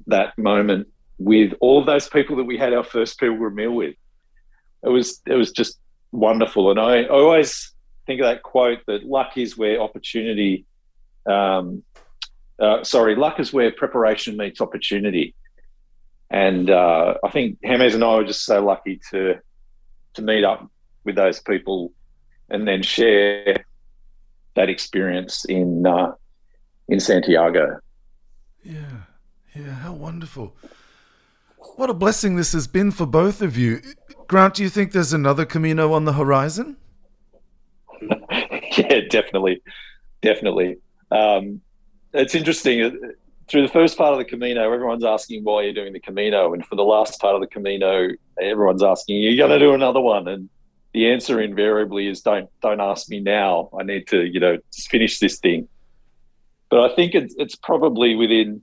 that 0.06 0.36
moment 0.38 0.88
with 1.18 1.52
all 1.60 1.80
of 1.80 1.86
those 1.86 2.08
people 2.08 2.36
that 2.36 2.44
we 2.44 2.56
had 2.56 2.72
our 2.72 2.82
first 2.82 3.18
pilgrim 3.18 3.54
meal 3.54 3.72
with. 3.72 3.94
It 4.82 4.88
was 4.88 5.20
it 5.26 5.34
was 5.34 5.52
just 5.52 5.78
wonderful, 6.10 6.70
and 6.70 6.80
I, 6.80 7.04
always 7.04 7.72
think 8.06 8.20
of 8.20 8.26
that 8.26 8.42
quote 8.42 8.78
that 8.86 9.04
luck 9.04 9.36
is 9.36 9.58
where 9.58 9.80
opportunity 9.80 10.64
um, 11.26 11.82
uh, 12.60 12.84
sorry, 12.84 13.16
luck 13.16 13.40
is 13.40 13.52
where 13.52 13.72
preparation 13.72 14.36
meets 14.36 14.60
opportunity. 14.60 15.34
And 16.30 16.70
uh, 16.70 17.14
I 17.24 17.30
think 17.30 17.58
James 17.64 17.94
and 17.94 18.04
I 18.04 18.16
were 18.16 18.24
just 18.24 18.44
so 18.44 18.64
lucky 18.64 19.00
to 19.10 19.40
to 20.14 20.22
meet 20.22 20.44
up 20.44 20.68
with 21.04 21.14
those 21.14 21.40
people 21.40 21.92
and 22.50 22.66
then 22.66 22.82
share 22.82 23.64
that 24.60 24.68
experience 24.68 25.46
in 25.46 25.86
uh, 25.86 26.12
in 26.88 27.00
Santiago. 27.00 27.80
Yeah, 28.62 29.04
yeah, 29.56 29.72
how 29.72 29.94
wonderful! 29.94 30.54
What 31.76 31.88
a 31.88 31.94
blessing 31.94 32.36
this 32.36 32.52
has 32.52 32.66
been 32.66 32.90
for 32.90 33.06
both 33.06 33.40
of 33.40 33.56
you. 33.56 33.80
Grant, 34.26 34.54
do 34.54 34.62
you 34.62 34.68
think 34.68 34.92
there's 34.92 35.14
another 35.14 35.46
Camino 35.46 35.94
on 35.94 36.04
the 36.04 36.12
horizon? 36.12 36.76
yeah, 38.02 39.00
definitely, 39.08 39.62
definitely. 40.20 40.76
Um, 41.10 41.62
it's 42.12 42.34
interesting. 42.34 43.00
Through 43.48 43.62
the 43.62 43.72
first 43.72 43.98
part 43.98 44.12
of 44.12 44.18
the 44.18 44.24
Camino, 44.24 44.62
everyone's 44.72 45.04
asking 45.04 45.42
why 45.42 45.62
you're 45.62 45.72
doing 45.72 45.92
the 45.92 46.00
Camino, 46.00 46.52
and 46.52 46.64
for 46.64 46.76
the 46.76 46.84
last 46.84 47.18
part 47.18 47.34
of 47.34 47.40
the 47.40 47.48
Camino, 47.48 48.10
everyone's 48.40 48.82
asking, 48.82 49.22
"You're 49.22 49.36
going 49.36 49.58
to 49.58 49.58
do 49.58 49.72
another 49.72 50.00
one?" 50.00 50.28
And 50.28 50.50
the 50.92 51.10
answer 51.10 51.40
invariably 51.40 52.08
is, 52.08 52.20
"Don't 52.20 52.48
don't 52.62 52.80
ask 52.80 53.08
me 53.08 53.20
now. 53.20 53.70
I 53.78 53.82
need 53.82 54.06
to, 54.08 54.24
you 54.24 54.40
know, 54.40 54.58
finish 54.90 55.18
this 55.18 55.38
thing." 55.38 55.68
But 56.68 56.90
I 56.90 56.94
think 56.94 57.14
it's 57.14 57.34
it's 57.38 57.56
probably 57.56 58.14
within 58.14 58.62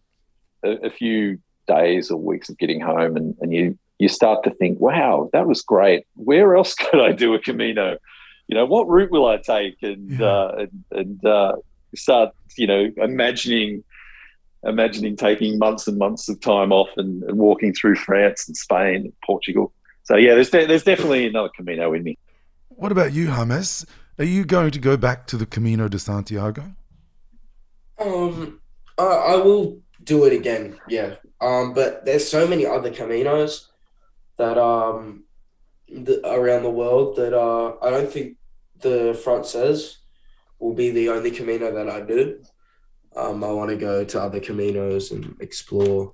a, 0.63 0.87
a 0.87 0.89
few 0.89 1.39
days 1.67 2.09
or 2.11 2.17
weeks 2.17 2.49
of 2.49 2.57
getting 2.57 2.81
home, 2.81 3.15
and, 3.15 3.35
and 3.41 3.53
you 3.53 3.77
you 3.99 4.09
start 4.09 4.43
to 4.43 4.51
think, 4.51 4.79
"Wow, 4.79 5.29
that 5.33 5.47
was 5.47 5.61
great. 5.61 6.05
Where 6.15 6.55
else 6.55 6.73
could 6.75 7.01
I 7.01 7.11
do 7.11 7.33
a 7.33 7.39
Camino?" 7.39 7.97
You 8.47 8.55
know, 8.55 8.65
what 8.65 8.87
route 8.87 9.11
will 9.11 9.27
I 9.27 9.37
take? 9.37 9.75
And 9.81 10.19
yeah. 10.19 10.25
uh, 10.25 10.55
and, 10.59 10.83
and 10.91 11.25
uh, 11.25 11.55
start, 11.95 12.33
you 12.57 12.67
know, 12.67 12.89
imagining 12.97 13.83
imagining 14.63 15.15
taking 15.15 15.59
months 15.59 15.87
and 15.87 15.97
months 15.97 16.27
of 16.27 16.39
time 16.41 16.71
off 16.71 16.89
and, 16.97 17.23
and 17.23 17.37
walking 17.37 17.73
through 17.73 17.95
France 17.95 18.47
and 18.47 18.57
Spain 18.57 18.95
and 18.95 19.13
Portugal. 19.25 19.71
So 20.07 20.15
yeah, 20.15 20.35
there's 20.35 20.49
de- 20.49 20.65
there's 20.65 20.85
definitely 20.85 21.27
another 21.27 21.49
Camino 21.53 21.93
in 21.93 22.03
me. 22.03 22.17
What 22.69 22.93
about 22.93 23.11
you, 23.11 23.25
James? 23.25 23.85
Are 24.17 24.23
you 24.23 24.45
going 24.45 24.71
to 24.71 24.79
go 24.79 24.95
back 24.95 25.27
to 25.27 25.35
the 25.35 25.45
Camino 25.45 25.89
de 25.89 25.99
Santiago? 25.99 26.63
Um, 27.99 28.61
I, 28.97 29.03
I 29.03 29.35
will 29.35 29.81
do 30.05 30.23
it 30.23 30.31
again. 30.31 30.79
Yeah. 30.87 31.15
Um, 31.41 31.73
but 31.73 32.05
there's 32.05 32.25
so 32.25 32.47
many 32.47 32.65
other 32.65 32.89
Caminos 32.89 33.67
that 34.37 34.57
um 34.57 35.25
the, 35.89 36.25
around 36.25 36.63
the 36.63 36.69
world 36.69 37.17
that 37.17 37.33
uh 37.33 37.75
I 37.81 37.89
don't 37.89 38.09
think 38.09 38.37
the 38.79 39.19
Frances 39.21 39.99
will 40.59 40.73
be 40.73 40.89
the 40.89 41.09
only 41.09 41.31
Camino 41.31 41.69
that 41.73 41.89
I 41.89 41.99
do. 41.99 42.41
Um, 43.13 43.43
I 43.43 43.51
want 43.51 43.71
to 43.71 43.75
go 43.75 44.05
to 44.05 44.21
other 44.21 44.39
Caminos 44.39 45.11
and 45.11 45.35
explore. 45.41 46.13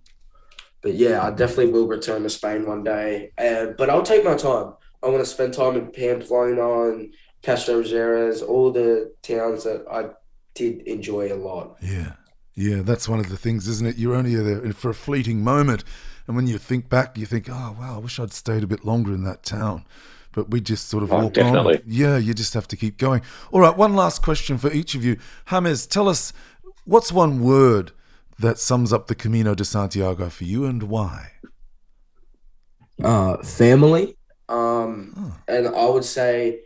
But 0.83 0.93
yeah, 0.93 1.25
I 1.25 1.31
definitely 1.31 1.71
will 1.71 1.87
return 1.87 2.23
to 2.23 2.29
Spain 2.29 2.67
one 2.67 2.83
day. 2.83 3.31
Uh, 3.37 3.67
but 3.77 3.89
I'll 3.89 4.03
take 4.03 4.23
my 4.23 4.35
time. 4.35 4.73
I 5.01 5.07
want 5.07 5.21
to 5.21 5.25
spend 5.25 5.53
time 5.53 5.75
in 5.75 5.91
Pamplona 5.91 6.91
and 6.91 7.13
Castro 7.41 7.77
Rosario, 7.77 8.37
all 8.45 8.71
the 8.71 9.13
towns 9.21 9.63
that 9.63 9.85
I 9.89 10.09
did 10.53 10.81
enjoy 10.81 11.33
a 11.33 11.35
lot. 11.35 11.77
Yeah. 11.81 12.13
Yeah, 12.55 12.83
that's 12.83 13.09
one 13.09 13.19
of 13.19 13.29
the 13.29 13.37
things, 13.37 13.67
isn't 13.67 13.87
it? 13.87 13.97
You're 13.97 14.13
only 14.13 14.35
there 14.35 14.71
for 14.73 14.91
a 14.91 14.93
fleeting 14.93 15.43
moment. 15.43 15.83
And 16.27 16.35
when 16.35 16.45
you 16.45 16.57
think 16.59 16.87
back, 16.87 17.17
you 17.17 17.25
think, 17.25 17.49
oh, 17.49 17.75
wow, 17.79 17.95
I 17.95 17.97
wish 17.97 18.19
I'd 18.19 18.31
stayed 18.31 18.63
a 18.63 18.67
bit 18.67 18.85
longer 18.85 19.13
in 19.13 19.23
that 19.23 19.43
town 19.43 19.85
but 20.33 20.49
we 20.49 20.59
just 20.59 20.89
sort 20.89 21.03
of 21.03 21.13
oh, 21.13 21.25
walk 21.25 21.33
definitely. 21.33 21.75
on. 21.75 21.83
Yeah, 21.85 22.17
you 22.17 22.33
just 22.33 22.55
have 22.55 22.67
to 22.69 22.75
keep 22.75 22.97
going. 22.97 23.21
All 23.51 23.61
right, 23.61 23.77
one 23.77 23.95
last 23.95 24.21
question 24.21 24.57
for 24.57 24.71
each 24.71 24.95
of 24.95 25.05
you. 25.05 25.17
James, 25.49 25.85
tell 25.85 26.09
us 26.09 26.33
what's 26.85 27.11
one 27.11 27.41
word 27.41 27.91
that 28.39 28.59
sums 28.59 28.91
up 28.91 29.07
the 29.07 29.15
Camino 29.15 29.55
de 29.55 29.65
Santiago 29.65 30.29
for 30.29 30.43
you 30.43 30.65
and 30.65 30.83
why? 30.83 31.31
Uh, 33.03 33.37
family. 33.43 34.17
Um, 34.49 35.13
oh. 35.17 35.37
and 35.47 35.67
I 35.67 35.85
would 35.89 36.05
say 36.05 36.61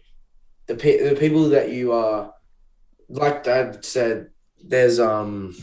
the 0.68 0.76
pe- 0.76 1.10
the 1.10 1.16
people 1.16 1.50
that 1.50 1.72
you 1.72 1.94
are, 1.94 2.34
like 3.10 3.44
Dad 3.44 3.86
said, 3.86 4.30
there's 4.64 5.00
um 5.00 5.56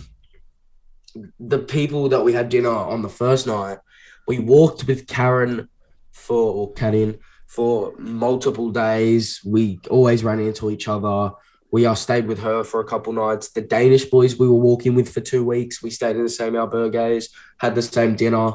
the 1.38 1.59
people 1.59 2.09
that 2.09 2.24
we 2.24 2.32
had 2.32 2.48
dinner 2.48 2.70
on 2.70 3.02
the 3.02 3.09
first 3.09 3.46
night. 3.46 3.78
We 4.26 4.38
walked 4.38 4.86
with 4.86 5.07
Karen 5.07 5.68
for 6.12 6.55
or 6.55 6.72
Karin 6.72 7.18
for 7.46 7.92
multiple 7.98 8.70
days. 8.70 9.40
We 9.44 9.80
always 9.90 10.24
ran 10.24 10.40
into 10.40 10.70
each 10.70 10.88
other. 10.88 11.32
We 11.75 11.87
uh, 11.87 11.97
stayed 11.97 12.29
with 12.29 12.39
her 12.39 12.62
for 12.62 12.79
a 12.79 12.85
couple 12.85 13.12
nights. 13.12 13.49
The 13.49 13.61
Danish 13.61 14.05
boys 14.05 14.39
we 14.39 14.47
were 14.47 14.55
walking 14.70 14.95
with 14.95 15.09
for 15.09 15.20
two 15.20 15.45
weeks. 15.45 15.83
We 15.83 15.91
stayed 15.91 16.14
in 16.14 16.22
the 16.22 16.29
same 16.29 16.53
albergues, 16.53 17.31
had 17.59 17.75
the 17.75 17.83
same 17.83 18.14
dinner. 18.14 18.53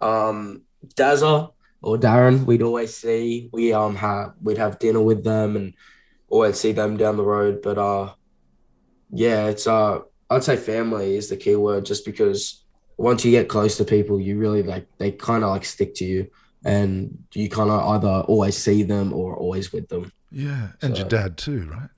Um, 0.00 0.62
Dazza 0.96 1.52
or 1.82 1.98
Darren, 1.98 2.46
we'd 2.46 2.62
always 2.62 2.96
see. 2.96 3.50
We 3.52 3.74
um 3.74 3.96
had 3.96 4.28
we'd 4.40 4.56
have 4.56 4.78
dinner 4.78 5.02
with 5.02 5.24
them 5.24 5.56
and 5.56 5.74
always 6.30 6.58
see 6.58 6.72
them 6.72 6.96
down 6.96 7.18
the 7.18 7.22
road. 7.22 7.60
But 7.60 7.76
uh, 7.76 8.14
yeah, 9.10 9.48
it's 9.48 9.66
uh, 9.66 9.98
I'd 10.30 10.42
say 10.44 10.56
family 10.56 11.16
is 11.16 11.28
the 11.28 11.36
key 11.36 11.56
word, 11.56 11.84
just 11.84 12.06
because 12.06 12.64
once 12.96 13.26
you 13.26 13.30
get 13.30 13.50
close 13.50 13.76
to 13.76 13.84
people, 13.84 14.18
you 14.18 14.38
really 14.38 14.62
like 14.62 14.86
they 14.96 15.12
kind 15.12 15.44
of 15.44 15.50
like 15.50 15.66
stick 15.66 15.94
to 15.96 16.06
you 16.06 16.30
and 16.64 17.24
you 17.34 17.50
kind 17.50 17.68
of 17.68 17.80
either 17.90 18.24
always 18.26 18.56
see 18.56 18.84
them 18.84 19.12
or 19.12 19.36
always 19.36 19.70
with 19.70 19.90
them. 19.90 20.10
Yeah, 20.32 20.68
and 20.80 20.96
so, 20.96 21.00
your 21.00 21.08
dad 21.10 21.36
too, 21.36 21.68
right? 21.70 21.90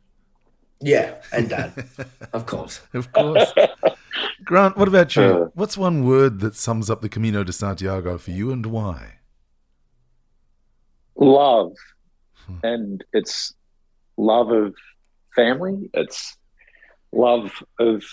Yeah, 0.81 1.15
and 1.33 1.49
dad, 1.49 1.73
of 2.33 2.47
course, 2.47 2.81
of 2.95 3.13
course. 3.13 3.53
Grant, 4.45 4.77
what 4.77 4.89
about 4.89 5.17
you? 5.17 5.23
Uh, 5.23 5.49
What's 5.55 5.77
one 5.77 6.07
word 6.07 6.41
that 6.41 6.55
sums 6.55 6.91
up 6.91 7.01
the 7.01 7.09
Camino 7.09 7.43
de 7.45 7.53
Santiago 7.53 8.19
for 8.19 8.31
you, 8.31 8.53
and 8.53 8.67
why? 8.67 9.15
love, 11.19 11.73
and 12.63 13.03
it's 13.13 13.55
love 14.17 14.51
of 14.51 14.75
family. 15.35 15.91
It's 15.95 16.37
love 17.13 17.51
of 17.79 18.05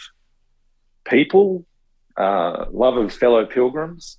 people, 1.06 1.66
uh, 2.18 2.66
love 2.72 2.98
of 2.98 3.14
fellow 3.14 3.46
pilgrims, 3.46 4.18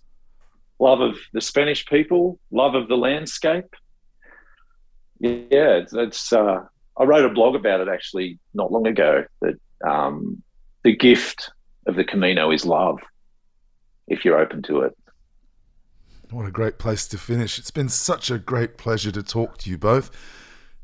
love 0.78 1.01
of 1.01 1.16
the 1.32 1.40
Spanish 1.40 1.86
people, 1.86 2.38
love 2.51 2.74
of 2.74 2.88
the 2.88 2.97
landscape. 2.97 3.74
Yeah, 5.18 5.78
it's, 5.78 5.95
it's 5.95 6.32
uh, 6.32 6.64
I 6.97 7.05
wrote 7.05 7.24
a 7.24 7.32
blog 7.32 7.55
about 7.55 7.80
it 7.80 7.88
actually 7.88 8.38
not 8.55 8.70
long 8.72 8.86
ago. 8.86 9.24
That 9.40 9.55
um, 9.86 10.42
the 10.84 10.97
gift 10.97 11.51
of 11.86 11.97
the 11.97 12.05
Camino 12.05 12.51
is 12.51 12.64
love, 12.64 13.01
if 14.07 14.24
you're 14.24 14.38
open 14.38 14.62
to 14.62 14.80
it. 14.82 14.97
What 16.30 16.47
a 16.47 16.51
great 16.51 16.78
place 16.78 17.07
to 17.09 17.18
finish. 17.18 17.59
It's 17.59 17.70
been 17.70 17.88
such 17.88 18.30
a 18.30 18.38
great 18.38 18.76
pleasure 18.78 19.12
to 19.12 19.22
talk 19.22 19.59
to 19.59 19.70
you 19.70 19.78
both. 19.78 20.11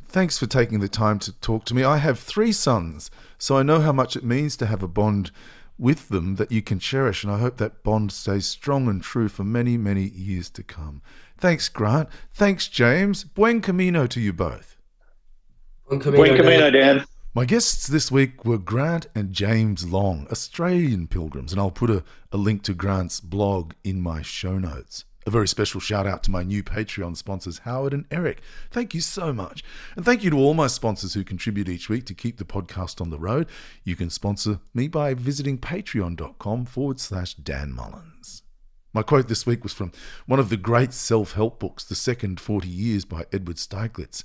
Thanks 0.06 0.38
for 0.38 0.46
taking 0.46 0.80
the 0.80 0.88
time 0.88 1.18
to 1.20 1.32
talk 1.40 1.64
to 1.66 1.74
me. 1.74 1.84
I 1.84 1.98
have 1.98 2.18
three 2.18 2.52
sons, 2.52 3.10
so 3.38 3.56
I 3.56 3.62
know 3.62 3.80
how 3.80 3.92
much 3.92 4.16
it 4.16 4.24
means 4.24 4.56
to 4.56 4.66
have 4.66 4.82
a 4.82 4.88
bond 4.88 5.30
with 5.78 6.08
them 6.08 6.36
that 6.36 6.52
you 6.52 6.60
can 6.60 6.78
cherish, 6.78 7.24
and 7.24 7.32
I 7.32 7.38
hope 7.38 7.56
that 7.56 7.82
bond 7.82 8.12
stays 8.12 8.46
strong 8.46 8.88
and 8.88 9.02
true 9.02 9.28
for 9.28 9.44
many, 9.44 9.78
many 9.78 10.02
years 10.02 10.50
to 10.50 10.62
come. 10.62 11.00
Thanks, 11.38 11.68
Grant. 11.68 12.08
Thanks, 12.34 12.68
James. 12.68 13.24
Buen 13.24 13.60
camino 13.62 14.06
to 14.08 14.20
you 14.20 14.32
both. 14.32 14.76
Buen 15.90 15.98
camino, 15.98 16.24
Buen 16.24 16.36
Camino, 16.36 16.70
Dan. 16.70 16.96
Dan. 16.98 17.06
My 17.34 17.44
guests 17.44 17.88
this 17.88 18.12
week 18.12 18.44
were 18.44 18.58
Grant 18.58 19.08
and 19.12 19.32
James 19.32 19.84
Long, 19.90 20.28
Australian 20.30 21.08
pilgrims, 21.08 21.50
and 21.50 21.60
I'll 21.60 21.72
put 21.72 21.90
a, 21.90 22.04
a 22.30 22.36
link 22.36 22.62
to 22.62 22.74
Grant's 22.74 23.18
blog 23.18 23.72
in 23.82 24.00
my 24.00 24.22
show 24.22 24.56
notes. 24.56 25.04
A 25.26 25.30
very 25.30 25.48
special 25.48 25.80
shout 25.80 26.06
out 26.06 26.22
to 26.22 26.30
my 26.30 26.44
new 26.44 26.62
Patreon 26.62 27.16
sponsors, 27.16 27.58
Howard 27.58 27.92
and 27.92 28.04
Eric. 28.12 28.40
Thank 28.70 28.94
you 28.94 29.00
so 29.00 29.32
much. 29.32 29.64
And 29.96 30.04
thank 30.04 30.22
you 30.22 30.30
to 30.30 30.38
all 30.38 30.54
my 30.54 30.68
sponsors 30.68 31.14
who 31.14 31.24
contribute 31.24 31.68
each 31.68 31.88
week 31.88 32.06
to 32.06 32.14
keep 32.14 32.38
the 32.38 32.44
podcast 32.44 33.00
on 33.00 33.10
the 33.10 33.18
road. 33.18 33.48
You 33.82 33.96
can 33.96 34.10
sponsor 34.10 34.60
me 34.72 34.86
by 34.86 35.14
visiting 35.14 35.58
patreon.com 35.58 36.66
forward 36.66 37.00
slash 37.00 37.34
Dan 37.34 37.72
Mullins. 37.72 38.42
My 38.92 39.02
quote 39.02 39.26
this 39.26 39.44
week 39.44 39.64
was 39.64 39.72
from 39.72 39.90
one 40.26 40.38
of 40.38 40.50
the 40.50 40.56
great 40.56 40.92
self 40.92 41.32
help 41.32 41.58
books, 41.58 41.82
The 41.82 41.96
Second 41.96 42.38
40 42.38 42.68
Years 42.68 43.04
by 43.04 43.26
Edward 43.32 43.56
Stieglitz. 43.56 44.22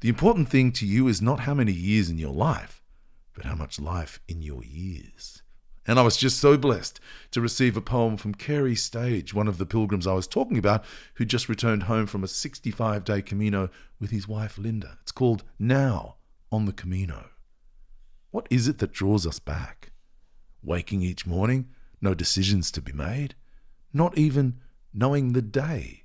The 0.00 0.08
important 0.08 0.48
thing 0.48 0.72
to 0.72 0.86
you 0.86 1.08
is 1.08 1.22
not 1.22 1.40
how 1.40 1.54
many 1.54 1.72
years 1.72 2.10
in 2.10 2.18
your 2.18 2.32
life, 2.32 2.82
but 3.34 3.44
how 3.44 3.54
much 3.54 3.80
life 3.80 4.20
in 4.28 4.42
your 4.42 4.64
years. 4.64 5.42
And 5.86 5.98
I 5.98 6.02
was 6.02 6.16
just 6.16 6.38
so 6.38 6.56
blessed 6.56 6.98
to 7.32 7.40
receive 7.40 7.76
a 7.76 7.82
poem 7.82 8.16
from 8.16 8.34
Carey 8.34 8.74
Stage, 8.74 9.34
one 9.34 9.48
of 9.48 9.58
the 9.58 9.66
pilgrims 9.66 10.06
I 10.06 10.14
was 10.14 10.26
talking 10.26 10.56
about, 10.56 10.84
who 11.14 11.26
just 11.26 11.48
returned 11.48 11.84
home 11.84 12.06
from 12.06 12.24
a 12.24 12.28
65 12.28 13.04
day 13.04 13.20
Camino 13.20 13.68
with 14.00 14.10
his 14.10 14.26
wife 14.26 14.56
Linda. 14.56 14.98
It's 15.02 15.12
called 15.12 15.44
Now 15.58 16.16
on 16.50 16.64
the 16.64 16.72
Camino. 16.72 17.30
What 18.30 18.46
is 18.50 18.66
it 18.66 18.78
that 18.78 18.92
draws 18.92 19.26
us 19.26 19.38
back? 19.38 19.92
Waking 20.62 21.02
each 21.02 21.26
morning, 21.26 21.68
no 22.00 22.14
decisions 22.14 22.70
to 22.72 22.80
be 22.80 22.92
made, 22.92 23.34
not 23.92 24.16
even 24.16 24.60
knowing 24.92 25.32
the 25.32 25.42
day, 25.42 26.04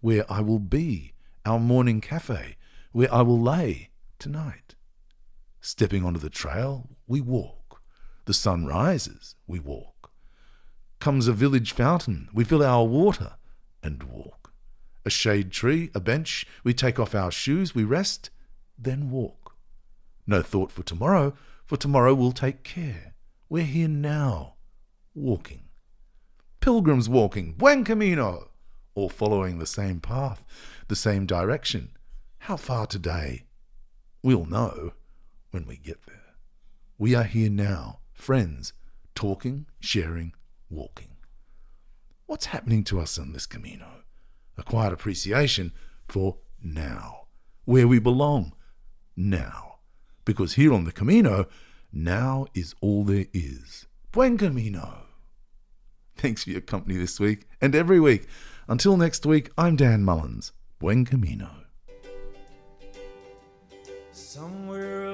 where 0.00 0.30
I 0.30 0.40
will 0.40 0.58
be, 0.58 1.14
our 1.46 1.58
morning 1.58 2.00
cafe, 2.02 2.56
where 2.94 3.12
I 3.12 3.22
will 3.22 3.40
lay 3.40 3.90
tonight. 4.20 4.76
Stepping 5.60 6.04
onto 6.04 6.20
the 6.20 6.30
trail, 6.30 6.90
we 7.08 7.20
walk. 7.20 7.82
The 8.26 8.32
sun 8.32 8.66
rises, 8.66 9.34
we 9.48 9.58
walk. 9.58 10.12
Comes 11.00 11.26
a 11.26 11.32
village 11.32 11.72
fountain, 11.72 12.28
we 12.32 12.44
fill 12.44 12.62
our 12.62 12.84
water 12.84 13.32
and 13.82 14.04
walk. 14.04 14.52
A 15.04 15.10
shade 15.10 15.50
tree, 15.50 15.90
a 15.92 15.98
bench, 15.98 16.46
we 16.62 16.72
take 16.72 17.00
off 17.00 17.16
our 17.16 17.32
shoes, 17.32 17.74
we 17.74 17.82
rest, 17.82 18.30
then 18.78 19.10
walk. 19.10 19.56
No 20.24 20.40
thought 20.40 20.70
for 20.70 20.84
tomorrow, 20.84 21.34
for 21.66 21.76
tomorrow 21.76 22.14
we'll 22.14 22.30
take 22.30 22.62
care. 22.62 23.14
We're 23.48 23.64
here 23.64 23.88
now, 23.88 24.54
walking. 25.16 25.64
Pilgrims 26.60 27.08
walking, 27.08 27.54
buen 27.54 27.82
camino, 27.82 28.50
all 28.94 29.08
following 29.08 29.58
the 29.58 29.66
same 29.66 29.98
path, 29.98 30.44
the 30.86 30.94
same 30.94 31.26
direction. 31.26 31.90
How 32.44 32.58
far 32.58 32.86
today? 32.86 33.44
We'll 34.22 34.44
know 34.44 34.92
when 35.50 35.64
we 35.66 35.78
get 35.78 36.04
there. 36.04 36.34
We 36.98 37.14
are 37.14 37.24
here 37.24 37.48
now, 37.48 38.00
friends, 38.12 38.74
talking, 39.14 39.64
sharing, 39.80 40.34
walking. 40.68 41.16
What's 42.26 42.44
happening 42.44 42.84
to 42.84 43.00
us 43.00 43.18
on 43.18 43.32
this 43.32 43.46
Camino? 43.46 43.86
A 44.58 44.62
quiet 44.62 44.92
appreciation 44.92 45.72
for 46.06 46.36
now, 46.62 47.28
where 47.64 47.88
we 47.88 47.98
belong 47.98 48.52
now. 49.16 49.76
Because 50.26 50.52
here 50.52 50.74
on 50.74 50.84
the 50.84 50.92
Camino, 50.92 51.46
now 51.94 52.44
is 52.52 52.74
all 52.82 53.04
there 53.04 53.24
is. 53.32 53.86
Buen 54.12 54.36
Camino. 54.36 55.06
Thanks 56.18 56.44
for 56.44 56.50
your 56.50 56.60
company 56.60 56.98
this 56.98 57.18
week 57.18 57.46
and 57.62 57.74
every 57.74 58.00
week. 58.00 58.26
Until 58.68 58.98
next 58.98 59.24
week, 59.24 59.50
I'm 59.56 59.76
Dan 59.76 60.04
Mullins. 60.04 60.52
Buen 60.78 61.06
Camino. 61.06 61.63
Somewhere 64.34 65.13